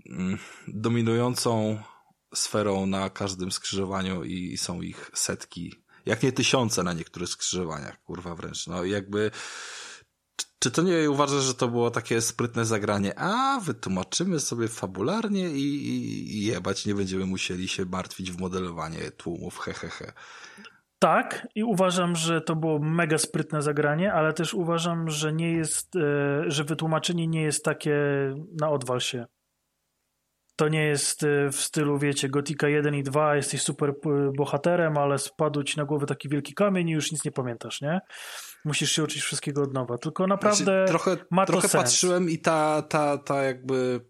[0.09, 1.81] mm, dominującą
[2.35, 8.35] sferą na każdym skrzyżowaniu i są ich setki, jak nie tysiące na niektórych skrzyżowaniach, kurwa
[8.35, 8.67] wręcz.
[8.67, 9.31] No jakby
[10.59, 13.19] czy to nie uważasz, że to było takie sprytne zagranie?
[13.19, 19.11] A, wytłumaczymy sobie fabularnie i, i, i jebać, nie będziemy musieli się martwić w modelowanie
[19.11, 19.89] tłumów, hehehe.
[19.89, 20.13] He, he.
[20.99, 25.95] Tak, i uważam, że to było mega sprytne zagranie, ale też uważam, że nie jest,
[25.95, 27.95] e, że wytłumaczenie nie jest takie
[28.61, 29.25] na odwal się.
[30.55, 33.93] To nie jest e, w stylu, wiecie, Gotika 1 i 2, jesteś super
[34.37, 37.99] bohaterem, ale spadł ci na głowę taki wielki kamień i już nic nie pamiętasz, nie?
[38.67, 39.97] Musisz się uczyć wszystkiego od nowa.
[39.97, 41.83] Tylko naprawdę znaczy, trochę, ma to trochę sens.
[41.83, 44.01] patrzyłem i ta, ta, ta jakby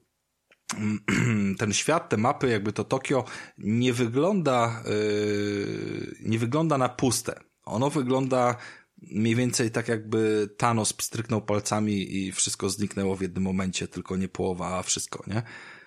[1.60, 3.26] ten świat, te mapy, jakby to Tokio
[3.58, 7.40] nie wygląda yy, nie wygląda na puste.
[7.66, 8.56] Ono wygląda
[9.02, 14.28] mniej więcej tak jakby Thanos pstryknął palcami i wszystko zniknęło w jednym momencie, tylko nie
[14.28, 15.44] połowa, a wszystko, nie?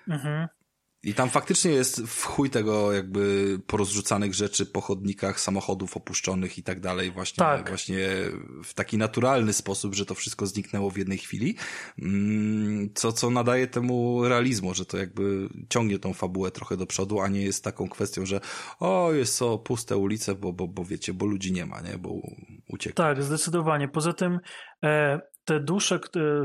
[0.07, 0.47] Mhm.
[1.03, 6.63] I tam faktycznie jest w chuj tego jakby porozrzucanych rzeczy po chodnikach, samochodów opuszczonych i
[6.63, 7.69] tak dalej, właśnie, tak.
[7.69, 7.97] właśnie
[8.63, 11.55] w taki naturalny sposób, że to wszystko zniknęło w jednej chwili,
[12.01, 17.19] mm, co, co nadaje temu realizmu, że to jakby ciągnie tą fabułę trochę do przodu,
[17.19, 18.41] a nie jest taką kwestią, że
[18.79, 22.09] o, jest to puste ulice, bo, bo, bo wiecie, bo ludzi nie ma, nie, bo
[22.69, 22.95] ucieka.
[22.95, 23.87] Tak, zdecydowanie.
[23.87, 24.39] Poza tym
[24.83, 25.99] e, te dusze,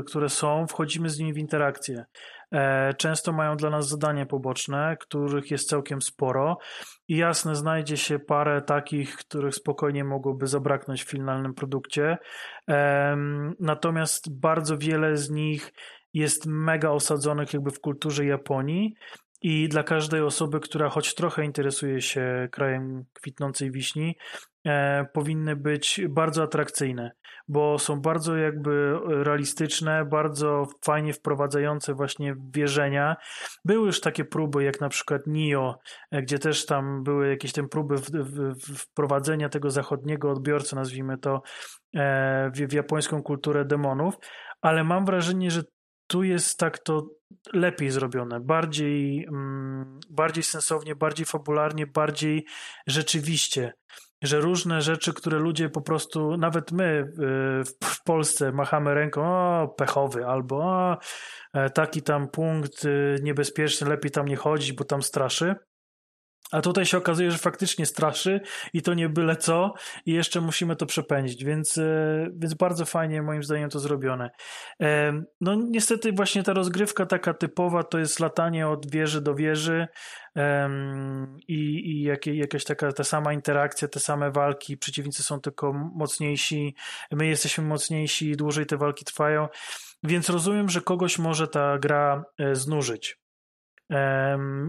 [0.07, 2.05] które są, wchodzimy z nimi w interakcję.
[2.53, 6.57] E, często mają dla nas zadania poboczne, których jest całkiem sporo.
[7.07, 12.17] I jasne, znajdzie się parę takich, których spokojnie mogłoby zabraknąć w finalnym produkcie.
[13.59, 15.73] Natomiast bardzo wiele z nich
[16.13, 18.95] jest mega osadzonych jakby w kulturze Japonii
[19.41, 24.17] i dla każdej osoby, która choć trochę interesuje się krajem kwitnącej wiśni,
[24.65, 27.11] e, powinny być bardzo atrakcyjne,
[27.47, 33.15] bo są bardzo jakby realistyczne, bardzo fajnie wprowadzające właśnie wierzenia.
[33.65, 35.79] Były już takie próby, jak na przykład Nio,
[36.11, 41.17] e, gdzie też tam były jakieś tam próby w, w, wprowadzenia tego zachodniego odbiorcy, nazwijmy
[41.17, 41.41] to,
[41.95, 44.15] e, w, w japońską kulturę demonów,
[44.61, 45.63] ale mam wrażenie, że
[46.07, 47.07] tu jest tak to
[47.53, 52.45] lepiej zrobione, bardziej, mm, bardziej sensownie, bardziej fabularnie, bardziej
[52.87, 53.73] rzeczywiście.
[54.21, 57.07] Że różne rzeczy, które ludzie po prostu, nawet my y,
[57.83, 60.97] w Polsce machamy ręką, o pechowy, albo o,
[61.53, 65.55] e, taki tam punkt y, niebezpieczny, lepiej tam nie chodzić, bo tam straszy.
[66.51, 68.41] A tutaj się okazuje, że faktycznie straszy
[68.73, 69.73] i to nie byle co
[70.05, 74.29] i jeszcze musimy to przepędzić, więc, e, więc bardzo fajnie moim zdaniem to zrobione.
[74.81, 79.87] E, no niestety właśnie ta rozgrywka taka typowa to jest latanie od wieży do wieży
[81.47, 86.75] i, i jakaś taka ta sama interakcja, te same walki, przeciwnicy są tylko mocniejsi,
[87.11, 89.47] my jesteśmy mocniejsi, dłużej te walki trwają,
[90.03, 93.26] więc rozumiem, że kogoś może ta gra e, znużyć.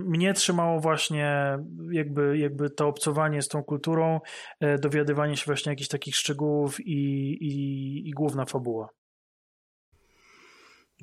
[0.05, 1.59] Mnie trzymało właśnie
[1.91, 4.21] jakby, jakby to obcowanie z tą kulturą,
[4.61, 6.93] e, dowiadywanie się właśnie jakichś takich szczegółów i,
[7.41, 8.89] i, i główna fabuła.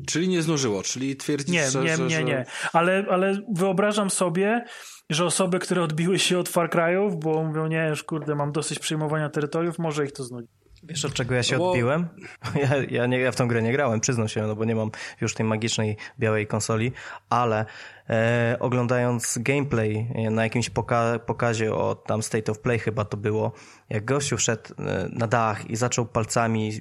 [0.07, 1.79] Czyli nie znużyło, czyli twierdzisz, nie, że...
[1.83, 2.23] Nie, nie, że...
[2.23, 4.65] nie, ale, ale wyobrażam sobie,
[5.09, 8.79] że osoby, które odbiły się od Far Cry'ów, bo mówią, nie, już kurde, mam dosyć
[8.79, 10.51] przejmowania terytoriów, może ich to znudzić.
[10.83, 11.69] Wiesz od czego ja się bo...
[11.69, 12.07] odbiłem?
[12.61, 14.91] Ja, ja, nie, ja w tą grę nie grałem, przyznam się, no bo nie mam
[15.21, 16.91] już tej magicznej białej konsoli,
[17.29, 17.65] ale
[18.09, 23.51] e, oglądając gameplay na jakimś poka pokazie o tam State of Play chyba to było,
[23.89, 26.71] jak gościu wszedł e, na dach i zaczął palcami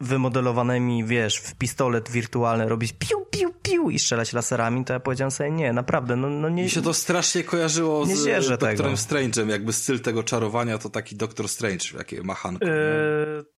[0.00, 5.30] wymodelowanymi, wiesz, w pistolet wirtualny robić piu, piu, piu i strzelać laserami, to ja powiedziałem
[5.30, 6.62] sobie, nie, naprawdę, no, no nie...
[6.62, 11.16] Mi się to strasznie kojarzyło nie z Doktorem Strange'em, jakby styl tego czarowania to taki
[11.16, 12.66] Doktor Strange, jakie machanko.
[12.66, 12.74] E,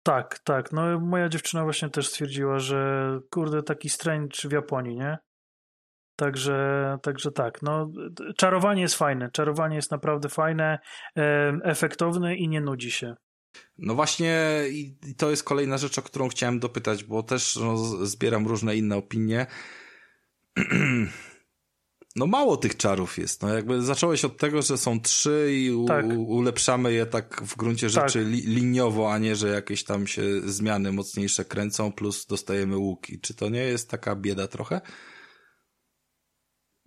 [0.04, 5.18] tak, tak, no moja dziewczyna właśnie też stwierdziła, że kurde, taki Strange w Japonii, nie?
[6.20, 7.92] Także, także tak, no,
[8.38, 10.80] czarowanie jest fajne, czarowanie jest naprawdę fajne,
[11.64, 13.16] efektowne i nie nudzi się.
[13.78, 18.48] No właśnie i to jest kolejna rzecz, o którą chciałem dopytać, bo też no, zbieram
[18.48, 19.48] różne inne opinie.
[22.16, 23.42] No mało tych czarów jest.
[23.42, 26.06] No jakby zacząłeś od tego, że są trzy i u, tak.
[26.18, 28.28] ulepszamy je tak w gruncie rzeczy tak.
[28.28, 33.20] li, liniowo, a nie, że jakieś tam się zmiany mocniejsze kręcą, plus dostajemy łuki.
[33.20, 34.82] Czy to nie jest taka bieda trochę?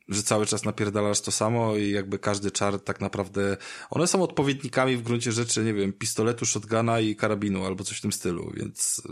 [0.09, 3.57] Że cały czas napierdalasz to samo i jakby każdy czar tak naprawdę,
[3.91, 8.01] one są odpowiednikami w gruncie rzeczy, nie wiem, pistoletu, shotguna i karabinu albo coś w
[8.01, 9.03] tym stylu, więc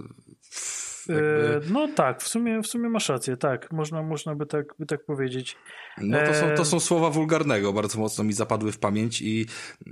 [1.13, 1.61] jakby...
[1.67, 4.87] E, no tak, w sumie, w sumie masz rację, tak, można, można by, tak, by
[4.87, 5.57] tak powiedzieć.
[5.99, 9.47] No to są, to e, są słowa wulgarnego, bardzo mocno mi zapadły w pamięć i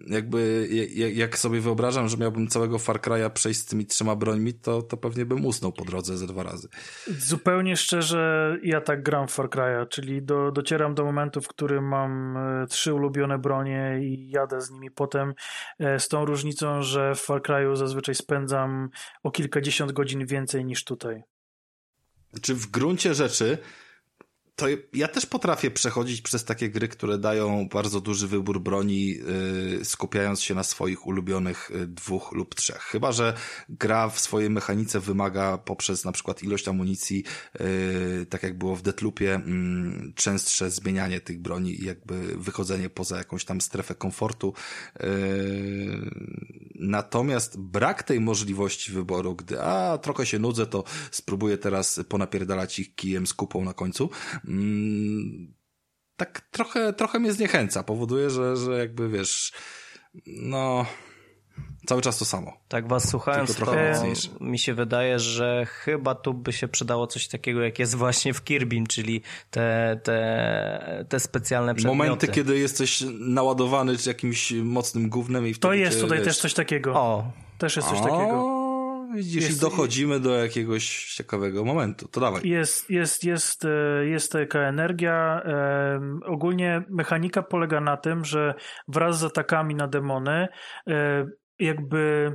[0.07, 0.69] jakby
[1.15, 4.97] jak sobie wyobrażam, że miałbym całego Far Cry'a przejść z tymi trzema brońmi, to, to
[4.97, 6.69] pewnie bym usnął po drodze ze dwa razy.
[7.19, 11.89] Zupełnie szczerze, ja tak gram w Far Cry'a, czyli do, docieram do momentu, w którym
[11.89, 15.35] mam e, trzy ulubione bronie i jadę z nimi potem,
[15.99, 18.91] z tą różnicą, że w Far Cry'u zazwyczaj spędzam
[19.23, 21.08] o kilkadziesiąt godzin więcej niż tutaj
[22.43, 23.59] Czy w gruncie rzeczy
[24.59, 29.85] to ja też potrafię przechodzić przez takie gry, które dają bardzo duży wybór broni, yy,
[29.85, 32.83] skupiając się na swoich ulubionych yy, dwóch lub trzech.
[32.83, 33.35] Chyba, że
[33.69, 37.25] gra w swojej mechanice wymaga poprzez na przykład ilość amunicji,
[37.61, 43.19] yy, tak jak było w Deathloopie, mm, częstsze zmienianie tych broni i jakby wychodzenie poza
[43.19, 44.55] jakąś tam strefę komfortu.
[45.01, 45.09] Yy,
[46.75, 52.95] natomiast brak tej możliwości wyboru, gdy a trochę się nudzę, to spróbuję teraz ponapierdalać ich
[52.95, 54.11] kijem z kupą na końcu,
[56.17, 57.83] tak trochę, trochę mnie zniechęca.
[57.83, 59.53] Powoduje, że, że jakby wiesz,
[60.27, 60.87] no,
[61.87, 62.53] cały czas to samo.
[62.69, 63.75] Tak was słuchając, to
[64.41, 68.45] mi się wydaje, że chyba tu by się przydało coś takiego, jak jest właśnie w
[68.45, 71.99] Kirbin, czyli te, te, te specjalne przedmioty.
[71.99, 76.27] Momenty, kiedy jesteś naładowany jakimś mocnym gównem i wtedy To jest tutaj wiesz...
[76.27, 76.95] też coś takiego.
[76.95, 77.33] O.
[77.59, 78.03] Też jest coś o.
[78.03, 78.58] takiego
[79.15, 82.09] widzisz, jest, i dochodzimy do jakiegoś ciekawego momentu.
[82.09, 82.49] To dawaj.
[82.49, 85.43] Jest, jest, jest, e, jest taka energia.
[86.25, 88.55] Ogólnie mechanika polega na tym, że
[88.89, 90.49] wraz z atakami na demony
[90.89, 91.27] e,
[91.59, 92.33] jakby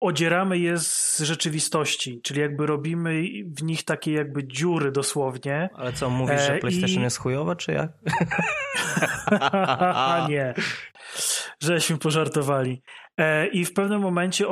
[0.00, 3.22] odzieramy je z rzeczywistości, czyli jakby robimy
[3.56, 5.68] w nich takie jakby dziury dosłownie.
[5.74, 7.04] Ale co, mówisz, że e, PlayStation I...
[7.04, 7.90] jest chujowe, czy jak?
[10.28, 10.54] nie,
[11.64, 12.82] żeśmy pożartowali.
[13.18, 14.48] E, I w pewnym momencie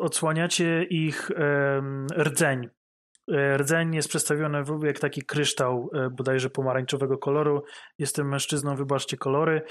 [0.00, 1.30] odsłaniacie ich
[2.18, 2.68] rdzeń.
[3.32, 7.62] E, rdzeń jest przedstawiony jak taki kryształ e, bodajże pomarańczowego koloru.
[7.98, 9.62] Jestem mężczyzną, wybaczcie kolory.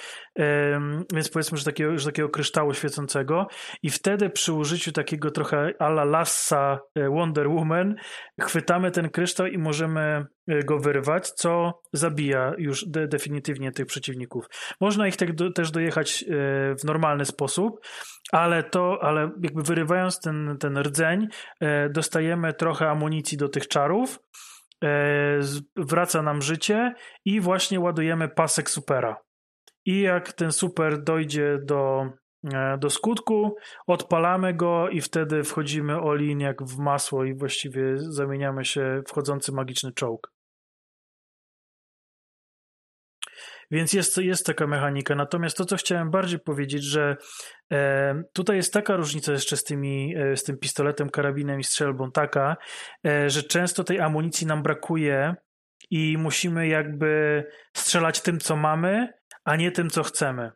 [1.13, 3.47] Więc powiedzmy, że takiego, że takiego kryształu świecącego
[3.83, 6.79] i wtedy przy użyciu takiego trochę ala Lassa
[7.09, 7.95] Wonder Woman
[8.41, 10.25] chwytamy ten kryształ i możemy
[10.65, 14.45] go wyrwać, co zabija już de definitywnie tych przeciwników.
[14.81, 16.25] Można ich tak do, też dojechać
[16.79, 17.79] w normalny sposób,
[18.31, 21.27] ale to, ale jakby wyrywając ten, ten rdzeń,
[21.59, 24.19] e, dostajemy trochę amunicji do tych czarów,
[25.75, 26.93] wraca nam życie
[27.25, 29.17] i właśnie ładujemy pasek supera.
[29.85, 32.09] I jak ten super dojdzie do,
[32.79, 33.55] do skutku,
[33.87, 39.51] odpalamy go i wtedy wchodzimy all jak w masło i właściwie zamieniamy się w chodzący
[39.51, 40.31] magiczny czołg.
[43.71, 45.15] Więc jest, jest taka mechanika.
[45.15, 47.17] Natomiast to, co chciałem bardziej powiedzieć, że
[47.73, 52.11] e, tutaj jest taka różnica jeszcze z, tymi, e, z tym pistoletem, karabinem i strzelbą,
[52.11, 52.57] taka,
[53.07, 55.35] e, że często tej amunicji nam brakuje
[55.89, 57.43] i musimy jakby
[57.73, 59.13] strzelać tym, co mamy,
[59.45, 60.51] a nie tym, co chcemy.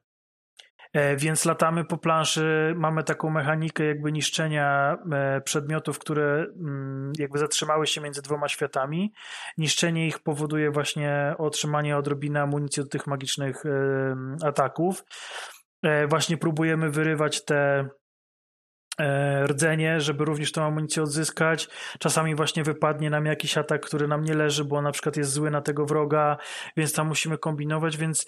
[0.94, 7.40] E, więc latamy po planszy, mamy taką mechanikę jakby niszczenia e, przedmiotów, które mm, jakby
[7.40, 9.14] zatrzymały się między dwoma światami.
[9.58, 14.16] Niszczenie ich powoduje właśnie otrzymanie odrobiny amunicji do tych magicznych e,
[14.48, 15.04] ataków.
[16.08, 17.90] Właśnie próbujemy wyrywać te
[19.46, 21.70] rdzenie, żeby również tą amunicję odzyskać.
[22.00, 25.52] Czasami właśnie wypadnie nam jakiś atak, który nam nie leży, bo na przykład jest zły
[25.52, 26.38] na tego wroga,
[26.78, 28.26] więc tam musimy kombinować, więc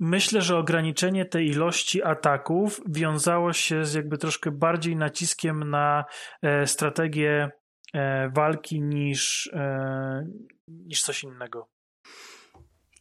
[0.00, 6.04] myślę, że ograniczenie tej ilości ataków wiązało się z jakby troszkę bardziej naciskiem na
[6.42, 7.50] e, strategię
[7.94, 10.26] e, walki niż, e,
[10.68, 11.68] niż coś innego.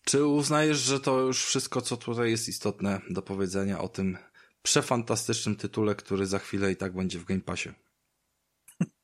[0.05, 4.17] Czy uznajesz, że to już wszystko, co tutaj jest istotne do powiedzenia o tym
[4.61, 7.69] przefantastycznym tytule, który za chwilę i tak będzie w Game Passie?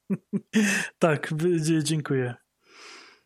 [1.00, 1.34] tak,
[1.84, 2.43] dziękuję.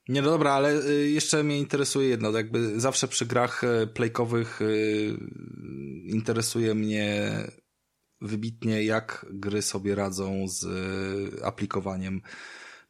[0.09, 4.61] Nie, no dobra, ale y, jeszcze mnie interesuje jedno, jakby zawsze przy grach y, playkowych
[4.61, 5.17] y,
[6.03, 7.31] interesuje mnie
[8.21, 10.65] wybitnie, jak gry sobie radzą z
[11.43, 12.21] aplikowaniem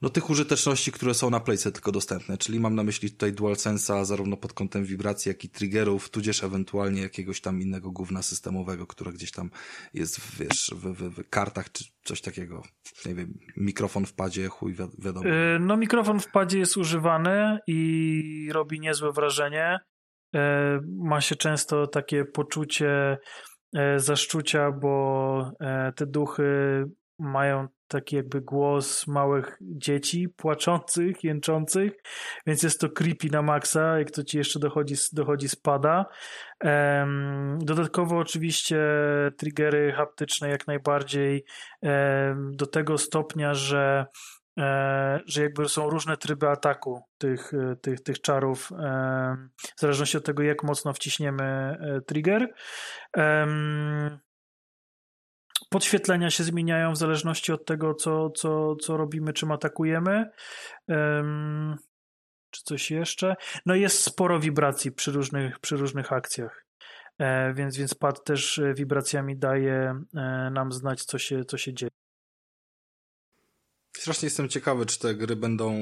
[0.02, 4.06] no, tych użyteczności, które są na Playce tylko dostępne, czyli mam na myśli tutaj DualSense'a
[4.06, 9.14] zarówno pod kątem wibracji, jak i triggerów, tudzież ewentualnie jakiegoś tam innego gówna systemowego, które
[9.14, 9.50] gdzieś tam
[9.94, 12.64] jest, wiesz, w, w, w kartach, czy coś takiego.
[13.06, 15.28] Nie wiem, mikrofon w padzie, chuj, wi wiadomo.
[15.28, 19.80] Yy, no, mikrofon w padzie jest używany i robi niezłe wrażenie.
[20.34, 20.42] Yy,
[20.98, 23.18] ma się często takie poczucie
[23.74, 25.52] yy, zaszczucia, bo
[25.96, 26.44] te duchy
[27.20, 31.92] mają taki jakby głos małych dzieci płaczących, jęczących,
[32.48, 36.06] więc jest to creepy na maksa, jak to ci jeszcze dochodzi, dochodzi spada.
[36.64, 38.78] Um, dodatkowo oczywiście
[39.38, 41.46] triggery haptyczne jak najbardziej
[41.82, 44.06] um, do tego stopnia, że
[44.60, 47.52] e, że jakby są różne tryby ataku tych,
[47.82, 48.70] tych, tych czarów,
[49.76, 52.54] w zależności od tego, jak mocno wciśniemy e, trigger.
[55.70, 60.30] Podświetlenia się zmieniają w zależności od tego, co, co, co robimy, czym atakujemy.
[60.88, 61.76] Um,
[62.52, 63.36] czy coś jeszcze?
[63.66, 66.66] No jest sporo wibracji przy różnych, przy różnych akcjach.
[67.20, 71.92] E, więc, więc pad też wibracjami daje e, nam znać, co się, co się dzieje.
[73.98, 75.74] Strasznie jestem ciekawy, czy te gry będą.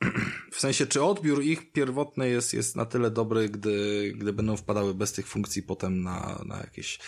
[0.52, 4.94] W sensie, czy odbiór ich pierwotny jest, jest na tyle dobry, gdy, gdy będą wpadały
[4.94, 6.98] bez tych funkcji potem na, na jakieś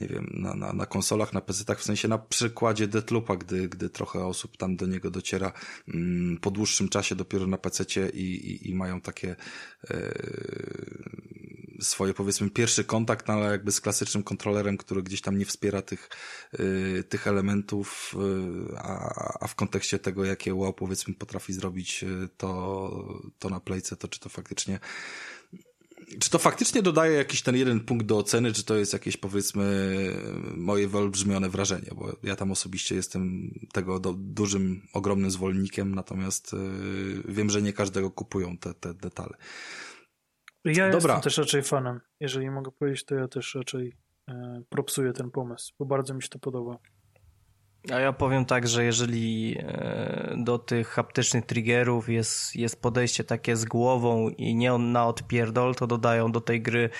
[0.00, 3.90] nie wiem, na, na, na konsolach, na PC-tach, w sensie na przykładzie Deathloopa, gdy, gdy
[3.90, 5.52] trochę osób tam do niego dociera
[5.88, 9.36] mm, po dłuższym czasie dopiero na PC-cie i, i, i mają takie
[9.90, 10.12] e,
[11.80, 15.82] swoje, powiedzmy, pierwszy kontakt, no, ale jakby z klasycznym kontrolerem, który gdzieś tam nie wspiera
[15.82, 16.08] tych,
[16.52, 18.14] e, tych elementów,
[18.74, 23.60] e, a, a w kontekście tego, jakie wow, powiedzmy, potrafi zrobić e, to, to na
[23.60, 24.80] playce, to czy to faktycznie
[26.20, 29.96] czy to faktycznie dodaje jakiś ten jeden punkt do oceny, czy to jest jakieś powiedzmy
[30.56, 37.22] moje wyolbrzymione wrażenie, bo ja tam osobiście jestem tego do, dużym, ogromnym zwolennikiem, natomiast yy,
[37.28, 39.36] wiem, że nie każdego kupują te, te detale.
[40.64, 41.14] Ja Dobra.
[41.14, 42.00] jestem też raczej fanem.
[42.20, 43.96] Jeżeli mogę powiedzieć, to ja też raczej
[44.28, 46.78] e, propsuję ten pomysł, bo bardzo mi się to podoba.
[47.92, 53.56] A ja powiem tak, że jeżeli e, do tych haptycznych triggerów jest, jest podejście takie
[53.56, 56.90] z głową i nie na odpierdol, to dodają do tej gry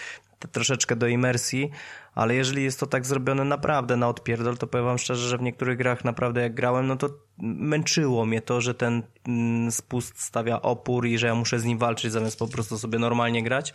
[0.52, 1.70] troszeczkę do imersji,
[2.14, 5.42] ale jeżeli jest to tak zrobione naprawdę na odpierdol, to powiem wam szczerze, że w
[5.42, 10.62] niektórych grach naprawdę jak grałem, no to męczyło mnie to, że ten mm, spust stawia
[10.62, 13.74] opór i że ja muszę z nim walczyć zamiast po prostu sobie normalnie grać.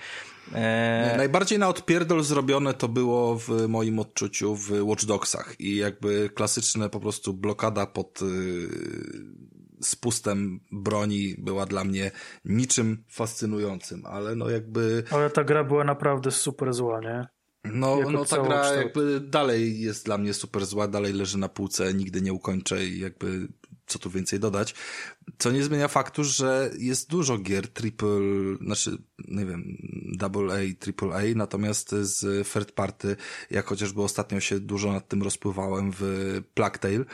[0.54, 1.14] E...
[1.18, 6.90] Najbardziej na odpierdol zrobione to było w moim odczuciu w Watch Dogsach i jakby klasyczne
[6.90, 8.20] po prostu blokada pod
[9.84, 12.12] y, spustem broni była dla mnie
[12.46, 15.04] niczym fascynującym, ale no jakby...
[15.12, 17.28] Ale ta gra była naprawdę super zła, nie?
[17.64, 18.84] No, no ta gra kształt.
[18.84, 23.00] jakby dalej jest dla mnie super zła, dalej leży na półce, nigdy nie ukończę i
[23.00, 23.48] jakby
[23.86, 24.76] co tu więcej dodać.
[25.38, 28.20] Co nie zmienia faktu, że jest dużo gier triple,
[28.62, 28.98] znaczy,
[29.28, 29.78] nie wiem,
[30.18, 33.16] double A, triple A, natomiast z third party,
[33.50, 36.04] jak chociażby ostatnio się dużo nad tym rozpływałem w
[36.54, 37.06] Plague Tale,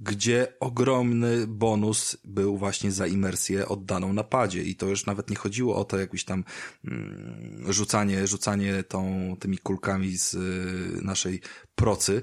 [0.00, 5.76] gdzie ogromny bonus był właśnie za imersję oddaną napadzie i to już nawet nie chodziło
[5.76, 6.44] o to jakieś tam
[6.84, 11.40] mm, rzucanie, rzucanie tą, tymi kulkami z y, naszej
[11.74, 12.22] procy,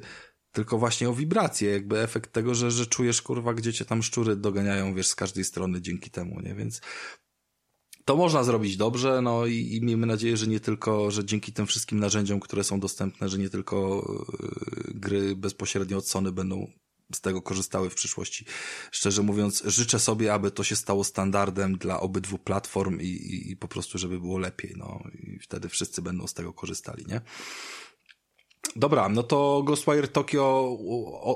[0.52, 4.36] tylko właśnie o wibrację, jakby efekt tego, że, że czujesz kurwa, gdzie cię tam szczury
[4.36, 6.56] doganiają, wiesz, z każdej strony dzięki temu, nie?
[6.56, 6.82] Więc
[8.06, 11.68] to można zrobić dobrze, no i, i miejmy nadzieję, że nie tylko, że dzięki tym
[11.68, 14.06] wszystkim narzędziom, które są dostępne, że nie tylko
[14.88, 16.72] yy, gry bezpośrednio od Sony będą
[17.14, 18.46] z tego korzystały w przyszłości.
[18.92, 23.58] Szczerze mówiąc, życzę sobie, aby to się stało standardem dla obydwu platform i, i, i
[23.58, 27.22] po prostu, żeby było lepiej, no i wtedy wszyscy będą z tego korzystali, nie?
[28.76, 30.78] Dobra, no to Ghostwire Tokyo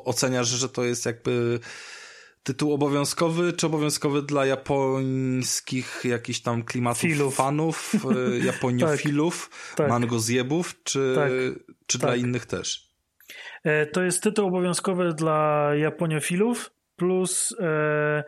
[0.05, 1.59] oceniasz, że to jest jakby
[2.43, 7.35] tytuł obowiązkowy, czy obowiązkowy dla japońskich jakichś tam klimatów Filów.
[7.35, 9.89] fanów, e, japoniofilów, tak, tak.
[9.89, 11.31] mangozjebów, czy, tak,
[11.87, 12.19] czy dla tak.
[12.19, 12.90] innych też?
[13.63, 18.23] E, to jest tytuł obowiązkowy dla japoniofilów, plus e,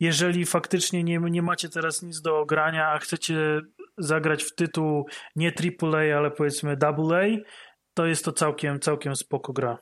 [0.00, 3.60] jeżeli faktycznie nie, nie macie teraz nic do grania, a chcecie
[3.98, 5.06] zagrać w tytuł
[5.36, 5.52] nie
[5.82, 7.20] AAA, ale powiedzmy AA,
[7.94, 9.78] to jest to całkiem, całkiem spoko gra.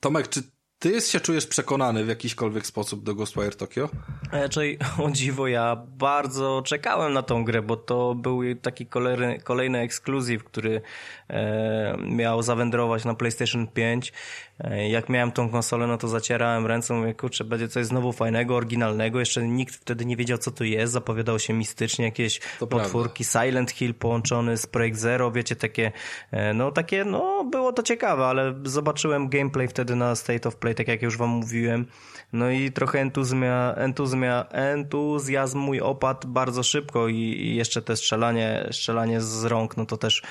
[0.00, 0.40] Tomek, czy
[0.78, 3.88] ty się czujesz przekonany w jakiśkolwiek sposób do Ghostwire Tokyo?
[4.32, 9.78] Raczej, o dziwo, ja bardzo czekałem na tą grę, bo to był taki kolejny, kolejny
[9.78, 10.80] ekskluzyw, który
[11.30, 14.12] e, miał zawędrować na PlayStation 5.
[14.60, 18.56] E, jak miałem tą konsolę, no to zacierałem ręce, mówię, kurczę, będzie coś znowu fajnego,
[18.56, 19.20] oryginalnego.
[19.20, 20.92] Jeszcze nikt wtedy nie wiedział, co to jest.
[20.92, 23.46] Zapowiadało się mistycznie jakieś to potwórki, prawda.
[23.46, 25.92] Silent Hill połączony z Projekt Zero, wiecie, takie,
[26.30, 30.67] e, no takie, no było to ciekawe, ale zobaczyłem gameplay wtedy na State of Play,
[30.74, 31.86] tak jak już wam mówiłem.
[32.32, 39.20] No i trochę entuzmia, entuzmia, entuzjazm mój opadł bardzo szybko i, jeszcze te strzelanie, strzelanie
[39.20, 40.22] z rąk, no to też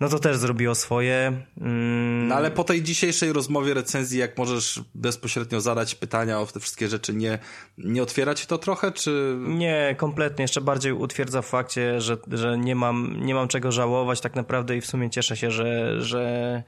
[0.00, 1.42] no to też zrobiło swoje.
[1.60, 2.28] Mm.
[2.28, 6.88] No ale po tej dzisiejszej rozmowie, recenzji, jak możesz bezpośrednio zadać pytania o te wszystkie
[6.88, 7.38] rzeczy, nie,
[7.78, 9.36] nie otwierać to trochę, czy...
[9.38, 10.42] Nie, kompletnie.
[10.42, 14.76] Jeszcze bardziej utwierdza w fakcie, że, że nie, mam, nie mam czego żałować tak naprawdę
[14.76, 16.62] i w sumie cieszę się, że, że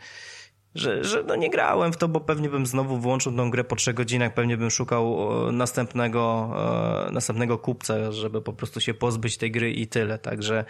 [0.75, 3.77] że, że no nie grałem w to, bo pewnie bym znowu włączył tą grę po
[3.77, 5.19] trzech godzinach, pewnie bym szukał
[5.53, 6.51] następnego,
[7.09, 10.65] e, następnego kupca, żeby po prostu się pozbyć tej gry i tyle, także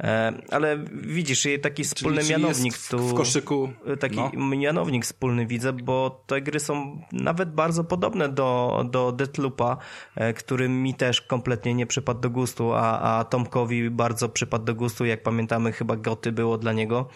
[0.00, 2.98] e, ale widzisz, taki wspólny czyli, czyli mianownik w, tu...
[2.98, 3.72] w koszyku...
[4.00, 4.30] Taki no.
[4.56, 9.76] mianownik wspólny widzę, bo te gry są nawet bardzo podobne do, do Deathloopa,
[10.16, 14.74] e, który mi też kompletnie nie przypadł do gustu, a, a Tomkowi bardzo przypadł do
[14.74, 17.08] gustu, jak pamiętamy chyba Goty było dla niego,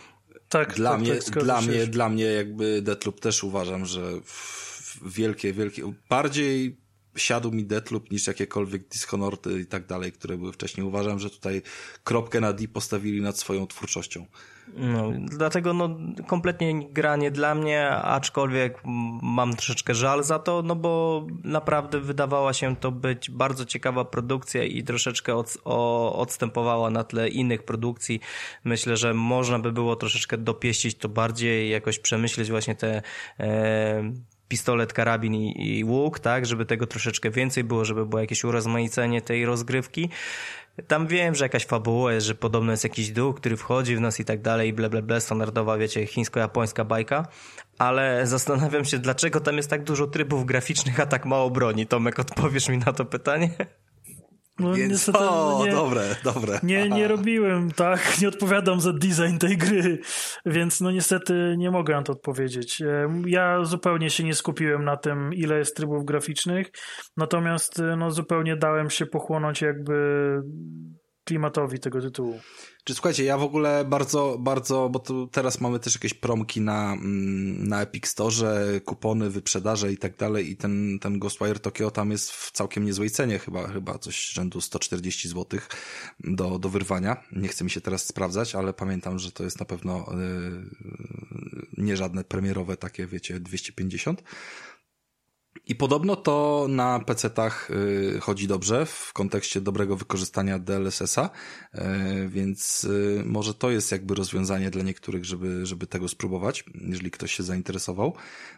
[0.48, 4.12] tak, dla tak, mnie, tak, dla mnie, dla mnie jakby Deathloop też uważam, że
[5.02, 6.76] wielkie, wielkie, bardziej
[7.16, 10.86] siadł mi Deathloop niż jakiekolwiek Dishonored i tak dalej, które były wcześniej.
[10.86, 11.62] Uważam, że tutaj
[12.04, 14.26] kropkę na D postawili nad swoją twórczością.
[14.74, 18.80] No, dlatego no, kompletnie gra nie dla mnie, aczkolwiek
[19.22, 24.64] mam troszeczkę żal za to, no bo naprawdę wydawała się to być bardzo ciekawa produkcja
[24.64, 28.20] i troszeczkę od, o, odstępowała na tle innych produkcji.
[28.64, 33.02] Myślę, że można by było troszeczkę dopieścić to bardziej, jakoś przemyśleć właśnie te
[33.40, 34.12] e,
[34.48, 39.22] pistolet, karabin i, i łuk, tak, żeby tego troszeczkę więcej było, żeby było jakieś urozmaicenie
[39.22, 40.08] tej rozgrywki.
[40.82, 44.20] Tam wiem, że jakaś fabuła jest, że podobno jest jakiś duch, który wchodzi w nas
[44.20, 47.28] i tak dalej, ble, ble, ble, standardowa, wiecie, chińsko-japońska bajka,
[47.78, 51.86] ale zastanawiam się, dlaczego tam jest tak dużo trybów graficznych, a tak mało broni.
[51.86, 53.50] Tomek, odpowiesz mi na to pytanie?
[54.58, 56.60] No, Więc, niestety, o, nie, dobre, dobre.
[56.62, 59.98] Nie, nie robiłem, tak, nie odpowiadam za design tej gry,
[60.46, 62.82] więc no niestety nie mogę na to odpowiedzieć.
[63.26, 66.70] Ja zupełnie się nie skupiłem na tym, ile jest trybów graficznych,
[67.16, 69.96] natomiast no zupełnie dałem się pochłonąć jakby
[71.24, 72.40] klimatowi tego tytułu.
[72.86, 76.92] Czy słuchajcie, ja w ogóle bardzo, bardzo, bo tu teraz mamy też jakieś promki na,
[76.92, 82.10] mm, na Epic Store, kupony, wyprzedaże i tak dalej i ten, ten Ghostwire Tokyo tam
[82.10, 85.60] jest w całkiem niezłej cenie chyba, chyba coś rzędu 140 zł
[86.20, 87.16] do, do wyrwania.
[87.32, 91.96] Nie chcę mi się teraz sprawdzać, ale pamiętam, że to jest na pewno yy, nie
[91.96, 94.22] żadne premierowe takie, wiecie, 250.
[95.66, 101.30] I podobno to na PC-tach y, chodzi dobrze w kontekście dobrego wykorzystania DLSS-a,
[101.74, 107.10] y, więc y, może to jest jakby rozwiązanie dla niektórych, żeby, żeby tego spróbować, jeżeli
[107.10, 108.14] ktoś się zainteresował.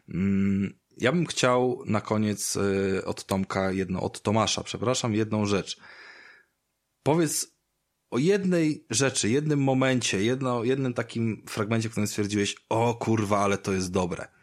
[0.09, 2.59] Mm, ja bym chciał na koniec
[3.05, 5.81] od Tomka jedno, od Tomasza, przepraszam, jedną rzecz.
[7.03, 7.59] Powiedz
[8.11, 13.59] o jednej rzeczy, jednym momencie, jedno, jednym takim fragmencie, w którym stwierdziłeś, o kurwa, ale
[13.59, 14.38] to jest dobre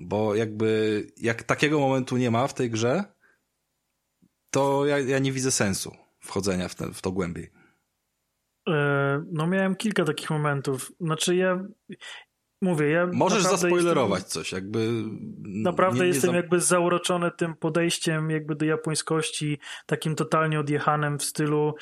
[0.00, 3.04] bo jakby, jak takiego momentu nie ma w tej grze,
[4.50, 7.50] to ja, ja nie widzę sensu wchodzenia w, te, w to głębiej.
[8.68, 10.92] E, no miałem kilka takich momentów.
[11.00, 11.64] Znaczy ja
[12.62, 14.88] mówię, ja Możesz zaspoilerować jestem, coś, jakby
[15.44, 16.36] naprawdę nie, nie jestem za...
[16.36, 21.74] jakby zauroczony tym podejściem jakby do japońskości, takim totalnie odjechanym w stylu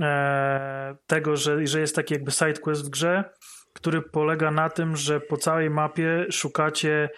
[0.00, 3.24] e, tego, że, że jest taki jakby sidequest w grze,
[3.72, 7.10] który polega na tym, że po całej mapie szukacie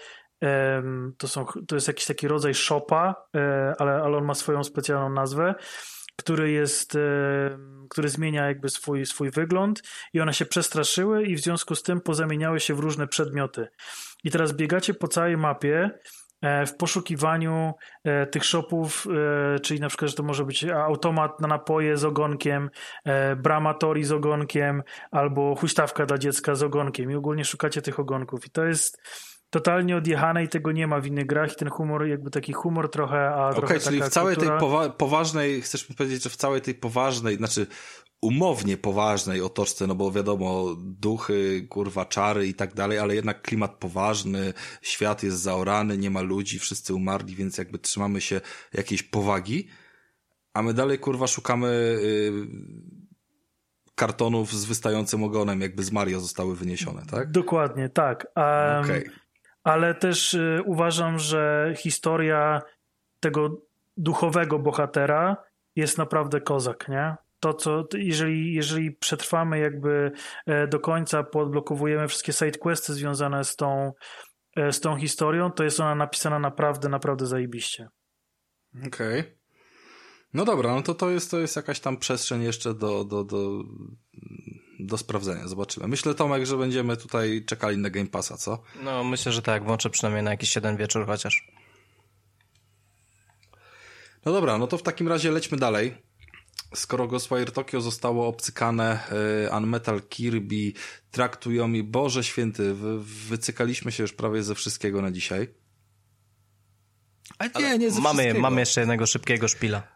[1.18, 5.10] to, są, to jest jakiś taki rodzaj shopa, e, ale, ale on ma swoją specjalną
[5.10, 5.54] nazwę,
[6.16, 6.98] który jest,
[7.90, 12.00] który zmienia jakby swój, swój wygląd i one się przestraszyły i w związku z tym
[12.00, 13.68] pozamieniały się w różne przedmioty.
[14.24, 15.90] I teraz biegacie po całej mapie
[16.42, 17.72] e, w poszukiwaniu
[18.04, 19.06] e, tych shopów,
[19.62, 22.70] czyli na przykład, że to może być automat na napoje z ogonkiem,
[23.36, 28.46] brama tori z ogonkiem, albo huśtawka dla dziecka z ogonkiem i ogólnie szukacie tych ogonków.
[28.46, 29.00] I to jest
[29.50, 32.90] totalnie odjechane i tego nie ma w innych grach i ten humor, jakby taki humor
[32.90, 34.58] trochę, a Okej, okay, czyli w całej kultura...
[34.58, 37.66] tej powa poważnej, chcesz mi powiedzieć, że w całej tej poważnej, znaczy
[38.22, 43.76] umownie poważnej otoczce, no bo wiadomo, duchy, kurwa, czary i tak dalej, ale jednak klimat
[43.78, 44.52] poważny,
[44.82, 48.40] świat jest zaorany, nie ma ludzi, wszyscy umarli, więc jakby trzymamy się
[48.72, 49.68] jakiejś powagi,
[50.54, 52.46] a my dalej, kurwa, szukamy yy,
[53.94, 57.30] kartonów z wystającym ogonem, jakby z Mario zostały wyniesione, tak?
[57.30, 58.26] Dokładnie, tak.
[58.36, 59.23] Um, Okej.
[59.64, 62.62] Ale też y, uważam, że historia
[63.20, 63.60] tego
[63.96, 65.36] duchowego bohatera
[65.76, 67.16] jest naprawdę kozak, nie?
[67.40, 70.12] To, co, jeżeli, jeżeli przetrwamy jakby
[70.46, 73.92] e, do końca, podblokowujemy wszystkie sidequesty związane z tą,
[74.56, 77.88] e, z tą historią, to jest ona napisana naprawdę, naprawdę zajebiście.
[78.86, 79.24] Okej.
[80.34, 83.64] No dobra, no to to jest, to jest jakaś tam przestrzeń jeszcze do, do, do,
[84.80, 85.48] do sprawdzenia.
[85.48, 85.88] Zobaczymy.
[85.88, 88.62] Myślę, Tomek, że będziemy tutaj czekali na Game Passa, co?
[88.84, 91.48] No myślę, że tak, włączę przynajmniej na jakiś jeden wieczór chociaż.
[94.24, 95.94] No dobra, no to w takim razie lećmy dalej.
[96.74, 98.98] Skoro Ghostwire Tokyo zostało obcykane,
[99.46, 100.72] y, Unmetal Kirby,
[101.10, 105.48] traktują mi, Boże Święty, wy, wycykaliśmy się już prawie ze wszystkiego na dzisiaj.
[107.38, 108.40] A nie, nie ze Mamy, wszystkiego.
[108.40, 109.93] mamy jeszcze jednego szybkiego szpila.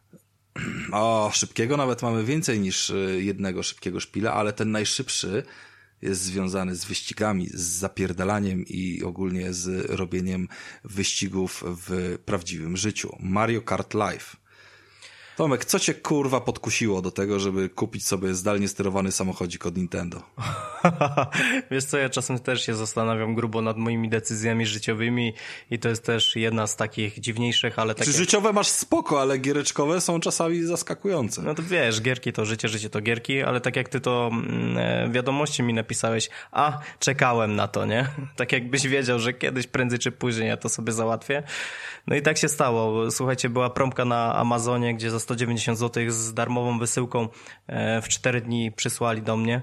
[0.93, 5.43] O, szybkiego nawet mamy więcej niż y, jednego szybkiego szpila, ale ten najszybszy
[6.03, 10.49] jest związany z wyścigami, z zapierdalaniem i ogólnie z robieniem
[10.85, 13.17] wyścigów w prawdziwym życiu.
[13.21, 14.37] Mario Kart Live.
[15.39, 20.23] Tomek, co cię kurwa podkusiło do tego, żeby kupić sobie zdalnie sterowany samochodzik od Nintendo?
[21.71, 25.35] Wiesz co, ja czasem też się zastanawiam grubo nad moimi decyzjami życiowymi
[25.71, 28.13] i to jest też jedna z takich dziwniejszych, ale Czy takie...
[28.13, 31.43] życiowe masz spoko, ale giereczkowe są czasami zaskakujące.
[31.43, 34.79] No to wiesz, gierki to życie, życie to gierki, ale tak jak ty to mm,
[34.79, 38.09] e, wiadomości mi napisałeś, a czekałem na to, nie?
[38.37, 41.43] Tak jakbyś wiedział, że kiedyś, prędzej czy później ja to sobie załatwię.
[42.07, 43.11] No i tak się stało.
[43.11, 47.29] Słuchajcie, była promka na Amazonie, gdzie za 190 zł z darmową wysyłką
[47.67, 49.63] e, w 4 dni przysłali do mnie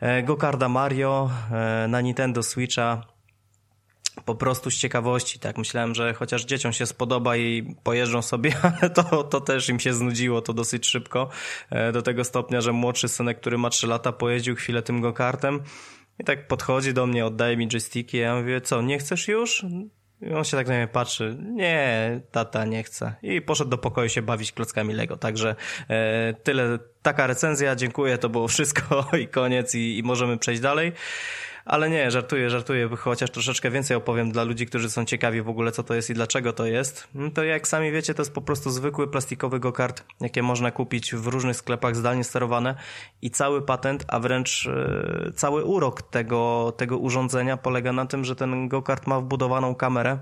[0.00, 3.02] e, Gokarda Mario e, na Nintendo Switcha
[4.24, 5.58] po prostu z ciekawości, tak.
[5.58, 9.94] Myślałem, że chociaż dzieciom się spodoba i pojeżdżą sobie, ale to, to też im się
[9.94, 11.28] znudziło to dosyć szybko.
[11.92, 15.62] Do tego stopnia, że młodszy synek, który ma 3 lata, pojeździł chwilę tym go-kartem
[16.18, 18.16] i tak podchodzi do mnie, oddaje mi joysticki.
[18.16, 19.64] Ja mówię, co, nie chcesz już?
[20.34, 21.36] On się tak na mnie patrzy.
[21.40, 23.14] Nie, tata, nie chce.
[23.22, 25.16] I poszedł do pokoju się bawić klockami Lego.
[25.16, 25.56] Także
[25.88, 27.76] e, tyle, taka recenzja.
[27.76, 30.92] Dziękuję, to było wszystko i koniec i, i możemy przejść dalej.
[31.66, 35.72] Ale nie, żartuję, żartuję, chociaż troszeczkę więcej opowiem dla ludzi, którzy są ciekawi w ogóle,
[35.72, 37.08] co to jest i dlaczego to jest.
[37.14, 41.14] No To jak sami wiecie, to jest po prostu zwykły plastikowy go-kart, jakie można kupić
[41.14, 42.74] w różnych sklepach zdalnie sterowane
[43.22, 48.36] i cały patent, a wręcz e, cały urok tego, tego urządzenia polega na tym, że
[48.36, 50.18] ten go-kart ma wbudowaną kamerę,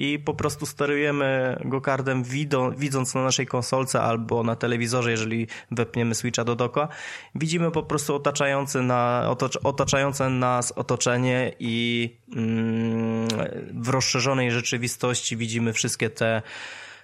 [0.00, 6.14] i po prostu sterujemy go-kardem widą, widząc na naszej konsolce albo na telewizorze, jeżeli wepniemy
[6.14, 6.88] Switcha do doka.
[7.34, 13.28] Widzimy po prostu otaczający na, otocz, otaczające nas otoczenie i mm,
[13.74, 16.42] w rozszerzonej rzeczywistości widzimy wszystkie te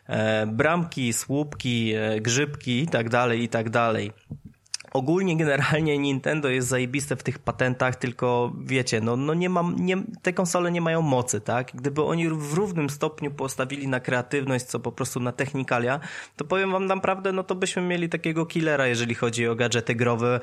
[0.06, 4.12] e, bramki, słupki, e, grzybki i tak dalej, i tak dalej.
[4.96, 9.96] Ogólnie generalnie Nintendo jest zajebiste w tych patentach, tylko wiecie, no, no nie mam, nie,
[10.22, 11.70] te konsole nie mają mocy, tak?
[11.74, 16.00] Gdyby oni w równym stopniu postawili na kreatywność, co po prostu na technikalia,
[16.36, 20.40] to powiem wam naprawdę, no to byśmy mieli takiego killera, jeżeli chodzi o gadżety growe,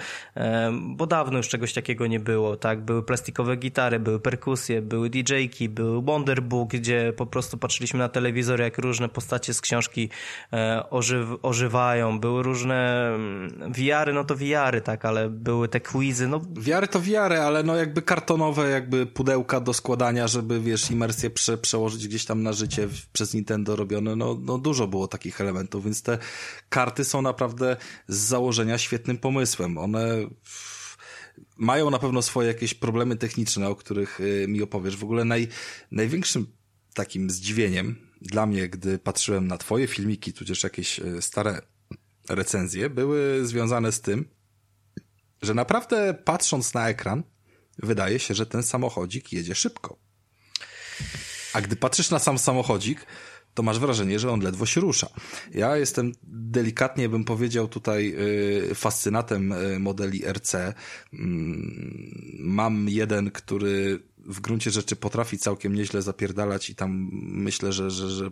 [0.81, 2.81] bo dawno już czegoś takiego nie było, tak?
[2.81, 8.61] Były plastikowe gitary, były perkusje, były DJ-ki, był Wonderbook, gdzie po prostu patrzyliśmy na telewizor,
[8.61, 10.09] jak różne postacie z książki
[10.53, 16.27] e, ożyw, ożywają, były różne mm, VR-y, no to VR-y, tak, ale były te quizy,
[16.27, 21.29] no Wiary to wiary, ale no jakby kartonowe jakby pudełka do składania, żeby wiesz, imersję
[21.29, 25.83] prze, przełożyć gdzieś tam na życie przez Nintendo robione, no, no dużo było takich elementów,
[25.83, 26.17] więc te
[26.69, 29.77] karty są naprawdę z założenia świetnym pomysłem.
[29.77, 30.07] One
[31.57, 34.97] mają na pewno swoje jakieś problemy techniczne, o których y, mi opowiesz.
[34.97, 35.47] W ogóle naj,
[35.91, 36.47] największym
[36.93, 41.61] takim zdziwieniem dla mnie, gdy patrzyłem na twoje filmiki, tudzież jakieś y, stare
[42.29, 44.25] recenzje, były związane z tym,
[45.41, 47.23] że naprawdę patrząc na ekran,
[47.77, 49.97] wydaje się, że ten samochodzik jedzie szybko.
[51.53, 53.05] A gdy patrzysz na sam samochodzik,
[53.53, 55.07] to masz wrażenie, że on ledwo się rusza.
[55.51, 58.15] Ja jestem delikatnie, bym powiedział tutaj,
[58.71, 60.73] y, fascynatem y, modeli RC.
[61.13, 67.91] Mm, Mam jeden, który w gruncie rzeczy potrafi całkiem nieźle zapierdalać i tam myślę, że,
[67.91, 68.31] że, że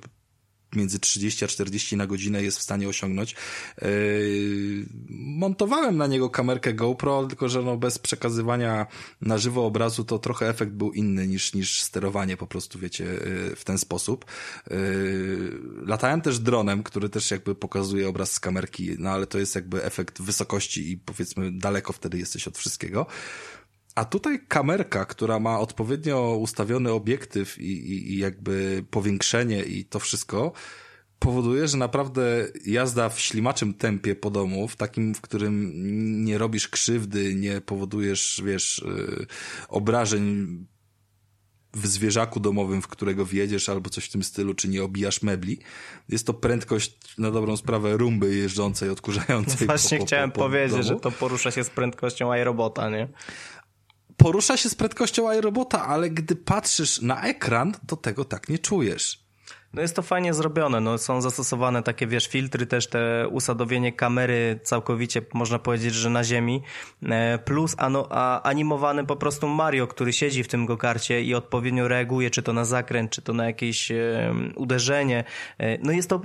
[0.75, 3.35] między 30 a 40 na godzinę jest w stanie osiągnąć.
[3.81, 8.87] Yy, montowałem na niego kamerkę GoPro, tylko że no bez przekazywania
[9.21, 13.55] na żywo obrazu to trochę efekt był inny niż, niż sterowanie po prostu, wiecie, yy,
[13.55, 14.25] w ten sposób.
[14.69, 15.51] Yy,
[15.85, 19.83] latałem też dronem, który też jakby pokazuje obraz z kamerki, no ale to jest jakby
[19.83, 23.05] efekt wysokości i powiedzmy daleko wtedy jesteś od wszystkiego.
[23.95, 29.99] A tutaj kamerka, która ma odpowiednio ustawiony obiektyw i, i, i jakby powiększenie i to
[29.99, 30.53] wszystko,
[31.19, 35.71] powoduje, że naprawdę jazda w ślimaczym tempie po domu, w takim, w którym
[36.25, 39.25] nie robisz krzywdy, nie powodujesz, wiesz, yy,
[39.67, 40.47] obrażeń
[41.73, 45.59] w zwierzaku domowym, w którego wjedziesz albo coś w tym stylu, czy nie obijasz mebli.
[46.09, 49.67] Jest to prędkość na dobrą sprawę rumby jeżdżącej, odkurzającej.
[49.67, 50.83] Właśnie po, po, chciałem po, po powiedzieć, domu.
[50.83, 53.07] że to porusza się z prędkością iRobota, nie?
[54.21, 59.21] Porusza się z prędkością iRobota, ale gdy patrzysz na ekran, to tego tak nie czujesz.
[59.73, 64.59] No jest to fajnie zrobione, no są zastosowane takie, wiesz, filtry, też te usadowienie kamery
[64.63, 66.61] całkowicie, można powiedzieć, że na ziemi,
[67.03, 71.87] e, plus ano, a animowany po prostu Mario, który siedzi w tym gokarcie i odpowiednio
[71.87, 73.91] reaguje, czy to na zakręt, czy to na jakieś
[74.55, 75.23] uderzenie.
[75.57, 76.21] E, no jest to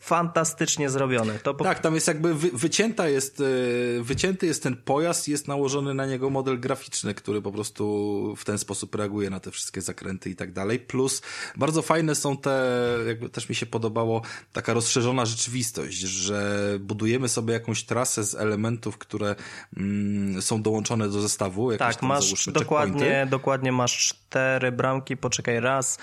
[0.00, 1.38] fantastycznie zrobione.
[1.38, 1.64] To po...
[1.64, 6.06] Tak, tam jest jakby wy, wycięta jest, e, wycięty jest ten pojazd, jest nałożony na
[6.06, 10.36] niego model graficzny, który po prostu w ten sposób reaguje na te wszystkie zakręty i
[10.36, 10.78] tak dalej.
[10.78, 11.22] Plus
[11.56, 14.22] bardzo fajne są te, jakby też mi się podobało,
[14.52, 19.34] taka rozszerzona rzeczywistość, że budujemy sobie jakąś trasę z elementów, które
[19.76, 21.76] mm, są dołączone do zestawu.
[21.76, 25.98] Tak, tam, masz dokładnie, dokładnie masz cztery bramki, poczekaj, raz,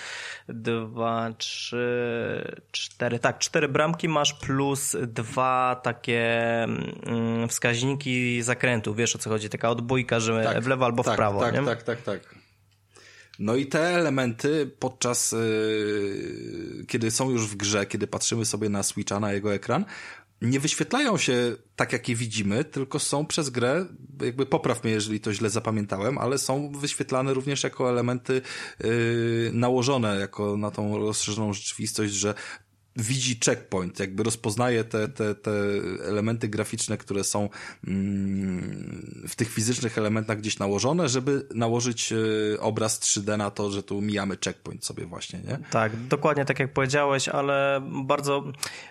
[0.49, 6.23] dwa, trzy, cztery, tak, cztery bramki masz plus dwa takie
[6.63, 11.13] mm, wskaźniki zakrętu, wiesz o co chodzi, taka odbójka, że Tak, w lewo albo tak,
[11.13, 11.63] w prawo, tak, nie?
[11.63, 12.35] Tak, tak, tak.
[13.39, 18.83] No i te elementy podczas, yy, kiedy są już w grze, kiedy patrzymy sobie na
[18.83, 19.85] Switcha, na jego ekran,
[20.41, 23.85] nie wyświetlają się tak, jak je widzimy, tylko są przez grę,
[24.21, 28.41] jakby popraw mnie, jeżeli to źle zapamiętałem, ale są wyświetlane również jako elementy
[28.83, 32.33] yy, nałożone, jako na tą rozszerzoną rzeczywistość, że
[32.95, 35.51] widzi checkpoint, jakby rozpoznaje te, te, te
[36.07, 37.49] elementy graficzne, które są
[37.87, 43.83] mm, w tych fizycznych elementach gdzieś nałożone, żeby nałożyć y, obraz 3D na to, że
[43.83, 45.59] tu mijamy checkpoint sobie właśnie, nie?
[45.71, 48.43] Tak, dokładnie tak jak powiedziałeś, ale bardzo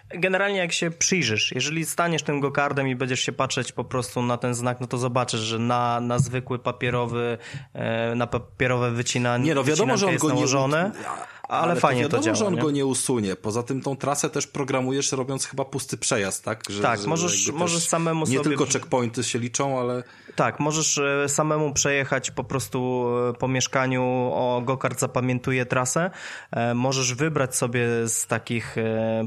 [0.09, 4.37] generalnie jak się przyjrzysz, jeżeli staniesz tym gokardem i będziesz się patrzeć po prostu na
[4.37, 7.39] ten znak, no to zobaczysz, że na, na zwykły papierowy,
[7.73, 11.09] e, na papierowe wycinanie Nie, no wiadomo, że on jest go nałożone, nie...
[11.49, 12.37] ale, ale fajnie to, to, wiadomo, działa.
[12.37, 12.61] że on nie?
[12.61, 13.37] go nie usunie.
[13.37, 16.63] Poza tym tą trasę też programujesz robiąc chyba pusty przejazd, tak?
[16.71, 20.03] Że, Tak, że możesz- możesz samemu Nie sobie- tylko checkpointy się liczą, ale...
[20.37, 24.03] Tak, możesz e, samemu przejechać po prostu e, po mieszkaniu,
[24.35, 26.11] o Gokart zapamiętuje trasę.
[26.51, 28.77] E, Możesz wybrać sobie z takich,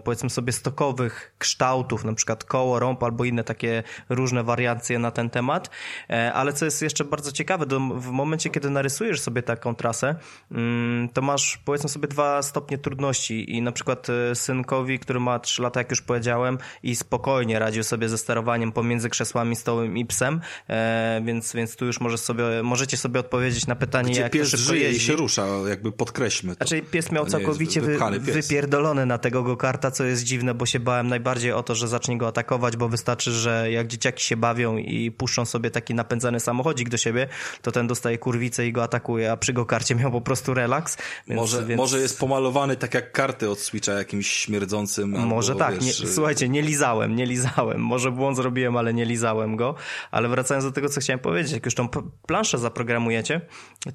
[0.04, 5.30] powiedzmy sobie, stokowych kształtów, na przykład koło, rąb albo inne takie różne wariacje na ten
[5.30, 5.70] temat.
[6.34, 7.66] Ale co jest jeszcze bardzo ciekawe,
[7.96, 10.16] w momencie, kiedy narysujesz sobie taką trasę,
[10.52, 15.40] mm, to masz, powiedzmy sobie, dwa stopnie trudności i na przykład e, synkowi, który ma
[15.40, 20.06] 3 lata, jak już powiedziałem, i spokojnie radził sobie ze sterowaniem pomiędzy krzesłami, stołem i
[20.06, 24.32] psem, e, więc, więc tu już możesz sobie, możecie sobie odpowiedzieć na pytanie, Gdzie jak
[24.32, 25.06] to pies szybko żyje i jeździ.
[25.06, 26.68] się rusza, jakby podkreślmy to.
[26.68, 30.80] Znaczy pies miał To całkowicie wy, wypierdolony na tego gokarta, co jest dziwne, bo się
[30.80, 34.78] bałem najbardziej o to, że zacznie go atakować, bo wystarczy, że jak dzieciaki się bawią
[34.78, 37.28] i puszczą sobie taki napędzany samochodzik do siebie,
[37.62, 40.98] to ten dostaje kurwicę i go atakuje, a przy gokarcie miał po prostu relaks.
[41.28, 41.78] Więc, Może, więc...
[41.78, 45.10] może jest pomalowany tak jak karty od Switcha jakimś śmierdzącym.
[45.10, 47.82] Może albo, tak, wiesz, nie, słuchajcie, nie lizałem, nie lizałem.
[47.82, 49.76] Może błąd zrobiłem, ale nie lizałem go.
[50.12, 51.88] Ale wracając do tego, co chciałem powiedzieć, jak już tą
[52.28, 53.42] planszę zaprogramujecie,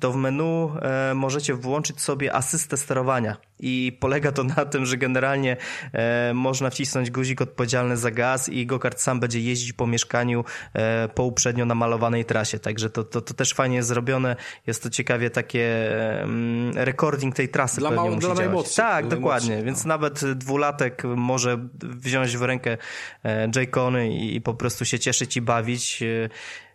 [0.01, 3.37] to w menu e, możecie włączyć sobie asystę sterowania.
[3.63, 5.57] I polega to na tym, że generalnie
[5.93, 10.45] e, można wcisnąć guzik odpowiedzialny za gaz i gokart sam będzie jeździć po mieszkaniu
[10.75, 12.59] e, po uprzednio namalowanej trasie.
[12.59, 14.37] Także to, to, to też fajnie jest zrobione.
[14.67, 18.75] Jest to ciekawie takie mm, recording tej trasy Dla pewnie mał- musi dla działać.
[18.75, 19.49] Tak, dla dokładnie.
[19.49, 19.89] najmłodszych, Więc no.
[19.89, 22.79] nawet dwulatek może wziąć w rękę
[23.25, 26.03] e, J-Cony i, i po prostu się cieszyć i bawić.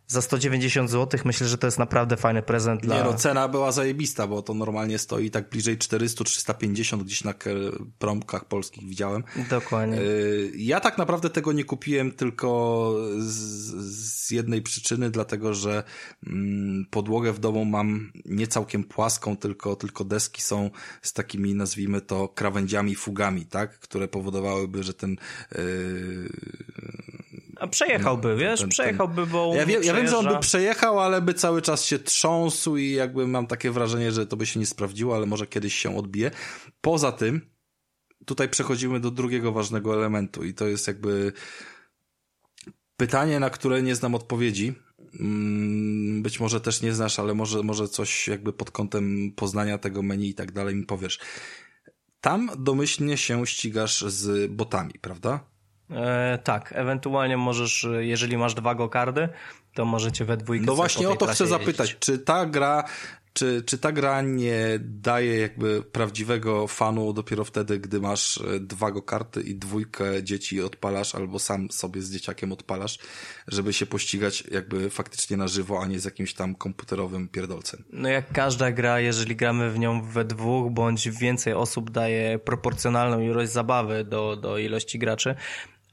[0.10, 2.98] Za 190 zł myślę, że to jest naprawdę fajny prezent dla...
[2.98, 7.34] Nie no, cena była zajebista, bo to normalnie stoi tak bliżej 400-350 gdzieś na
[8.00, 9.24] promkach polskich widziałem.
[9.50, 10.02] Dokładnie.
[10.02, 13.36] Y, Ja tak naprawdę tego nie kupiłem tylko z,
[14.26, 15.84] z jednej przyczyny, dlatego że
[16.28, 20.70] mm, podłogę w domu mam nie całkiem płaską, tylko, tylko deski są
[21.02, 23.80] z takimi, nazwijmy to, krawędziami, fugami, tak?
[23.80, 25.18] Które powodowałyby, że ten...
[25.52, 26.30] Yy,
[27.60, 28.50] A przejechałby, wiesz?
[28.50, 31.34] no, ten- ten- przejechałby, bo ja, wiem, ja wiem, że on by przejechał, ale by
[31.34, 35.16] cały czas się trząsł i jakby mam takie wrażenie, że to by się nie sprawdziło,
[35.16, 36.32] ale może kiedyś się odbije.
[36.82, 37.42] Poza tym,
[38.26, 41.34] tutaj przechodzimy do drugiego ważnego elementu i to jest jakby
[42.98, 44.74] pytanie, na które nie znam odpowiedzi.
[45.20, 50.02] Mm, Być może też nie znasz, ale może, może coś jakby pod kątem poznania tego
[50.04, 51.20] menu i tak dalej mi powiesz.
[52.22, 55.40] Tam domyślnie się ścigasz z botami, prawda?
[55.92, 59.30] E, tak, ewentualnie możesz, jeżeli masz dwa gokardy,
[59.74, 61.60] to możecie we dwójkę No właśnie o to chcę jeździć.
[61.60, 62.84] zapytać, czy ta gra
[63.38, 68.92] czy, czy ta gra nie daje jakby prawdziwego fanu dopiero wtedy, gdy masz e, dwa
[68.92, 73.00] go karty i dwójkę dzieci odpalasz, albo sam sobie z dzieciakiem odpalasz,
[73.48, 77.84] żeby się pościgać jakby faktycznie na żywo, a nie z jakimś tam komputerowym pierdolcem?
[77.90, 83.20] No jak każda gra, jeżeli gramy w nią we dwóch, bądź więcej osób daje proporcjonalną
[83.20, 85.36] ilość zabawy do, do ilości graczy,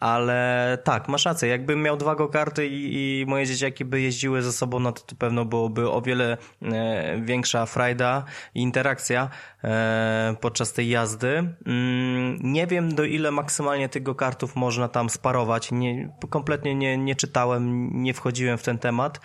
[0.04, 1.48] ale tak, masz rację.
[1.48, 5.14] Jakbym miał dwa go-karty i, i, moje dzieciaki by jeździły ze sobą, no to, to
[5.16, 8.24] pewno byłoby o wiele e, większa frajda
[8.54, 9.28] i interakcja
[9.64, 11.28] e, podczas tej jazdy.
[11.66, 15.72] Mm, nie wiem, do ile maksymalnie tych go-kartów można tam sparować.
[15.72, 19.20] Nie, kompletnie nie, nie czytałem, nie wchodziłem w ten temat.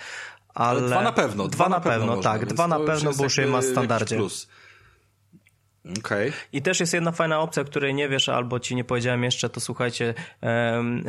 [0.53, 1.47] Ale, dwa na pewno.
[1.47, 2.45] Dwa, dwa na, pewno, pewno można, tak.
[2.45, 4.15] Dwa na pewno, bo już je ma w standardzie.
[4.15, 4.49] Plus.
[5.99, 6.31] Okay.
[6.53, 9.59] I też jest jedna fajna opcja, której nie wiesz, albo ci nie powiedziałem jeszcze, to
[9.59, 10.13] słuchajcie,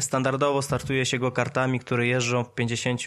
[0.00, 3.04] standardowo startuje się go kartami, które jeżdżą w 50, e,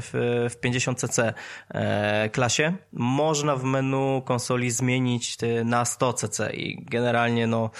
[0.00, 1.34] w, w 50 cc
[1.68, 2.76] e, klasie.
[2.92, 7.70] Można w menu konsoli zmienić na 100 cc i generalnie no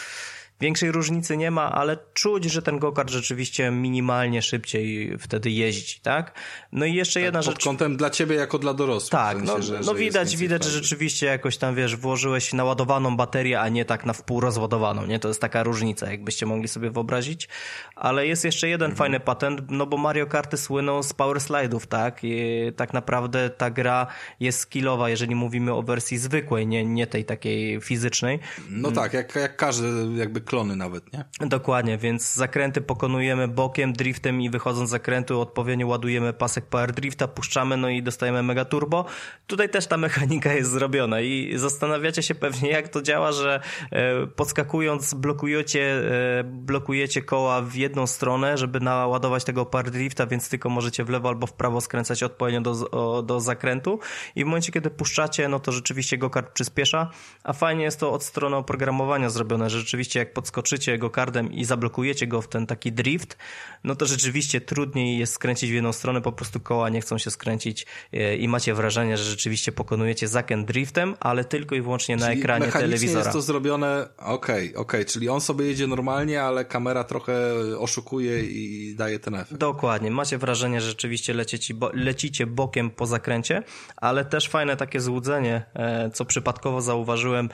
[0.61, 6.35] Większej różnicy nie ma, ale czuć, że ten gokart rzeczywiście minimalnie szybciej wtedy jeździ, tak?
[6.73, 7.55] No i jeszcze tak, jedna pod rzecz.
[7.55, 9.11] Pod kątem dla ciebie jako dla dorosłych.
[9.11, 12.53] Tak, w sensie, no, że, no że widać, widać, że rzeczywiście jakoś tam, wiesz, włożyłeś
[12.53, 15.19] naładowaną baterię, a nie tak na wpół rozładowaną, nie?
[15.19, 17.49] To jest taka różnica, jakbyście mogli sobie wyobrazić.
[17.97, 18.99] Ale jest jeszcze jeden mhm.
[18.99, 22.19] fajny patent, no bo Mario Karty słyną z power slide'ów, tak?
[22.23, 22.39] I
[22.77, 24.07] tak naprawdę ta gra
[24.41, 28.39] jest skillowa, jeżeli mówimy o wersji zwykłej, nie, nie tej takiej fizycznej.
[28.71, 31.25] No tak, jak, jak każdy jakby klony nawet, nie?
[31.41, 37.29] Dokładnie, więc zakręty pokonujemy bokiem, driftem i wychodząc z zakrętu odpowiednio ładujemy pasek power drifta,
[37.29, 39.05] puszczamy, no i dostajemy mega turbo.
[39.47, 43.61] Tutaj też ta mechanika jest zrobiona i zastanawiacie się pewnie jak to działa, że
[43.93, 46.03] e, podskakując blokujecie,
[46.41, 51.09] e, blokujecie koła w jedną stronę, żeby naładować tego power drifta, więc tylko możecie w
[51.09, 53.99] lewo albo w prawo skręcać odpowiednio do, do zakrętu
[54.37, 57.11] i w momencie kiedy puszczacie, no to rzeczywiście go-kart przyspiesza,
[57.45, 61.65] a fajnie jest to od strony oprogramowania zrobione, że rzeczywiście jak podskoczycie go cardem i
[61.65, 63.37] zablokujecie go w ten taki drift,
[63.85, 67.31] no to rzeczywiście trudniej jest skręcić w jedną stronę, po prostu koła nie chcą się
[67.31, 72.27] skręcić e, i macie wrażenie, że rzeczywiście pokonujecie zakręt driftem, ale tylko i wyłącznie na
[72.27, 73.21] czyli ekranie telewizora.
[73.21, 75.05] jest to zrobione, okej, okay, okej, okay.
[75.05, 77.35] czyli on sobie jedzie normalnie, ale kamera trochę
[77.79, 79.61] oszukuje i daje ten efekt.
[79.61, 83.63] Dokładnie, macie wrażenie, że rzeczywiście lecicie, bo, lecicie bokiem po zakręcie,
[83.97, 87.49] ale też fajne takie złudzenie, e, co przypadkowo zauważyłem.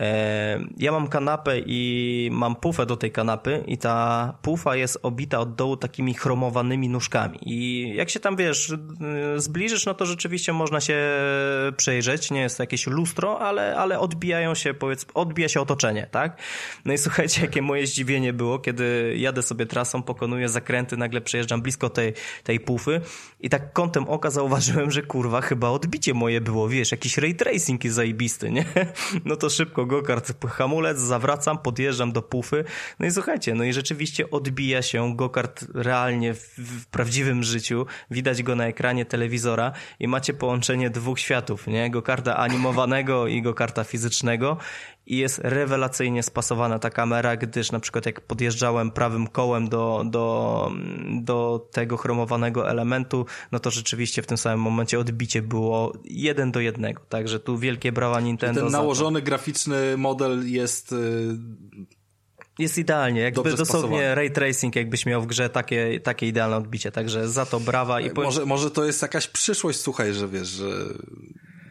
[0.00, 1.76] E, ja mam kanapę i
[2.32, 7.38] mam pufę do tej kanapy i ta pufa jest obita od dołu takimi chromowanymi nóżkami.
[7.42, 8.72] I jak się tam, wiesz,
[9.36, 10.98] zbliżysz, no to rzeczywiście można się
[11.76, 12.30] przejrzeć.
[12.30, 16.40] Nie jest to jakieś lustro, ale, ale odbijają się, powiedz, odbija się otoczenie, tak?
[16.84, 21.62] No i słuchajcie, jakie moje zdziwienie było, kiedy jadę sobie trasą, pokonuję zakręty, nagle przejeżdżam
[21.62, 22.12] blisko tej,
[22.44, 23.00] tej pufy
[23.40, 27.84] i tak kątem oka zauważyłem, że kurwa, chyba odbicie moje było, wiesz, jakiś ray tracing
[27.84, 28.64] jest zajebisty, nie?
[29.24, 32.64] No to szybko go-kart, hamulec, zawracam, podjeżdżam do pufy,
[32.98, 37.86] no i słuchajcie, no i rzeczywiście odbija się go-kart realnie w, w, prawdziwym życiu.
[38.10, 41.90] Widać go na ekranie telewizora i macie połączenie dwóch światów, nie?
[41.90, 44.58] Go-karta animowanego i go-karta fizycznego
[45.06, 50.70] i jest rewelacyjnie spasowana ta kamera, gdyż na przykład jak podjeżdżałem prawym kołem do, do,
[51.22, 56.60] do tego chromowanego elementu, no to rzeczywiście w tym samym momencie odbicie było jeden do
[56.60, 57.02] jednego.
[57.08, 58.60] Także tu wielkie brawa Nintendo.
[58.60, 60.96] Ten nałożony graficzny model jest y,
[62.58, 67.28] jest idealnie, jakby dosłownie ray tracing jakbyś miał w grze takie, takie idealne odbicie, także
[67.28, 68.24] za to brawa i powiem...
[68.24, 70.66] może, może to jest jakaś przyszłość, słuchaj, że wiesz, że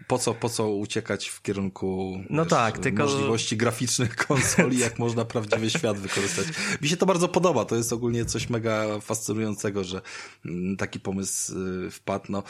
[0.07, 3.03] po co, po co uciekać w kierunku no wiesz, tak, tylko...
[3.03, 6.47] możliwości graficznych konsoli, jak można prawdziwy świat wykorzystać.
[6.81, 10.01] Mi się to bardzo podoba, to jest ogólnie coś mega fascynującego, że
[10.45, 11.53] mm, taki pomysł
[11.87, 12.25] y, wpadł.
[12.29, 12.43] No.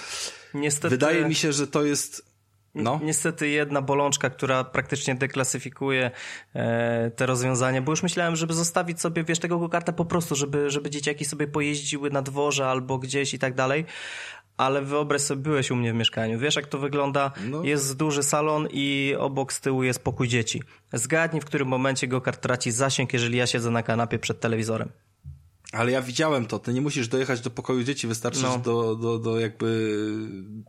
[0.53, 0.90] Niestety...
[0.90, 2.35] Wydaje mi się, że to jest
[2.76, 2.99] no.
[3.03, 6.11] Niestety jedna bolączka, która praktycznie deklasyfikuje
[6.53, 10.69] e, te rozwiązania, bo już myślałem, żeby zostawić sobie, wiesz, tego go-karta po prostu, żeby,
[10.69, 13.85] żeby dzieciaki sobie pojeździły na dworze albo gdzieś i tak dalej,
[14.57, 17.31] ale wyobraź sobie, byłeś u mnie w mieszkaniu, wiesz jak to wygląda?
[17.45, 17.64] No.
[17.64, 20.61] Jest duży salon i obok z tyłu jest pokój dzieci.
[20.93, 24.89] Zgadnij, w którym momencie go-kart traci zasięg, jeżeli ja siedzę na kanapie przed telewizorem.
[25.72, 28.58] Ale ja widziałem to, ty nie musisz dojechać do pokoju dzieci, wystarczy, no.
[28.58, 30.00] do, do, do jakby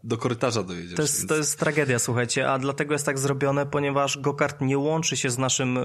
[0.05, 0.97] do korytarza dojedziesz.
[0.97, 1.29] To jest, więc...
[1.29, 5.39] to jest tragedia, słuchajcie, a dlatego jest tak zrobione, ponieważ GoKart nie łączy się z
[5.39, 5.83] naszym e,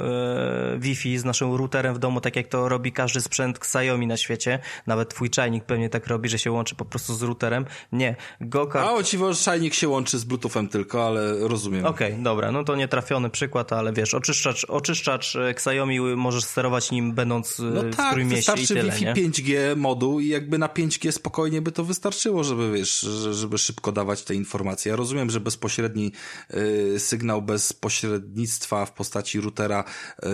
[0.80, 4.60] Wi-Fi, z naszym routerem w domu, tak jak to robi każdy sprzęt Xiaomi na świecie.
[4.88, 7.66] Nawet twój czajnik pewnie tak robi, że się łączy po prostu z routerem.
[7.92, 8.88] Nie, GoKart...
[8.88, 11.86] A o czajnik się łączy z Bluetoothem tylko, ale rozumiem.
[11.86, 17.14] Okej, okay, dobra, no to nietrafiony przykład, ale wiesz, oczyszczacz, oczyszczacz Xiaomi możesz sterować nim
[17.14, 19.30] będąc e, no tak, w którymś mieście i tyle, taki nie?
[19.30, 23.00] 5G moduł i jakby na 5G spokojnie by to wystarczyło, żeby wiesz,
[23.32, 24.90] żeby szybko dawać te informacje.
[24.90, 26.12] Ja rozumiem, że bezpośredni
[26.54, 30.28] y, sygnał bez pośrednictwa w postaci routera y,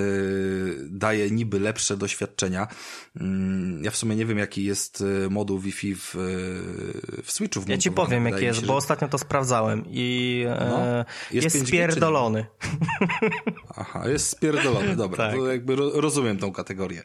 [0.90, 2.68] daje niby lepsze doświadczenia.
[3.16, 3.22] Y,
[3.82, 6.16] ja w sumie nie wiem, jaki jest y, moduł Wi-Fi w,
[7.24, 7.64] w Switchu.
[7.68, 12.46] Ja ci powiem, jaki jest, bo ostatnio to sprawdzałem i no, jest, jest 5G, spierdolony.
[13.76, 15.18] Aha, jest spierdolony, dobra.
[15.28, 15.36] tak.
[15.36, 17.04] To jakby rozumiem tą kategorię.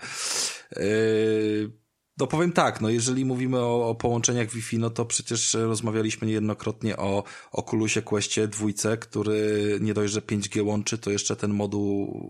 [0.77, 1.83] Yy,
[2.19, 6.97] no powiem tak, no jeżeli mówimy o, o, połączeniach Wi-Fi, no to przecież rozmawialiśmy niejednokrotnie
[6.97, 12.23] o Oculusie Questie dwójce, który nie dość, że 5G łączy, to jeszcze ten moduł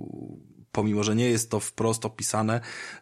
[0.73, 2.61] pomimo, że nie jest to wprost opisane,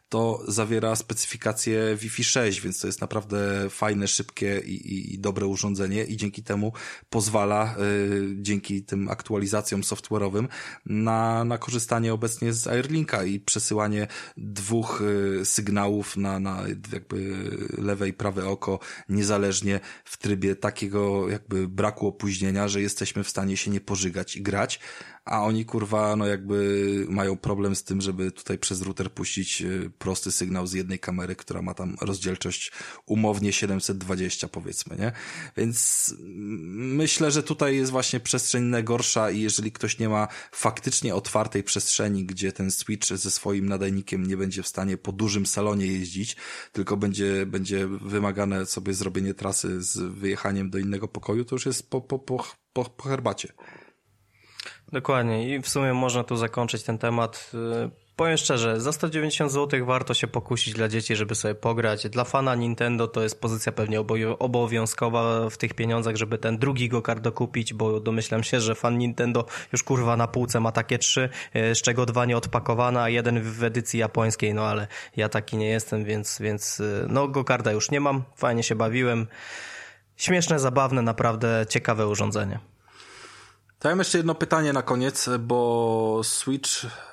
[0.09, 5.47] to zawiera specyfikację Wi-Fi 6, więc to jest naprawdę fajne, szybkie i, i, i dobre
[5.47, 6.73] urządzenie i dzięki temu
[7.11, 10.49] pozwala, y, dzięki tym aktualizacjom software'owym
[10.87, 14.07] na, na korzystanie obecnie z Airlinka i przesyłanie
[14.37, 15.03] dwóch
[15.41, 17.47] y, sygnałów na, na jakby
[17.79, 18.79] lewe i prawe oko
[19.09, 24.43] niezależnie w trybie takiego jakby braku opóźnienia, że jesteśmy w stanie się nie pożygać i
[24.43, 24.81] grać,
[25.31, 29.90] a oni kurwa no jakby mają problem z tym, żeby tutaj przez router puścić y,
[29.98, 32.73] prosty sygnał z jednej kamery, która ma tam rozdzielczość
[33.07, 35.12] umownie 720 powiedzmy, nie?
[35.57, 36.15] Więc
[36.74, 42.24] myślę, że tutaj jest właśnie przestrzeń najgorsza i jeżeli ktoś nie ma faktycznie otwartej przestrzeni,
[42.24, 46.36] gdzie ten switch ze swoim nadajnikiem nie będzie w stanie po dużym salonie jeździć,
[46.73, 51.90] tylko będzie, będzie wymagane sobie zrobienie trasy z wyjechaniem do innego pokoju, to już jest
[51.90, 53.52] po, po, po, po, po herbacie.
[54.93, 57.51] Dokładnie i w sumie można tu zakończyć ten temat.
[57.87, 62.09] Y, powiem szczerze, za 190 zł warto się pokusić dla dzieci, żeby sobie pograć.
[62.09, 64.01] Dla fana Nintendo to jest pozycja pewnie
[64.39, 69.47] obowiązkowa w tych pieniądzach, żeby ten drugi go-kart dokupić, bo domyślam się, że fan Nintendo
[69.73, 73.65] już kurwa na półce ma takie trzy, y, z czego dwa nieodpakowane, a jeden w
[73.65, 74.87] edycji japońskiej, no ale
[75.17, 79.27] ja taki nie jestem, więc, więc y, no go-karta już nie mam, fajnie się bawiłem.
[80.17, 82.71] Śmieszne, zabawne, naprawdę ciekawe urządzenie.
[83.81, 86.70] To ja mam jeszcze jedno pytanie na koniec, bo Switch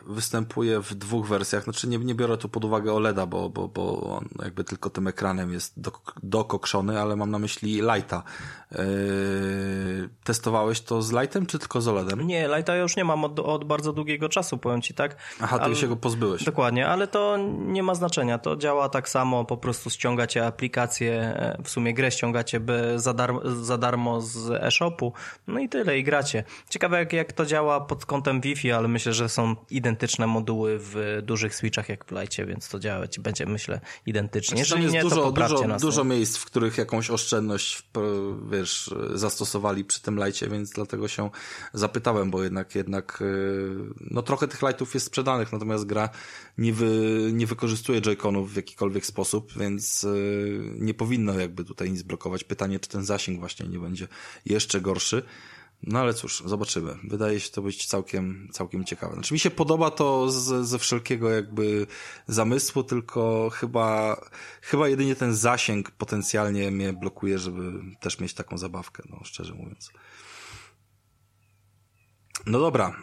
[0.07, 1.63] występuje w dwóch wersjach.
[1.63, 5.07] Znaczy nie, nie biorę tu pod uwagę OLEDa, bo, bo, bo on jakby tylko tym
[5.07, 5.73] ekranem jest
[6.23, 8.23] dokokszony, ale mam na myśli Lighta.
[8.71, 8.79] Yy,
[10.23, 12.27] testowałeś to z Lightem, czy tylko z OLEDem?
[12.27, 15.15] Nie, Lighta już nie mam od, od bardzo długiego czasu, powiem ci tak.
[15.41, 16.43] Aha, ty ale, się go pozbyłeś.
[16.43, 18.37] Dokładnie, ale to nie ma znaczenia.
[18.37, 22.61] To działa tak samo, po prostu ściągacie aplikację, e, w sumie grę ściągacie
[22.95, 25.13] za, darmo, za darmo z e-shopu,
[25.47, 26.43] no i tyle, i gracie.
[26.69, 31.19] Ciekawe jak, jak to działa pod kątem Wi-Fi, ale myślę, że są identyczne moduły w
[31.23, 34.59] dużych switchach jak w Lightie, więc to działać będzie myślę identycznie.
[34.59, 37.83] Jeżeli jest nie, dużo, to dużo, nas, dużo miejsc, w których jakąś oszczędność
[38.51, 41.29] wiesz, zastosowali przy tym Lightie, więc dlatego się
[41.73, 43.75] zapytałem, bo jednak jednak y,
[44.11, 46.09] no trochę tych Lightów jest sprzedanych, natomiast gra
[46.57, 52.03] nie, wy, nie wykorzystuje Joy-Conów w jakikolwiek sposób, więc y, nie powinno jakby tutaj nic
[52.03, 52.43] blokować.
[52.43, 54.07] Pytanie, czy ten zasięg właśnie nie będzie
[54.45, 55.23] jeszcze gorszy.
[55.83, 56.95] No ale cóż, zobaczymy.
[57.03, 59.13] Wydaje się to być całkiem, całkiem ciekawe.
[59.13, 61.87] Znaczy mi się podoba to z, ze wszelkiego jakby
[62.27, 64.21] zamysłu, tylko chyba,
[64.61, 67.61] chyba jedynie ten zasięg potencjalnie mnie blokuje, żeby
[67.99, 69.91] też mieć taką zabawkę, no szczerze mówiąc.
[72.45, 72.95] No dobra.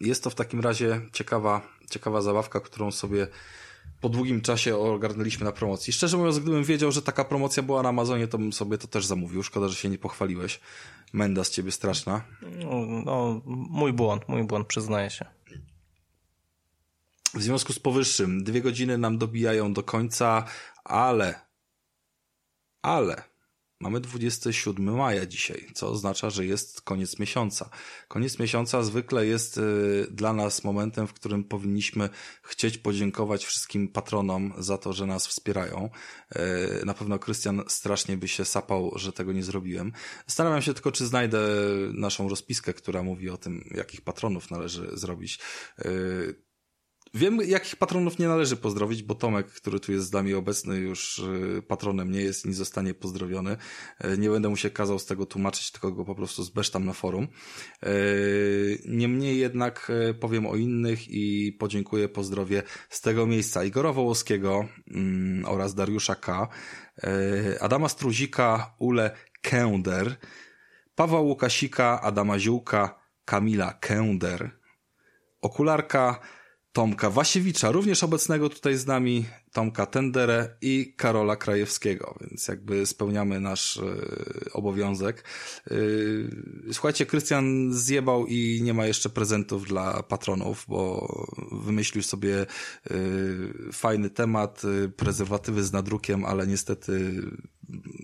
[0.00, 3.28] Jest to w takim razie ciekawa, ciekawa zabawka, którą sobie
[4.00, 5.92] po długim czasie ogarnęliśmy na promocji.
[5.92, 9.06] Szczerze mówiąc, gdybym wiedział, że taka promocja była na Amazonie, to bym sobie to też
[9.06, 9.42] zamówił.
[9.42, 10.60] Szkoda, że się nie pochwaliłeś.
[11.12, 12.24] Menda z ciebie straszna.
[12.42, 15.26] No, no, mój błąd, mój błąd, przyznaję się.
[17.34, 20.44] W związku z powyższym, dwie godziny nam dobijają do końca,
[20.84, 21.40] ale,
[22.82, 23.22] ale
[23.80, 27.70] Mamy 27 maja dzisiaj, co oznacza, że jest koniec miesiąca.
[28.08, 32.08] Koniec miesiąca zwykle jest y, dla nas momentem, w którym powinniśmy
[32.42, 35.90] chcieć podziękować wszystkim patronom za to, że nas wspierają.
[36.36, 39.92] Y, na pewno Krystian strasznie by się sapał, że tego nie zrobiłem.
[40.26, 41.38] Zastanawiam się tylko, czy znajdę
[41.92, 45.38] naszą rozpiskę, która mówi o tym, jakich patronów należy zrobić.
[47.14, 51.18] Wiem, jakich patronów nie należy pozdrowić, bo Tomek, który tu jest z nami obecny, już
[51.18, 53.56] y, patronem nie jest i nie zostanie pozdrowiony.
[54.04, 56.92] Y, nie będę mu się kazał z tego tłumaczyć, tylko go po prostu zbesztam na
[56.92, 57.28] forum.
[57.86, 65.44] Y, niemniej jednak powiem o innych i podziękuję, pozdrowię z tego miejsca Igora Wołoskiego mm,
[65.44, 66.48] oraz Dariusza K.,
[67.60, 70.16] Adama Struzika, Ule Kęder,
[70.94, 74.50] Pawła Łukasika, Adama Ziółka, Kamila Kęder,
[75.42, 76.20] Okularka,
[76.78, 83.40] Tomka Wasiewicza, również obecnego tutaj z nami, Tomka Tenderę i Karola Krajewskiego, więc jakby spełniamy
[83.40, 85.24] nasz y, obowiązek.
[85.70, 86.30] Y,
[86.72, 91.08] słuchajcie, Krystian zjebał i nie ma jeszcze prezentów dla patronów, bo
[91.52, 92.46] wymyślił sobie
[92.90, 94.62] y, fajny temat,
[94.96, 97.22] prezerwatywy z nadrukiem, ale niestety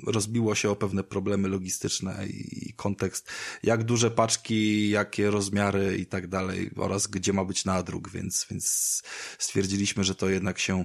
[0.07, 3.31] rozbiło się o pewne problemy logistyczne i kontekst,
[3.62, 9.03] jak duże paczki, jakie rozmiary i tak dalej oraz gdzie ma być nadruk, więc, więc
[9.39, 10.85] stwierdziliśmy, że to jednak się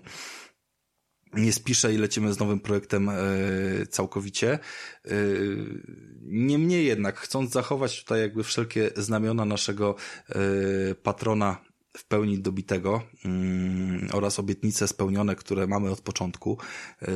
[1.33, 3.15] nie spiszę i lecimy z nowym projektem e,
[3.89, 4.51] całkowicie.
[4.51, 4.59] E,
[6.21, 9.95] niemniej jednak, chcąc zachować tutaj jakby wszelkie znamiona naszego
[10.29, 10.35] e,
[10.95, 11.57] patrona
[11.97, 16.57] w pełni dobitego mm, oraz obietnice spełnione, które mamy od początku,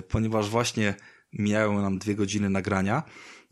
[0.09, 0.95] ponieważ właśnie
[1.33, 3.03] mijają nam dwie godziny nagrania,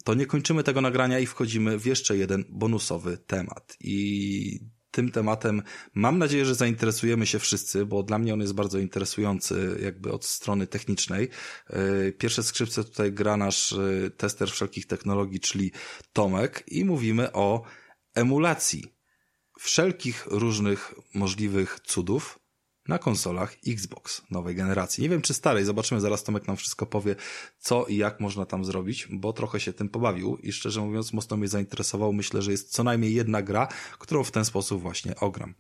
[0.04, 3.78] to nie kończymy tego nagrania i wchodzimy w jeszcze jeden bonusowy temat.
[3.80, 4.60] I
[4.92, 5.62] tym tematem
[5.94, 10.26] mam nadzieję, że zainteresujemy się wszyscy, bo dla mnie on jest bardzo interesujący jakby od
[10.26, 11.30] strony technicznej.
[11.70, 15.72] E, pierwsze skrzypce tutaj gra nasz e, tester wszelkich technologii, czyli
[16.14, 17.64] Tomek i mówimy o
[18.16, 18.96] emulacji
[19.60, 22.40] wszelkich różnych możliwych cudów,
[22.92, 25.02] na konsolach Xbox nowej generacji.
[25.02, 27.16] Nie wiem czy starej, zobaczymy, zaraz Tomek nam wszystko powie,
[27.60, 31.38] co i jak można tam zrobić, bo trochę się tym pobawił i szczerze mówiąc mocno
[31.38, 32.14] mnie zainteresował.
[32.14, 33.68] Myślę, że jest co najmniej jedna gra,
[34.00, 35.54] którą w ten sposób właśnie ogram.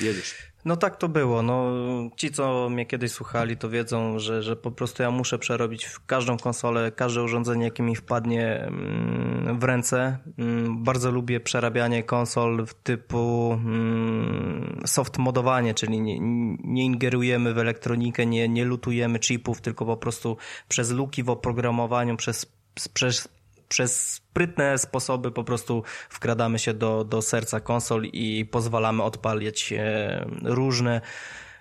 [0.00, 0.51] Jedziesz.
[0.64, 1.42] No tak to było.
[1.42, 1.70] No,
[2.16, 6.36] ci, co mnie kiedyś słuchali, to wiedzą, że, że po prostu ja muszę przerobić każdą
[6.36, 10.18] konsolę, każde urządzenie, jakie mi wpadnie mm, w ręce.
[10.38, 16.18] Mm, bardzo lubię przerabianie konsol w typu mm, soft modowanie, czyli nie,
[16.64, 20.36] nie ingerujemy w elektronikę, nie, nie lutujemy chipów, tylko po prostu
[20.68, 22.46] przez luki w oprogramowaniu, przez,
[22.94, 23.28] przez
[23.72, 30.26] przez sprytne sposoby po prostu wkradamy się do, do serca konsol i pozwalamy odpalić e,
[30.42, 31.00] różne,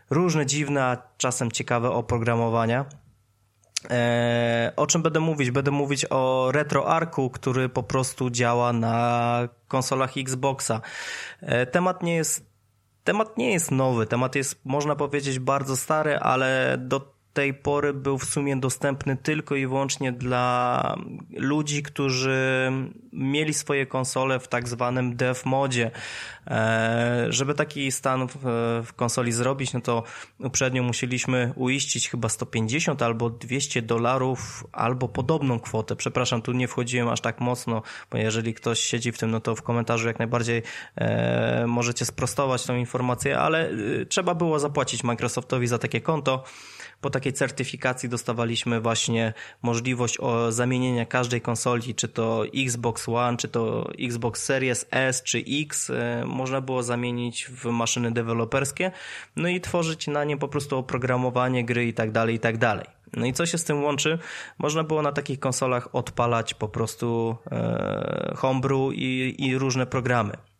[0.10, 2.86] różne dziwne, a czasem ciekawe oprogramowania.
[3.90, 5.52] E, o czym będę mówić?
[5.52, 10.82] Będę mówić o RetroArku, który po prostu działa na konsolach Xboxa.
[11.42, 12.52] E, temat nie jest
[13.04, 18.18] Temat nie jest nowy, temat jest, można powiedzieć, bardzo stary, ale do tej pory był
[18.18, 20.96] w sumie dostępny tylko i wyłącznie dla
[21.32, 22.72] ludzi, którzy
[23.14, 25.92] mieli swoje konsole w tak zwanym dev modzie.
[26.48, 28.28] E, żeby taki stan
[28.84, 30.04] w konsoli zrobić, no to
[30.40, 35.96] uprzednio musieliśmy uiścić chyba 150 albo 200 dolarów, albo podobną kwotę.
[35.96, 37.82] Przepraszam, tu nie wchodziłem aż tak mocno,
[38.12, 40.64] bo jeżeli ktoś siedzi w tym, no to w komentarzu jak najbardziej
[40.96, 46.44] e, możecie sprostować tą informację, ale e, trzeba było zapłacić Microsoftowi za takie konto
[47.02, 50.18] po takiej certyfikacji dostawaliśmy właśnie możliwość
[50.50, 56.24] zamienienia każdej konsoli, czy to Xbox One, czy to Xbox Series S, czy X, e,
[56.26, 58.92] można było zamienić w maszyny deweloperskie,
[59.36, 62.86] no i tworzyć na nie po prostu oprogramowanie gry i tak dalej, i tak dalej.
[63.14, 64.20] No i co się z tym łączy?
[64.58, 70.51] Można było na takich konsolach odpalać po prostu e, homebrew i, i różne programy.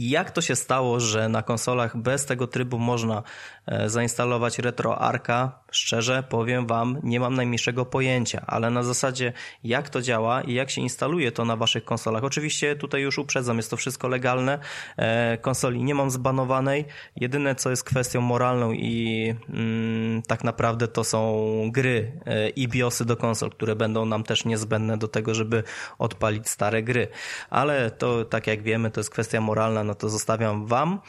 [0.00, 3.22] Jak to się stało, że na konsolach bez tego trybu można
[3.66, 5.60] e, zainstalować RetroArka?
[5.70, 9.32] Szczerze powiem Wam, nie mam najmniejszego pojęcia, ale na zasadzie
[9.64, 12.24] jak to działa i jak się instaluje to na Waszych konsolach.
[12.24, 14.58] Oczywiście tutaj już uprzedzam, jest to wszystko legalne.
[14.96, 16.84] E, konsoli nie mam zbanowanej.
[17.16, 23.04] Jedyne co jest kwestią moralną i mm, tak naprawdę to są gry e, i BIOSy
[23.04, 25.62] do konsol, które będą nam też niezbędne do tego, żeby
[25.98, 27.08] odpalić stare gry.
[27.50, 31.00] Ale to tak jak wiemy, to jest kwestia moralna no to zostawiam Wam.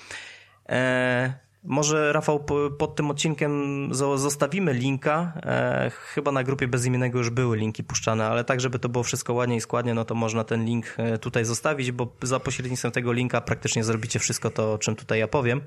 [0.70, 1.34] E,
[1.64, 2.46] może Rafał
[2.80, 3.52] pod tym odcinkiem
[4.16, 5.34] zostawimy linka.
[5.44, 9.34] E, chyba na grupie bezimiennego już były linki puszczane, ale tak, żeby to było wszystko
[9.34, 13.12] ładnie i składnie, no to można ten link e, tutaj zostawić, bo za pośrednictwem tego
[13.12, 15.62] linka praktycznie zrobicie wszystko to, o czym tutaj ja powiem.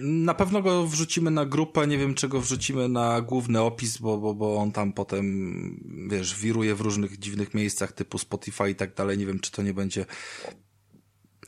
[0.00, 4.34] Na pewno go wrzucimy na grupę, nie wiem czego wrzucimy na główny opis, bo, bo,
[4.34, 9.18] bo on tam potem, wiesz, wiruje w różnych dziwnych miejscach typu Spotify i tak dalej.
[9.18, 10.06] Nie wiem, czy to nie będzie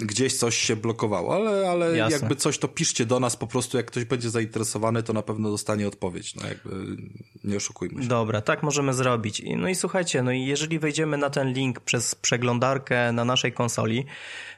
[0.00, 3.86] gdzieś coś się blokowało, ale, ale jakby coś to piszcie do nas po prostu, jak
[3.86, 6.96] ktoś będzie zainteresowany, to na pewno dostanie odpowiedź, no jakby
[7.44, 8.08] nie oszukujmy się.
[8.08, 9.42] Dobra, tak możemy zrobić.
[9.56, 14.06] No i słuchajcie, no i jeżeli wejdziemy na ten link przez przeglądarkę na naszej konsoli,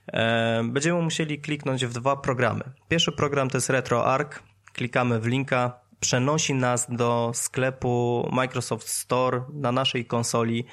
[0.06, 2.64] e, będziemy musieli kliknąć w dwa programy.
[2.89, 4.43] Pierwszy program to jest RetroArch,
[4.73, 10.64] klikamy w linka, przenosi nas do sklepu Microsoft Store na naszej konsoli,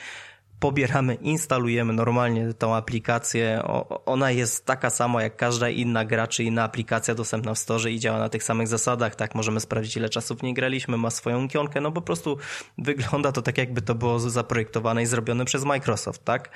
[0.59, 3.61] pobieramy, instalujemy normalnie tą aplikację.
[4.05, 7.99] ona jest taka sama jak każda inna gra czy inna aplikacja dostępna w storze i
[7.99, 9.15] działa na tych samych zasadach.
[9.15, 12.37] Tak, możemy sprawdzić ile czasów w niej graliśmy, ma swoją ikionkę, no po prostu
[12.77, 16.49] wygląda to tak jakby to było zaprojektowane i zrobione przez Microsoft, tak?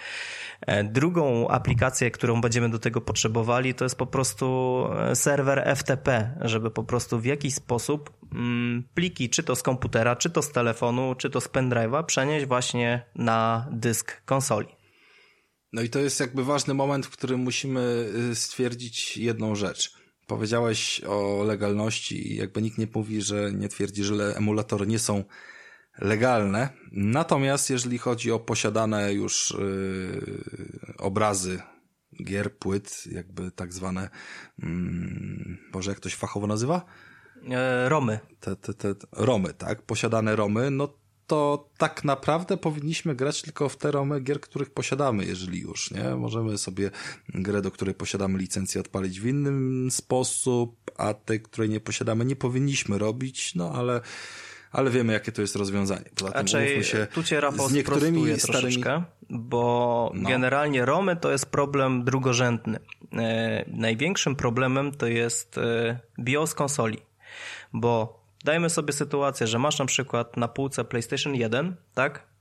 [0.68, 4.46] E, drugą aplikację, którą będziemy do tego potrzebowali, to jest po prostu
[5.00, 10.16] e, serwer FTP, żeby po prostu w jakiś sposób mm, pliki, czy to z komputera,
[10.16, 14.68] czy to z telefonu, czy to z pendrive'a przenieść właśnie na dysk konsoli.
[15.74, 19.94] No i to jest jakby ważny moment, w którym musimy y, stwierdzić jedną rzecz.
[20.28, 25.24] Powiedziałeś o legalności i jakby nikt nie mówi, że nie twierdzi, że emulatory nie są
[25.98, 26.70] legalne.
[26.92, 31.62] Natomiast jeżeli chodzi o posiadane już yy, obrazy
[32.24, 34.10] gier, płyt, jakby tak zwane,
[34.60, 34.68] yy,
[35.74, 36.86] może jak to się fachowo nazywa?
[37.52, 38.20] E, romy.
[38.40, 39.82] Te, te, te, romy, tak?
[39.82, 45.26] Posiadane romy, no to tak naprawdę powinniśmy grać tylko w te romy gier, których posiadamy,
[45.26, 46.16] jeżeli już, nie?
[46.16, 46.92] Możemy sobie
[47.30, 52.36] grę, do której posiadamy licencję odpalić w innym sposób, a tej, której nie posiadamy, nie
[52.36, 54.02] powinniśmy robić, no ale
[54.74, 56.06] ale wiemy, jakie to jest rozwiązanie.
[56.16, 58.40] Poza tym Raczej się tu cię Rafał z niektórymi starymi...
[58.42, 60.30] troszeczkę, bo no.
[60.30, 62.80] generalnie Romy to jest problem drugorzędny.
[63.14, 66.98] E, największym problemem to jest e, BIOS konsoli,
[67.74, 72.33] bo dajmy sobie sytuację, że masz na przykład na półce PlayStation 1, tak?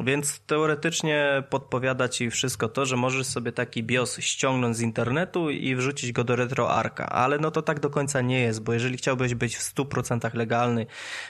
[0.00, 5.76] Więc teoretycznie podpowiada ci wszystko to, że możesz sobie taki BIOS ściągnąć z internetu i
[5.76, 9.34] wrzucić go do RetroArka, ale no to tak do końca nie jest, bo jeżeli chciałbyś
[9.34, 10.86] być w 100% legalny,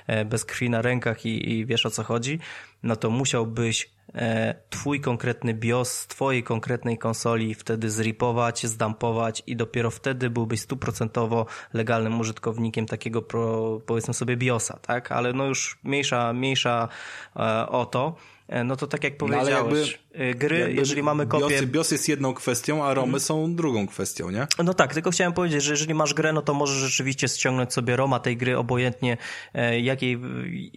[0.06, 2.38] e, bez krwi na rękach i, i wiesz o co chodzi,
[2.82, 9.56] no to musiałbyś e, twój konkretny BIOS z twojej konkretnej konsoli wtedy zripować, zdampować i
[9.56, 15.12] dopiero wtedy byłbyś stuprocentowo legalnym użytkownikiem takiego pro, powiedzmy sobie BIOSa, tak?
[15.12, 16.88] Ale no już mniejsza, mniejsza
[17.36, 18.16] e, o to.
[18.48, 19.98] E, no to tak jak powiedziałeś, no jakby Y,
[20.34, 21.48] gry, Jakby jeżeli mamy kopię...
[21.48, 23.20] BIOS, BIOS jest jedną kwestią, a ROMy mm.
[23.20, 24.46] są drugą kwestią, nie?
[24.64, 27.96] No tak, tylko chciałem powiedzieć, że jeżeli masz grę, no to możesz rzeczywiście ściągnąć sobie
[27.96, 29.16] ROMa tej gry obojętnie
[29.54, 30.18] e, jakiej,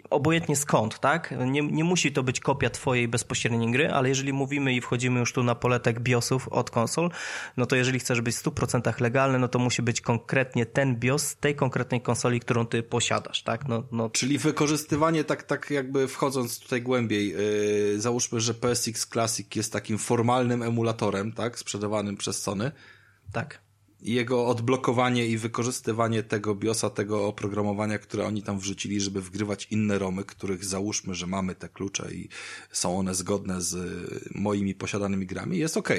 [0.09, 1.33] obojętnie skąd, tak?
[1.45, 5.33] Nie, nie musi to być kopia twojej bezpośredniej gry, ale jeżeli mówimy i wchodzimy już
[5.33, 7.09] tu na poletek BIOSów od konsol,
[7.57, 11.35] no to jeżeli chcesz być w 100% legalny, no to musi być konkretnie ten BIOS
[11.35, 13.67] tej konkretnej konsoli, którą ty posiadasz, tak?
[13.67, 14.09] No, no.
[14.09, 19.73] Czyli wykorzystywanie tak, tak jakby wchodząc tutaj głębiej, yy, załóżmy, że PSX Classic Classic jest
[19.73, 22.71] takim formalnym emulatorem, tak, sprzedawanym przez Sony.
[23.31, 23.61] Tak.
[24.01, 29.67] I jego odblokowanie i wykorzystywanie tego BIOSa, tego oprogramowania, które oni tam wrzucili, żeby wgrywać
[29.71, 32.29] inne romy, których załóżmy, że mamy te klucze i
[32.71, 33.75] są one zgodne z
[34.35, 35.89] moimi posiadanymi grami, jest ok.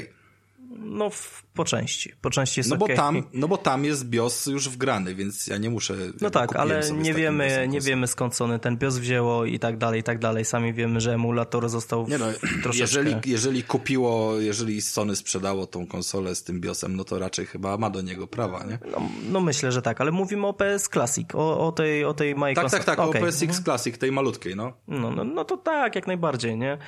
[0.79, 2.13] No, w, po części.
[2.21, 2.97] Po części jest no, bo okay.
[2.97, 5.95] tam, no bo tam jest BIOS już wgrany, więc ja nie muszę...
[6.21, 10.01] No tak, ale nie wiemy, nie wiemy skąd Sony ten BIOS wzięło i tak dalej,
[10.01, 10.45] i tak dalej.
[10.45, 12.27] Sami wiemy, że emulator został nie no,
[12.63, 13.01] troszeczkę...
[13.01, 17.77] Jeżeli, jeżeli kupiło, jeżeli Sony sprzedało tą konsolę z tym BIOSem, no to raczej chyba
[17.77, 18.79] ma do niego prawa, nie?
[18.91, 22.35] No, no myślę, że tak, ale mówimy o PS Classic, o, o tej, o tej
[22.55, 23.23] Tak, tak, tak, okay.
[23.23, 23.65] o PSX mhm.
[23.65, 24.73] Classic, tej malutkiej, no.
[24.89, 25.25] No, no.
[25.25, 26.79] no to tak, jak najbardziej, nie?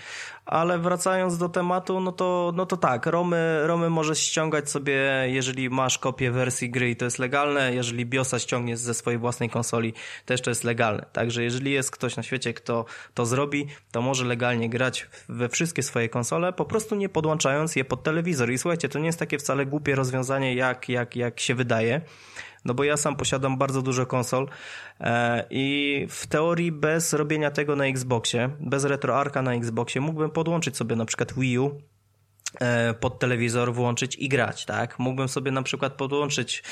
[0.46, 5.70] Ale wracając do tematu, no to, no to tak, Romy, Romy możesz ściągać sobie, jeżeli
[5.70, 9.94] masz kopię wersji gry i to jest legalne, jeżeli BIOSa ściągniesz ze swojej własnej konsoli,
[10.26, 11.06] też to jest legalne.
[11.12, 15.82] Także jeżeli jest ktoś na świecie, kto to zrobi, to może legalnie grać we wszystkie
[15.82, 18.50] swoje konsole, po prostu nie podłączając je pod telewizor.
[18.50, 22.00] I słuchajcie, to nie jest takie wcale głupie rozwiązanie, jak, jak, jak się wydaje
[22.64, 24.48] no bo ja sam posiadam bardzo dużo konsol
[25.00, 30.76] e, i w teorii bez robienia tego na Xboxie, bez RetroArka na Xboxie mógłbym podłączyć
[30.76, 31.80] sobie na przykład Wii U
[33.00, 34.98] pod telewizor włączyć i grać, tak?
[34.98, 36.62] Mógłbym sobie na przykład podłączyć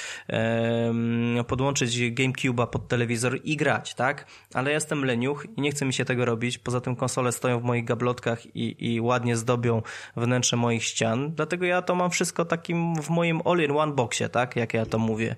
[1.47, 4.27] podłączyć GameCube'a pod telewizor i grać, tak?
[4.55, 6.59] Ale jestem leniuch i nie chce mi się tego robić.
[6.59, 9.82] Poza tym konsole stoją w moich gablotkach i, i ładnie zdobią
[10.16, 11.35] wnętrze moich ścian.
[11.35, 14.57] Dlatego ja to mam wszystko takim w moim all-in-one boxie, tak?
[14.57, 15.36] Jak ja to mówię.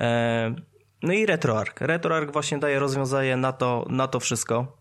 [0.00, 0.54] E,
[1.02, 1.80] no i RetroArch.
[1.80, 4.79] RetroArch właśnie daje rozwiązanie na to, na to wszystko.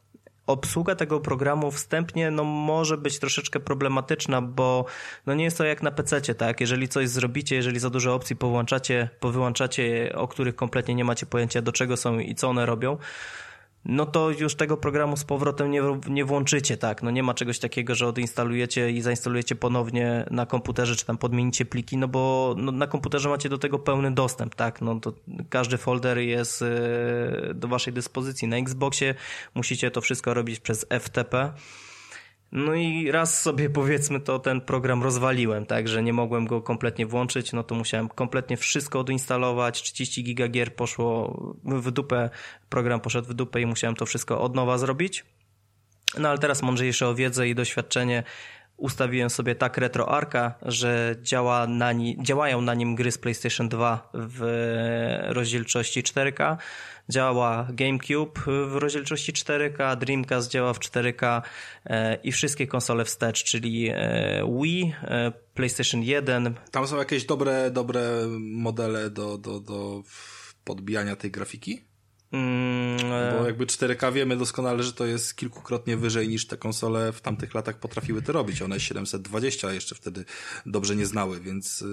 [0.50, 4.86] Obsługa tego programu wstępnie no, może być troszeczkę problematyczna, bo
[5.26, 6.62] no, nie jest to jak na PC, tak?
[6.62, 11.62] Jeżeli coś zrobicie, jeżeli za dużo opcji połączacie, powyłączacie, o których kompletnie nie macie pojęcia
[11.62, 12.98] do czego są i co one robią,
[13.86, 17.04] no to już tego programu z powrotem nie, nie włączycie, tak?
[17.04, 21.66] No nie ma czegoś takiego, że odinstalujecie i zainstalujecie ponownie na komputerze, czy tam podmienicie
[21.66, 24.82] pliki, no bo no, na komputerze macie do tego pełny dostęp, tak?
[24.82, 25.14] No to
[25.50, 28.48] każdy folder jest yy, do waszej dyspozycji.
[28.48, 29.16] Na Xboxie
[29.56, 31.54] musicie to wszystko robić przez FTP,
[32.52, 37.06] no i raz sobie powiedzmy to ten program rozwaliłem, tak, że nie mogłem go kompletnie
[37.06, 42.30] włączyć, no to musiałem kompletnie wszystko odinstalować, 30 giga gier poszło w dupę,
[42.70, 45.26] program poszedł w dupę i musiałem to wszystko od nowa zrobić.
[46.18, 48.24] No ale teraz mądrzejsze o wiedzę i doświadczenie
[48.78, 54.10] ustawiłem sobie tak RetroArka, że działa na ni działają na nim gry z PlayStation 2
[54.14, 54.42] w
[55.30, 56.58] rozdzielczości 4K,
[57.10, 61.42] działa GameCube w rozdzielczości 4K, Dreamcast działa w 4K
[61.86, 66.56] e, i wszystkie konsole wstecz, czyli e, Wii, e, PlayStation 1.
[66.72, 68.02] Tam są jakieś dobre, dobre
[68.40, 70.04] modele do, do, do
[70.64, 71.90] podbijania tej grafiki?
[72.32, 72.98] Mm,
[73.40, 77.54] Bo jakby 4K wiemy doskonale, że to jest kilkukrotnie wyżej niż te konsole w tamtych
[77.54, 78.62] latach potrafiły to robić.
[78.62, 80.26] One 720 jeszcze wtedy
[80.66, 81.86] dobrze nie znały, więc y,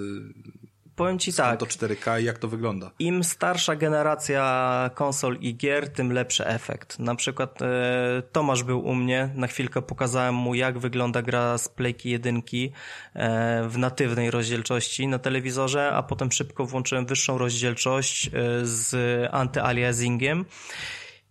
[0.97, 1.59] Powiem ci tak.
[1.59, 2.91] to 4K i jak to wygląda?
[2.99, 6.99] Im starsza generacja konsol i gier, tym lepszy efekt.
[6.99, 11.69] Na przykład e, Tomasz był u mnie, na chwilkę pokazałem mu jak wygląda gra z
[11.69, 18.31] Playki 1 e, w natywnej rozdzielczości na telewizorze, a potem szybko włączyłem wyższą rozdzielczość e,
[18.63, 18.95] z
[19.31, 20.45] anty-aliasingiem.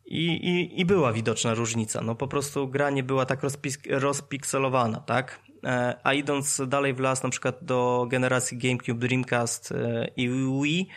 [0.06, 2.00] I, i, I była widoczna różnica.
[2.02, 3.40] No po prostu gra nie była tak
[3.90, 5.45] rozpikselowana, tak?
[5.64, 10.28] E, a idąc dalej w las, na przykład do generacji GameCube, Dreamcast e, i
[10.62, 10.88] Wii,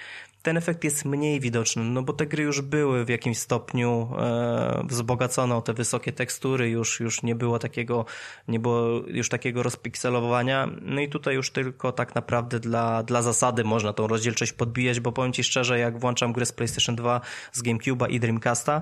[0.42, 4.84] ten efekt jest mniej widoczny, no bo te gry już były w jakimś stopniu e,
[4.88, 8.06] wzbogacone o te wysokie tekstury, już, już nie było takiego,
[8.48, 13.64] nie było już takiego rozpikselowania, no i tutaj już tylko tak naprawdę dla, dla zasady
[13.64, 17.22] można tą rozdzielczość podbijać, bo powiem Ci szczerze, jak włączam grę z PlayStation 2,
[17.52, 18.82] z GameCube'a i Dreamcasta,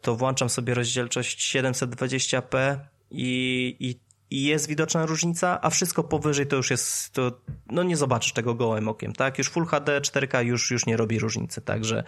[0.00, 2.76] to włączam sobie rozdzielczość 720p
[3.10, 7.32] i, i i jest widoczna różnica, a wszystko powyżej to już jest, to,
[7.70, 9.38] no nie zobaczysz tego gołym okiem, tak?
[9.38, 12.04] Już Full HD 4K już, już nie robi różnicy, także,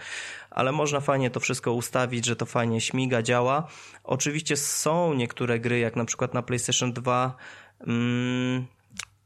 [0.49, 3.67] ale można fajnie to wszystko ustawić, że to fajnie śmiga, działa.
[4.03, 7.35] Oczywiście są niektóre gry, jak na przykład na PlayStation 2,
[7.87, 8.65] mm,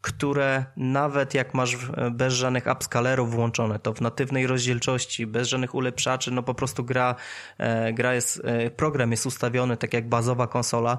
[0.02, 1.78] które nawet jak masz
[2.12, 7.16] bez żadnych upscalerów włączone, to w natywnej rozdzielczości, bez żadnych ulepszaczy, no po prostu gra,
[7.58, 10.98] e, gra jest, e, program jest ustawiony tak jak bazowa konsola,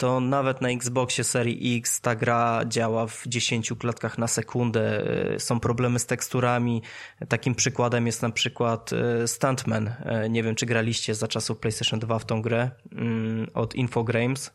[0.00, 5.04] to nawet na Xboxie serii X ta gra działa w 10 klatkach na sekundę.
[5.34, 6.82] E, są problemy z teksturami.
[7.28, 9.88] Takim przykładem jest na przykład e, Stuntman.
[9.88, 14.52] E, nie wiem, czy graliście za czasów PlayStation 2 w tą grę mm, od Infogrames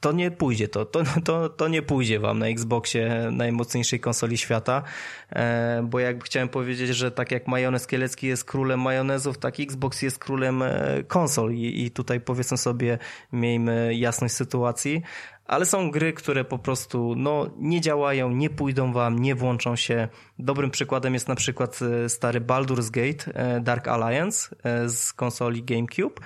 [0.00, 4.82] to nie pójdzie to, to, to, to nie pójdzie wam na Xboxie najmocniejszej konsoli świata,
[5.30, 10.02] e, bo jakby chciałem powiedzieć, że tak jak majonez kielecki jest królem majonezów, tak Xbox
[10.02, 12.98] jest królem e, konsol i, i tutaj powiedzmy sobie,
[13.32, 15.02] miejmy jasność sytuacji,
[15.46, 20.08] ale są gry, które po prostu no, nie działają, nie pójdą wam, nie włączą się.
[20.38, 24.56] Dobrym przykładem jest na przykład e, stary Baldur's Gate Dark Alliance
[24.86, 26.20] z konsoli GameCube,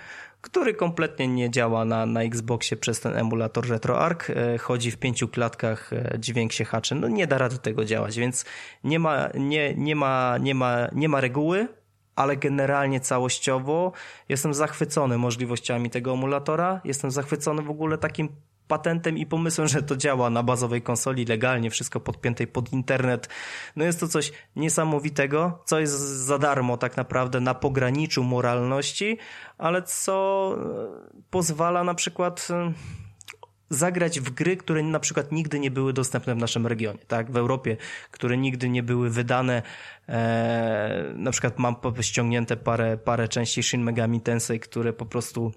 [0.45, 4.31] który kompletnie nie działa na, na Xboxie przez ten emulator RetroArch.
[4.31, 6.95] E, chodzi w pięciu klatkach, e, dźwięk się haczy.
[6.95, 8.45] No nie da rady tego działać, więc
[8.85, 11.69] nie ma, nie, nie ma, nie ma, nie ma reguły,
[12.16, 13.93] ale generalnie całościowo
[14.29, 16.81] jestem zachwycony możliwościami tego emulatora.
[16.85, 18.29] Jestem zachwycony w ogóle takim
[18.69, 23.28] patentem i pomysłem, że to działa na bazowej konsoli legalnie, wszystko podpięte pod internet.
[23.77, 29.19] No jest to coś niesamowitego, co jest za darmo tak naprawdę na pograniczu moralności,
[29.59, 32.73] ale co e, pozwala na przykład e,
[33.70, 37.36] zagrać w gry, które na przykład nigdy nie były dostępne w naszym regionie, tak, w
[37.36, 37.77] Europie,
[38.11, 39.62] które nigdy nie były wydane.
[40.09, 45.53] E, na przykład mam ściągnięte parę, parę części Shin Megami Tensei, które po prostu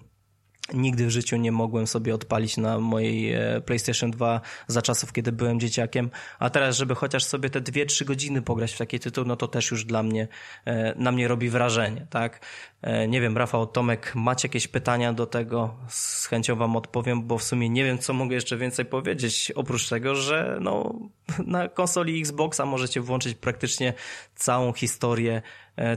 [0.74, 5.32] Nigdy w życiu nie mogłem sobie odpalić na mojej e, PlayStation 2 za czasów, kiedy
[5.32, 9.36] byłem dzieciakiem, a teraz, żeby chociaż sobie te 2-3 godziny pograć w taki tytuł, no
[9.36, 10.28] to też już dla mnie,
[10.66, 12.46] e, na mnie robi wrażenie, tak?
[12.82, 15.76] E, nie wiem, Rafał, Tomek, macie jakieś pytania do tego?
[15.90, 19.90] Z chęcią wam odpowiem, bo w sumie nie wiem, co mogę jeszcze więcej powiedzieć, oprócz
[19.90, 21.00] tego, że no,
[21.46, 23.94] na konsoli Xboxa możecie włączyć praktycznie
[24.36, 25.42] całą historię,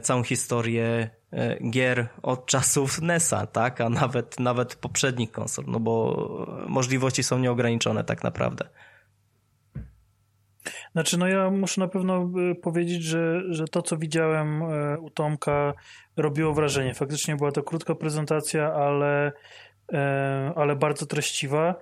[0.02, 3.80] całą historię E, gier od czasów NES-a, tak?
[3.80, 8.68] A nawet, nawet poprzednich konsol, no bo możliwości są nieograniczone tak naprawdę.
[10.92, 15.10] Znaczy, no ja muszę na pewno e, powiedzieć, że, że to, co widziałem e, u
[15.10, 15.74] Tomka,
[16.16, 16.94] robiło wrażenie.
[16.94, 19.32] Faktycznie była to krótka prezentacja, ale,
[20.56, 21.74] ale bardzo treściwa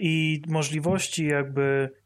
[0.00, 2.01] i możliwości jakby E,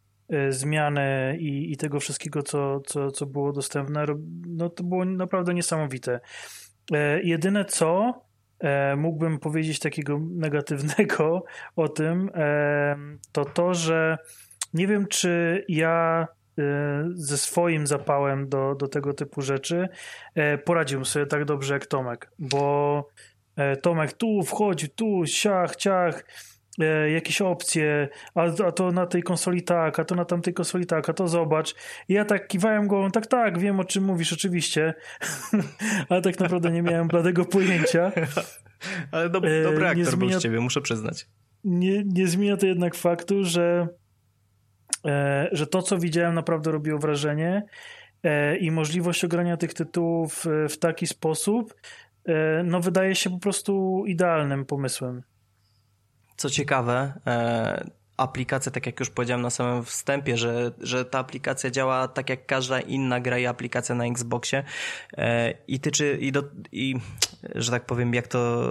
[0.48, 4.06] zmiany i, i tego wszystkiego, co, co, co było dostępne,
[4.46, 6.20] no to było naprawdę niesamowite.
[6.92, 8.20] E, jedyne co
[8.58, 11.44] e, mógłbym powiedzieć takiego negatywnego
[11.76, 12.30] o tym,
[13.32, 14.18] to to, że
[14.74, 16.26] nie wiem, czy ja
[17.14, 19.88] ze swoim zapałem do, do tego typu rzeczy
[20.64, 23.08] poradziłbym sobie tak dobrze jak Tomek, bo
[23.82, 26.55] Tomek tu wchodzi, tu, siach, ciach, e,
[27.12, 31.08] jakieś opcje, a, a to na tej konsoli tak, a to na tamtej konsoli tak,
[31.08, 31.74] a to zobacz.
[32.08, 34.94] I ja tak kiwałem głową, tak, tak, wiem o czym mówisz, oczywiście,
[36.08, 38.12] ale tak naprawdę nie miałem bladego pojęcia.
[39.12, 41.26] ale do, e, dobry aktor zmienia, był z ciebie, muszę przyznać.
[41.64, 43.88] Nie, nie zmienia to jednak faktu, że,
[45.06, 47.62] e, że to, co widziałem, naprawdę robiło wrażenie
[48.22, 51.74] e, i możliwość ogrania tych tytułów w taki sposób,
[52.28, 55.22] e, no wydaje się po prostu idealnym pomysłem.
[56.36, 61.70] Co ciekawe, e, aplikacja, tak jak już powiedziałem na samym wstępie, że, że ta aplikacja
[61.70, 64.64] działa tak jak każda inna gra i aplikacja na Xboxie.
[65.16, 66.42] E, i tyczy, i, do,
[66.72, 66.94] i
[67.54, 68.70] że tak powiem, jak to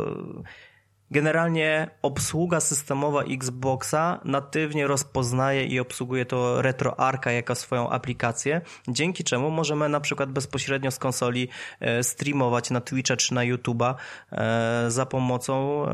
[1.12, 9.52] Generalnie obsługa systemowa Xboxa natywnie rozpoznaje i obsługuje to RetroArcha jako swoją aplikację, dzięki czemu
[9.52, 11.48] możemy na przykład bezpośrednio z konsoli
[11.80, 13.96] e, streamować na Twitcha czy na YouTube'a
[14.88, 15.86] za pomocą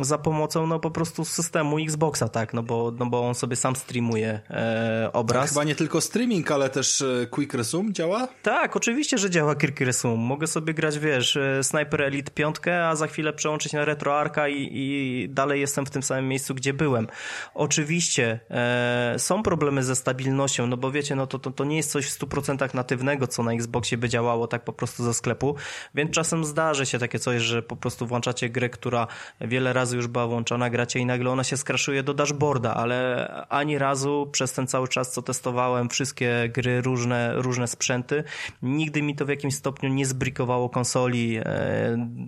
[0.00, 3.76] za pomocą no po prostu systemu Xboxa, tak, no bo, no bo on sobie sam
[3.76, 5.42] streamuje e, obraz.
[5.42, 8.28] Tak, chyba nie tylko streaming, ale też e, Quick Resume działa?
[8.42, 10.16] Tak, oczywiście, że działa Quick Resume.
[10.16, 14.70] Mogę sobie grać, wiesz, e, Sniper Elite 5, a za chwilę przełączyć na RetroArcha i,
[14.72, 17.06] i dalej jestem w tym samym miejscu, gdzie byłem.
[17.54, 21.90] Oczywiście e, są problemy ze stabilnością, no bo wiecie, no to, to, to nie jest
[21.90, 25.56] coś w 100% natywnego, co na Xboxie by działało tak po prostu ze sklepu,
[25.94, 29.06] więc czasem zdarzy się takie coś, że po prostu włączacie grę, która
[29.40, 33.28] wiele razy razy już była włączona, gracie i nagle ona się skraszuje do dashboarda, ale
[33.48, 38.24] ani razu przez ten cały czas, co testowałem wszystkie gry, różne, różne sprzęty,
[38.62, 41.42] nigdy mi to w jakimś stopniu nie zbrikowało konsoli, e,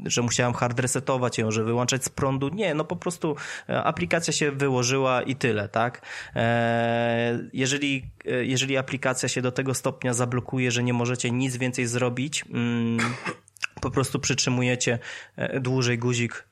[0.07, 2.49] że musiałem hard resetować ją, że wyłączać z prądu.
[2.49, 3.37] Nie, no po prostu
[3.69, 6.03] e, aplikacja się wyłożyła i tyle, tak?
[6.37, 12.45] E, jeżeli, jeżeli aplikacja się do tego stopnia zablokuje, że nie możecie nic więcej zrobić,
[12.55, 12.99] mm,
[13.81, 14.99] po prostu przytrzymujecie
[15.61, 16.49] dłużej guzik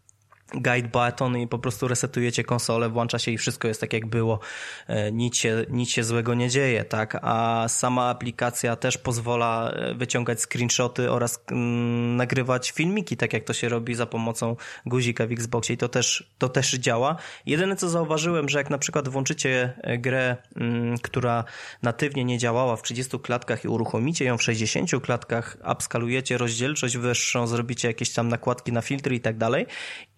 [0.54, 4.38] guide button i po prostu resetujecie konsolę, włącza się i wszystko jest tak jak było.
[4.86, 7.18] E, nic się, nic się złego nie dzieje, tak?
[7.22, 13.52] A sama aplikacja też pozwala e, wyciągać screenshoty oraz mm, nagrywać filmiki, tak jak to
[13.52, 14.56] się robi za pomocą
[14.86, 17.16] guzika w Xboxie i to też, to też działa.
[17.46, 21.44] Jedyne co zauważyłem, że jak na przykład włączycie e, grę, mm, która
[21.82, 27.46] natywnie nie działała w 30 klatkach i uruchomicie ją w 60 klatkach, upskalujecie rozdzielczość wyższą,
[27.46, 29.66] zrobicie jakieś tam nakładki na filtry i tak dalej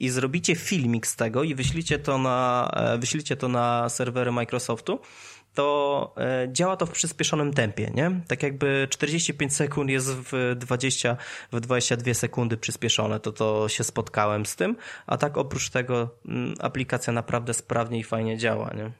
[0.00, 5.00] i zrobicie filmik z tego i wyślicie to na, e, wyślicie to na serwery Microsoftu,
[5.54, 8.20] to e, działa to w przyspieszonym tempie, nie?
[8.28, 11.16] Tak jakby 45 sekund jest w 20,
[11.52, 14.76] w 22 sekundy przyspieszone, to to się spotkałem z tym,
[15.06, 18.90] a tak oprócz tego mm, aplikacja naprawdę sprawnie i fajnie działa, nie?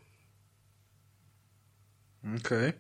[2.39, 2.69] Okej.
[2.69, 2.73] Okay.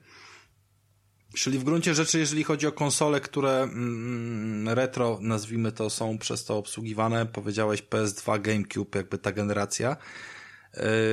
[1.38, 6.44] Czyli w gruncie rzeczy, jeżeli chodzi o konsole, które mm, retro, nazwijmy to, są przez
[6.44, 9.96] to obsługiwane, powiedziałeś PS2, GameCube, jakby ta generacja,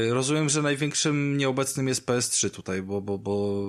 [0.09, 3.65] rozumiem, że największym nieobecnym jest PS3 tutaj, bo, bo, bo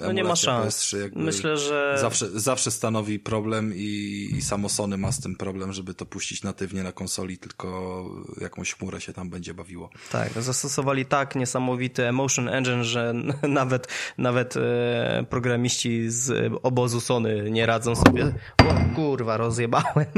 [0.00, 0.76] no nie ma szans.
[0.76, 5.72] PS3 Myślę, że zawsze, zawsze stanowi problem i, i samo Sony ma z tym problem,
[5.72, 8.04] żeby to puścić natywnie na konsoli, tylko
[8.40, 9.90] jakąś chmurę się tam będzie bawiło.
[10.12, 13.14] Tak, zastosowali tak niesamowity Emotion Engine, że
[13.48, 13.88] nawet,
[14.18, 18.34] nawet e, programiści z obozu Sony nie radzą sobie.
[18.58, 20.04] O kurwa, rozjebałem.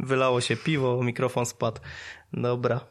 [0.00, 1.80] Wylało się piwo, mikrofon spadł.
[2.32, 2.86] Dobra.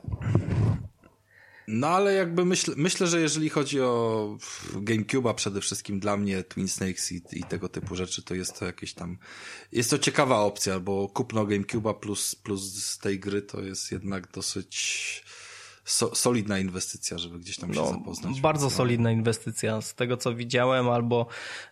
[1.68, 4.38] No ale jakby myśl, myślę, że jeżeli chodzi o
[4.74, 8.66] GameCube'a przede wszystkim dla mnie Twin Snakes i, i, tego typu rzeczy, to jest to
[8.66, 9.18] jakieś tam,
[9.72, 14.32] jest to ciekawa opcja, bo kupno GameCube'a plus, plus z tej gry to jest jednak
[14.32, 15.24] dosyć
[15.88, 18.42] so, solidna inwestycja, żeby gdzieś tam się no, zapoznać.
[18.42, 18.70] Bardzo no.
[18.70, 19.82] solidna inwestycja.
[19.82, 21.28] Z tego co widziałem albo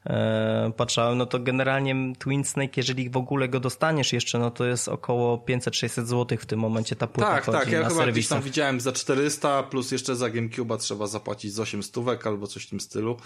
[0.06, 4.66] e, patrzałem, no to generalnie Twin Snake, jeżeli w ogóle go dostaniesz jeszcze, no to
[4.66, 7.72] jest około 500-600 zł w tym momencie ta płyta Tak, tak.
[7.72, 8.14] Ja chyba serwisach.
[8.14, 12.48] gdzieś tam widziałem za 400 plus jeszcze za GameCube'a trzeba zapłacić z 8 stówek albo
[12.48, 13.18] coś w tym stylu.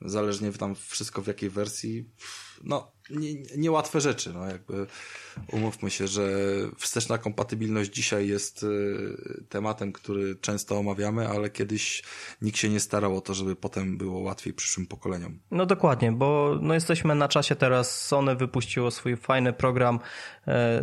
[0.00, 2.04] Zależnie tam wszystko w jakiej wersji.
[2.64, 4.86] No, nie, niełatwe rzeczy, no jakby
[5.52, 6.28] umówmy się, że
[6.76, 12.02] wsteczna kompatybilność dzisiaj jest y, tematem, który często omawiamy, ale kiedyś
[12.42, 15.38] nikt się nie starał o to, żeby potem było łatwiej przyszłym pokoleniom.
[15.50, 20.00] No dokładnie, bo no jesteśmy na czasie teraz, Sony wypuściło swój fajny program,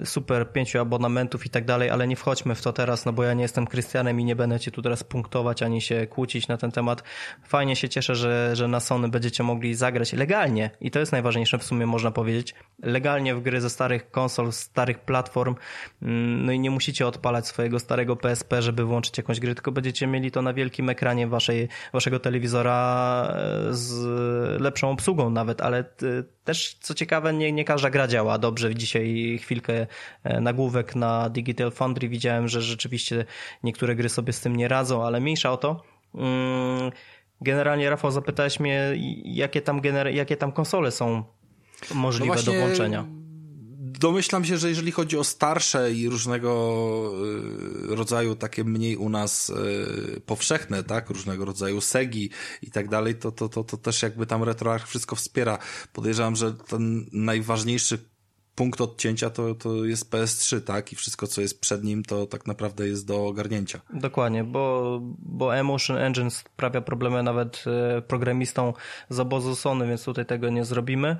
[0.04, 3.34] super pięciu abonamentów i tak dalej, ale nie wchodźmy w to teraz, no bo ja
[3.34, 6.72] nie jestem Krystianem i nie będę cię tu teraz punktować, ani się kłócić na ten
[6.72, 7.04] temat.
[7.44, 11.57] Fajnie się cieszę, że, że na Sony będziecie mogli zagrać legalnie i to jest najważniejsze
[11.57, 15.56] w sumie można powiedzieć, legalnie w gry ze starych konsol, starych platform,
[16.02, 20.07] mm, no i nie musicie odpalać swojego starego PSP, żeby włączyć jakąś grę, tylko będziecie
[20.07, 24.06] mieli to na wielkim ekranie waszej, waszego telewizora e, z
[24.62, 25.84] lepszą obsługą nawet, ale
[26.44, 29.88] też co ciekawe, nie, nie każda gra działa dobrze w dzisiaj chwili chwilkę
[30.42, 33.26] nagłówek na Digital Foundry, widziałem, że rzeczywiście
[33.64, 35.84] niektóre gry sobie z tym nie radzą, ale mniejsza o to.
[36.16, 36.92] Mm,
[37.42, 38.94] generalnie Rafał zapytałeś mnie,
[39.24, 41.24] jakie tam, gener- jakie tam konsole są
[41.94, 42.54] możliwe no właśnie...
[42.54, 43.26] do włączenia
[44.00, 47.12] domyślam się, że jeżeli chodzi o starsze i różnego
[47.92, 52.30] y, rodzaju takie mniej u nas y, powszechne, tak, różnego rodzaju segi
[52.62, 55.58] i tak dalej, to, to, to, to też jakby tam RetroArch wszystko wspiera.
[55.94, 58.14] Podejrzewam, że ten najważniejszy
[58.56, 60.94] punkt odcięcia to, to jest PS3, tak?
[60.94, 63.80] I wszystko, co jest przed nim, to tak naprawdę jest do ogarnięcia.
[63.94, 67.64] Dokładnie, bo, bo Emotion Engine sprawia problemy nawet
[67.98, 68.74] e, programistom
[69.10, 71.18] z obozu Sony, więc tutaj tego nie zrobimy.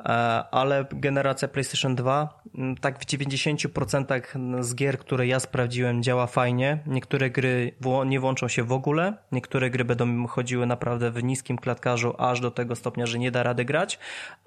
[0.00, 0.04] E,
[0.50, 2.42] ale generacja PlayStation 2,
[2.80, 6.78] tak w 90% z gier, które ja sprawdziłem, działa fajnie.
[6.86, 7.74] Niektóre gry
[8.06, 12.50] nie włączą się w ogóle, niektóre gry będą chodziły naprawdę w niskim klatkarzu, aż do
[12.50, 13.98] tego stopnia, że nie da rady grać.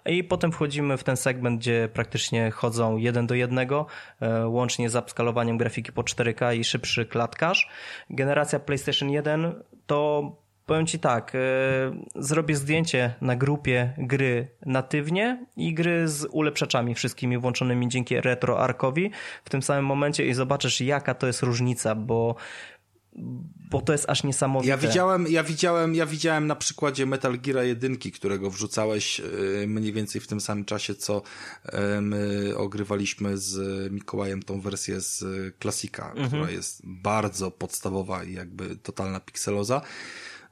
[0.05, 3.85] I potem wchodzimy w ten segment, gdzie praktycznie chodzą jeden do jednego,
[4.19, 7.69] e, łącznie z upskalowaniem grafiki po 4K i szybszy klatkarz.
[8.09, 10.31] Generacja PlayStation 1 to
[10.65, 11.39] powiem Ci tak, e,
[12.15, 19.11] zrobię zdjęcie na grupie gry natywnie i gry z ulepszaczami wszystkimi włączonymi dzięki RetroArchowi
[19.43, 22.35] w tym samym momencie i zobaczysz jaka to jest różnica, bo
[23.69, 24.69] bo to jest aż niesamowite.
[24.69, 29.23] Ja widziałem, ja widziałem, ja widziałem na przykładzie Metal Gear 1, którego wrzucałeś e,
[29.67, 31.21] mniej więcej w tym samym czasie, co
[31.65, 35.25] e, my ogrywaliśmy z Mikołajem tą wersję z
[35.59, 36.27] klasika, mhm.
[36.27, 39.81] która jest bardzo podstawowa i jakby totalna pikseloza.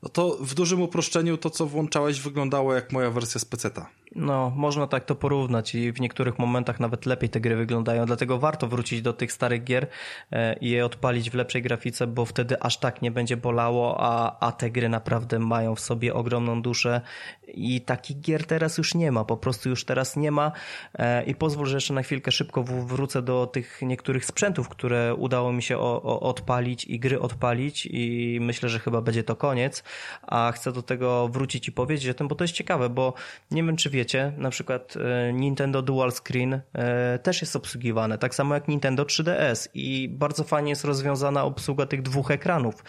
[0.05, 3.89] No to w dużym uproszczeniu to, co włączałeś, wyglądało jak moja wersja z peceta.
[4.15, 8.39] No, można tak to porównać i w niektórych momentach nawet lepiej te gry wyglądają, dlatego
[8.39, 9.87] warto wrócić do tych starych gier
[10.31, 14.39] e, i je odpalić w lepszej grafice, bo wtedy aż tak nie będzie bolało, a,
[14.39, 17.01] a te gry naprawdę mają w sobie ogromną duszę.
[17.47, 20.51] I takich gier teraz już nie ma, po prostu już teraz nie ma.
[20.93, 25.53] E, i pozwól, że jeszcze na chwilkę szybko wrócę do tych niektórych sprzętów, które udało
[25.53, 29.83] mi się o, o, odpalić i gry odpalić i myślę, że chyba będzie to koniec,
[30.21, 33.13] a chcę do tego wrócić i powiedzieć o tym, bo to jest ciekawe, bo
[33.51, 38.35] nie wiem, czy wiecie, na przykład e, Nintendo Dual Screen e, też jest obsługiwane, tak
[38.35, 42.83] samo jak Nintendo 3DS i bardzo fajnie jest rozwiązana obsługa tych dwóch ekranów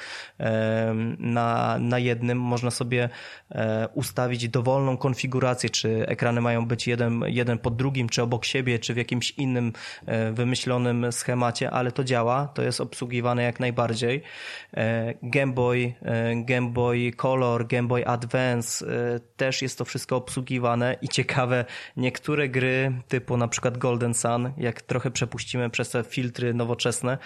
[1.19, 2.41] na, na jednym.
[2.41, 3.09] Można sobie
[3.95, 8.95] ustawić dowolną konfigurację, czy ekrany mają być jeden, jeden pod drugim, czy obok siebie, czy
[8.95, 9.73] w jakimś innym
[10.07, 14.23] e, wymyślonym schemacie, ale to działa, to jest obsługiwane jak najbardziej.
[14.75, 16.86] E, Game Boy, e, Game Boy
[17.17, 18.87] Color, Game Boy Advance,
[19.37, 21.65] też jest to wszystko obsługiwane i ciekawe,
[21.97, 27.19] niektóre gry typu na przykład Golden Sun, jak trochę przepuścimy przez te filtry nowoczesne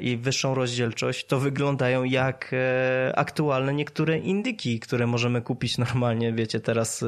[0.00, 2.54] i wyższą rozdzielczość, to wyglądają jak
[3.14, 7.06] aktualne niektóre indyki, które możemy kupić normalnie, wiecie, teraz e,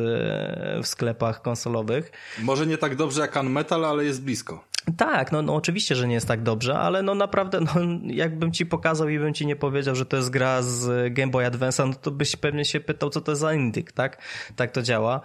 [0.82, 2.12] w sklepach konsolowych.
[2.42, 4.64] Może nie tak dobrze jak Unmetal, ale jest blisko.
[4.96, 7.74] Tak, no, no oczywiście, że nie jest tak dobrze, ale no naprawdę, no,
[8.06, 11.46] jakbym ci pokazał i bym ci nie powiedział, że to jest gra z Game Boy
[11.46, 14.22] Advance, no to byś pewnie się pytał, co to jest za indyk, tak?
[14.56, 15.20] Tak to działa.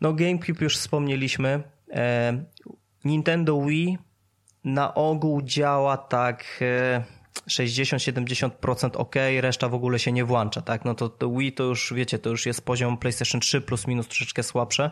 [0.00, 1.62] No GameCube już wspomnieliśmy.
[1.92, 2.44] E,
[3.04, 3.98] Nintendo Wii
[4.64, 6.44] na ogół działa tak...
[6.62, 10.84] E, 60-70% ok, reszta w ogóle się nie włącza, tak?
[10.84, 14.08] No to, to Wii to już, wiecie, to już jest poziom PlayStation 3 plus minus
[14.08, 14.90] troszeczkę słabsze,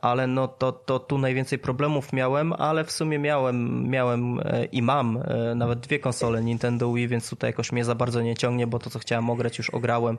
[0.00, 4.82] ale no to, to tu najwięcej problemów miałem, ale w sumie miałem, miałem e, i
[4.82, 8.66] mam e, nawet dwie konsole Nintendo Wii, więc tutaj jakoś mnie za bardzo nie ciągnie,
[8.66, 10.18] bo to co chciałem ograć już ograłem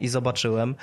[0.00, 0.74] i zobaczyłem.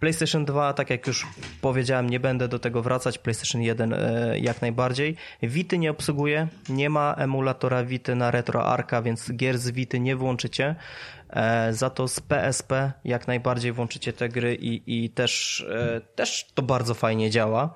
[0.00, 1.26] PlayStation 2, tak jak już
[1.60, 3.94] powiedziałem, nie będę do tego wracać, PlayStation 1
[4.40, 5.16] jak najbardziej.
[5.42, 10.76] Wity nie obsługuje, nie ma emulatora Wity na RetroArcha, więc gier z Vity nie włączycie.
[11.30, 16.46] E, za to z PSP jak najbardziej włączycie te gry i, i też, e, też
[16.54, 17.74] to bardzo fajnie działa.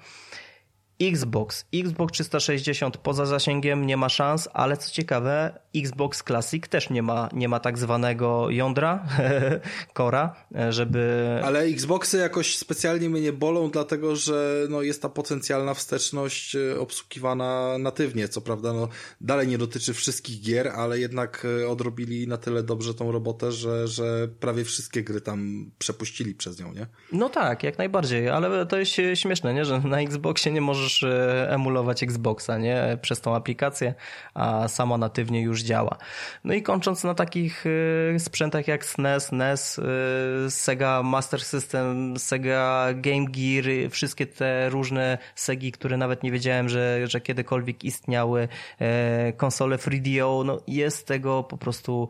[1.02, 1.66] Xbox.
[1.74, 7.28] Xbox 360 poza zasięgiem nie ma szans, ale co ciekawe, Xbox Classic też nie ma,
[7.32, 9.06] nie ma tak zwanego jądra,
[9.94, 10.34] kora,
[10.70, 11.40] żeby...
[11.44, 16.80] Ale Xboxy jakoś specjalnie mnie nie bolą, dlatego że no, jest ta potencjalna wsteczność e,
[16.80, 18.28] obsługiwana natywnie.
[18.28, 18.88] Co prawda, no,
[19.20, 23.88] dalej nie dotyczy wszystkich gier, ale jednak e, odrobili na tyle dobrze tą robotę, że,
[23.88, 26.86] że prawie wszystkie gry tam przepuścili przez nią, nie?
[27.12, 29.64] No tak, jak najbardziej, ale to jest śmieszne, nie?
[29.64, 32.98] że na Xboxie nie możesz e, emulować Xboxa nie?
[33.02, 33.94] przez tą aplikację,
[34.34, 35.96] a sama natywnie już już działa.
[36.44, 42.88] No i kończąc na takich y, sprzętach jak SNES, NES, y, Sega Master System, Sega
[42.94, 48.48] Game Gear, wszystkie te różne Segi, które nawet nie wiedziałem, że, że kiedykolwiek istniały,
[48.78, 52.08] e, konsole 3DO, no jest tego po prostu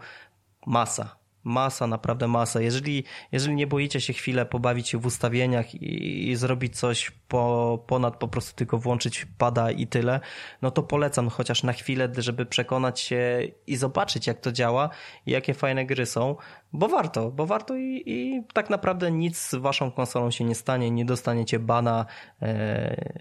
[0.66, 2.60] masa Masa, naprawdę masa.
[2.60, 7.84] Jeżeli, jeżeli nie boicie się chwilę pobawić się w ustawieniach i, i, zrobić coś po,
[7.86, 10.20] ponad po prostu tylko włączyć pada i tyle,
[10.62, 14.90] no to polecam chociaż na chwilę, żeby przekonać się i zobaczyć jak to działa
[15.26, 16.36] i jakie fajne gry są,
[16.72, 20.90] bo warto, bo warto i, i tak naprawdę nic z waszą konsolą się nie stanie,
[20.90, 22.06] nie dostaniecie bana,
[22.42, 23.20] e,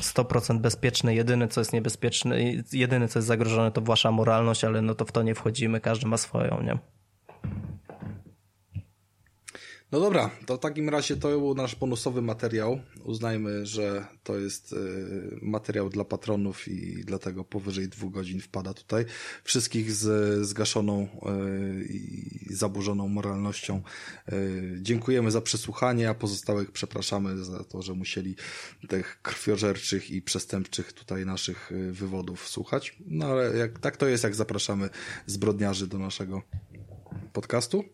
[0.00, 2.36] 100% bezpieczny, jedyne co jest niebezpieczne,
[2.72, 6.06] jedyne co jest zagrożone to wasza moralność, ale no to w to nie wchodzimy, każdy
[6.06, 6.78] ma swoją, nie?
[9.92, 12.80] No dobra, to w takim razie to był nasz bonusowy materiał.
[13.04, 14.76] Uznajmy, że to jest y,
[15.42, 19.04] materiał dla patronów i dlatego powyżej dwóch godzin wpada tutaj.
[19.44, 23.82] Wszystkich z zgaszoną y, i zaburzoną moralnością
[24.32, 28.36] y, dziękujemy za przesłuchanie, a pozostałych przepraszamy za to, że musieli
[28.88, 32.96] tych krwiożerczych i przestępczych tutaj naszych wywodów słuchać.
[33.06, 34.90] No ale jak, tak to jest, jak zapraszamy
[35.26, 36.42] zbrodniarzy do naszego
[37.32, 37.84] podcastu.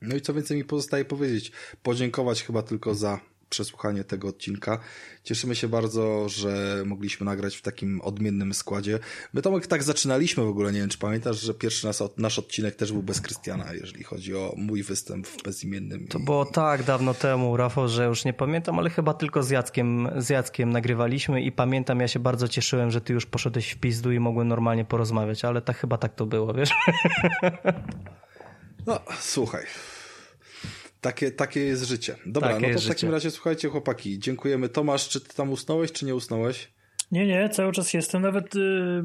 [0.00, 1.52] No i co więcej mi pozostaje powiedzieć?
[1.82, 4.78] Podziękować chyba tylko za przesłuchanie tego odcinka.
[5.24, 8.98] Cieszymy się bardzo, że mogliśmy nagrać w takim odmiennym składzie.
[9.32, 12.76] My Tomek tak zaczynaliśmy w ogóle, nie wiem czy pamiętasz, że pierwszy nas, nasz odcinek
[12.76, 16.08] też był bez Krystiana, jeżeli chodzi o mój występ w bezimiennym.
[16.08, 20.08] To było tak dawno temu, Rafał, że już nie pamiętam, ale chyba tylko z Jackiem,
[20.16, 24.12] z Jackiem nagrywaliśmy i pamiętam, ja się bardzo cieszyłem, że ty już poszedłeś w pizdu
[24.12, 26.70] i mogłem normalnie porozmawiać, ale tak chyba tak to było, wiesz?
[28.86, 29.64] No, słuchaj.
[31.04, 32.16] Takie, takie jest życie.
[32.26, 33.10] Dobra, takie no to w takim życie.
[33.10, 34.68] razie słuchajcie chłopaki, dziękujemy.
[34.68, 36.72] Tomasz, czy ty tam usnąłeś, czy nie usnąłeś?
[37.12, 38.22] Nie, nie, cały czas jestem.
[38.22, 39.04] Nawet yy,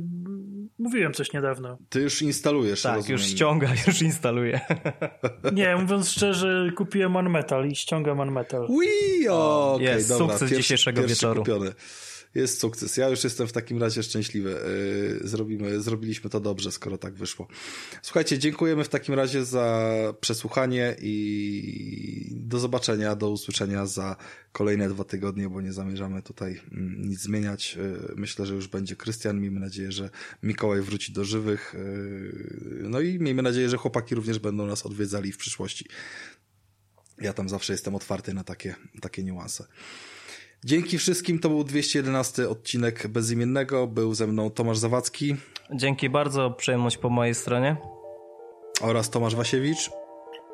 [0.80, 1.78] mówiłem coś niedawno.
[1.90, 3.20] Ty już instalujesz, Tak, rozumiem.
[3.20, 4.60] już ściąga, już instaluje.
[5.54, 8.68] nie, mówiąc szczerze, kupiłem Man Metal i ściągam Man Metal.
[8.68, 10.26] Wii, okej, okay, jest, dobra.
[10.28, 11.42] sukces pierwszy, dzisiejszego pierwszy wieczoru.
[11.42, 11.72] Kupiony
[12.36, 12.98] jest sukces.
[12.98, 14.56] Ja już jestem w takim razie szczęśliwy.
[15.24, 17.48] Y, zrobimy, zrobiliśmy to dobrze, skoro tak wyszło.
[18.02, 19.90] Słuchajcie, dziękujemy w takim razie za
[20.22, 24.16] przesłuchanie i do zobaczenia, do usłyszenia za
[24.52, 27.78] kolejne dwa tygodnie, bo nie zamierzamy tutaj mm, nic zmieniać.
[28.12, 29.42] Y, myślę, że już będzie Krystian.
[29.42, 30.10] Miejmy nadzieję, że
[30.44, 31.76] Mikołaj wróci do żywych.
[31.76, 35.86] Y, no i miejmy nadzieję, że chłopaki również będą nas odwiedzali w przyszłości.
[37.22, 39.68] Ja tam zawsze jestem otwarty na takie, takie niuanse.
[40.64, 43.88] Dzięki wszystkim, to był 211 odcinek Bezimiennego.
[43.88, 45.36] Był ze mną Tomasz Zawadzki.
[45.74, 47.78] Dzięki bardzo, przyjemność po mojej stronie.
[48.82, 49.90] Oraz Tomasz Wasiewicz.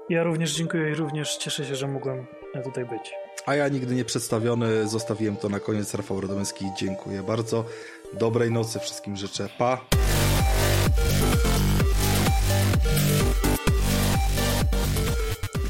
[0.10, 2.26] Ja również dziękuję i również cieszę się, że mogłem
[2.64, 3.14] tutaj być.
[3.46, 5.94] A ja nigdy nie przedstawiony, zostawiłem to na koniec.
[5.94, 7.66] Rafał Rodomyski, dziękuję bardzo.
[8.14, 9.50] Dobrej nocy wszystkim życzę.
[9.58, 9.86] Pa!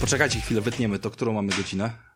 [0.01, 2.14] Poczekajcie chwilę, wytniemy to, którą mamy godzinę.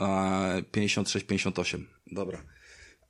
[0.00, 1.84] 56-58.
[2.12, 2.42] Dobra.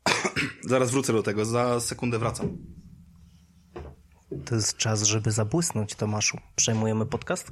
[0.68, 2.58] Zaraz wrócę do tego, za sekundę wracam.
[4.44, 6.38] To jest czas, żeby zabłysnąć, Tomaszu.
[6.56, 7.50] Przejmujemy podcast?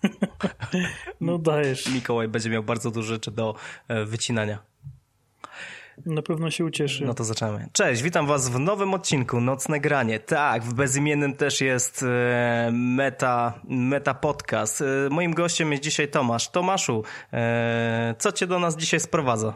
[1.20, 1.94] no dajesz.
[1.94, 3.54] Mikołaj będzie miał bardzo dużo rzeczy do
[3.88, 4.71] e, wycinania.
[6.06, 7.04] Na pewno się ucieszy.
[7.04, 7.68] No to zaczynamy.
[7.72, 10.20] Cześć, witam was w nowym odcinku Nocne Granie.
[10.20, 14.80] Tak, w bezimiennym też jest e, meta, meta podcast.
[14.80, 16.48] E, moim gościem jest dzisiaj Tomasz.
[16.48, 19.54] Tomaszu, e, co cię do nas dzisiaj sprowadza?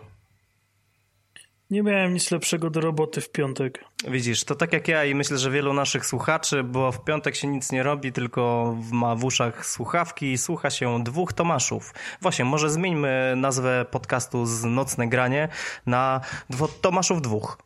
[1.71, 3.85] Nie miałem nic lepszego do roboty w piątek.
[4.09, 7.49] Widzisz, to tak jak ja i myślę, że wielu naszych słuchaczy, bo w piątek się
[7.49, 11.95] nic nie robi, tylko ma w uszach słuchawki i słucha się dwóch Tomaszów.
[12.23, 15.49] Właśnie, może zmieńmy nazwę podcastu z Nocne Granie
[15.87, 16.21] na
[16.51, 17.59] dwo Tomaszów dwóch.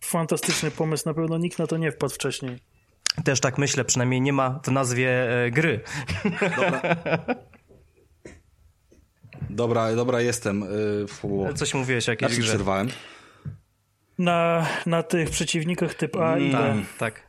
[0.00, 2.58] Fantastyczny pomysł, na pewno nikt na to nie wpadł wcześniej.
[3.24, 5.80] Też tak myślę, przynajmniej nie ma w nazwie e, gry.
[6.40, 6.80] Dobra.
[9.50, 10.64] Dobra, dobra, jestem.
[11.48, 12.48] Yy, Coś mówiłeś o jakiejś grze.
[12.48, 12.88] przerwałem?
[14.18, 16.82] Na, na tych przeciwnikach typ A i tak, B.
[16.98, 17.22] Tak.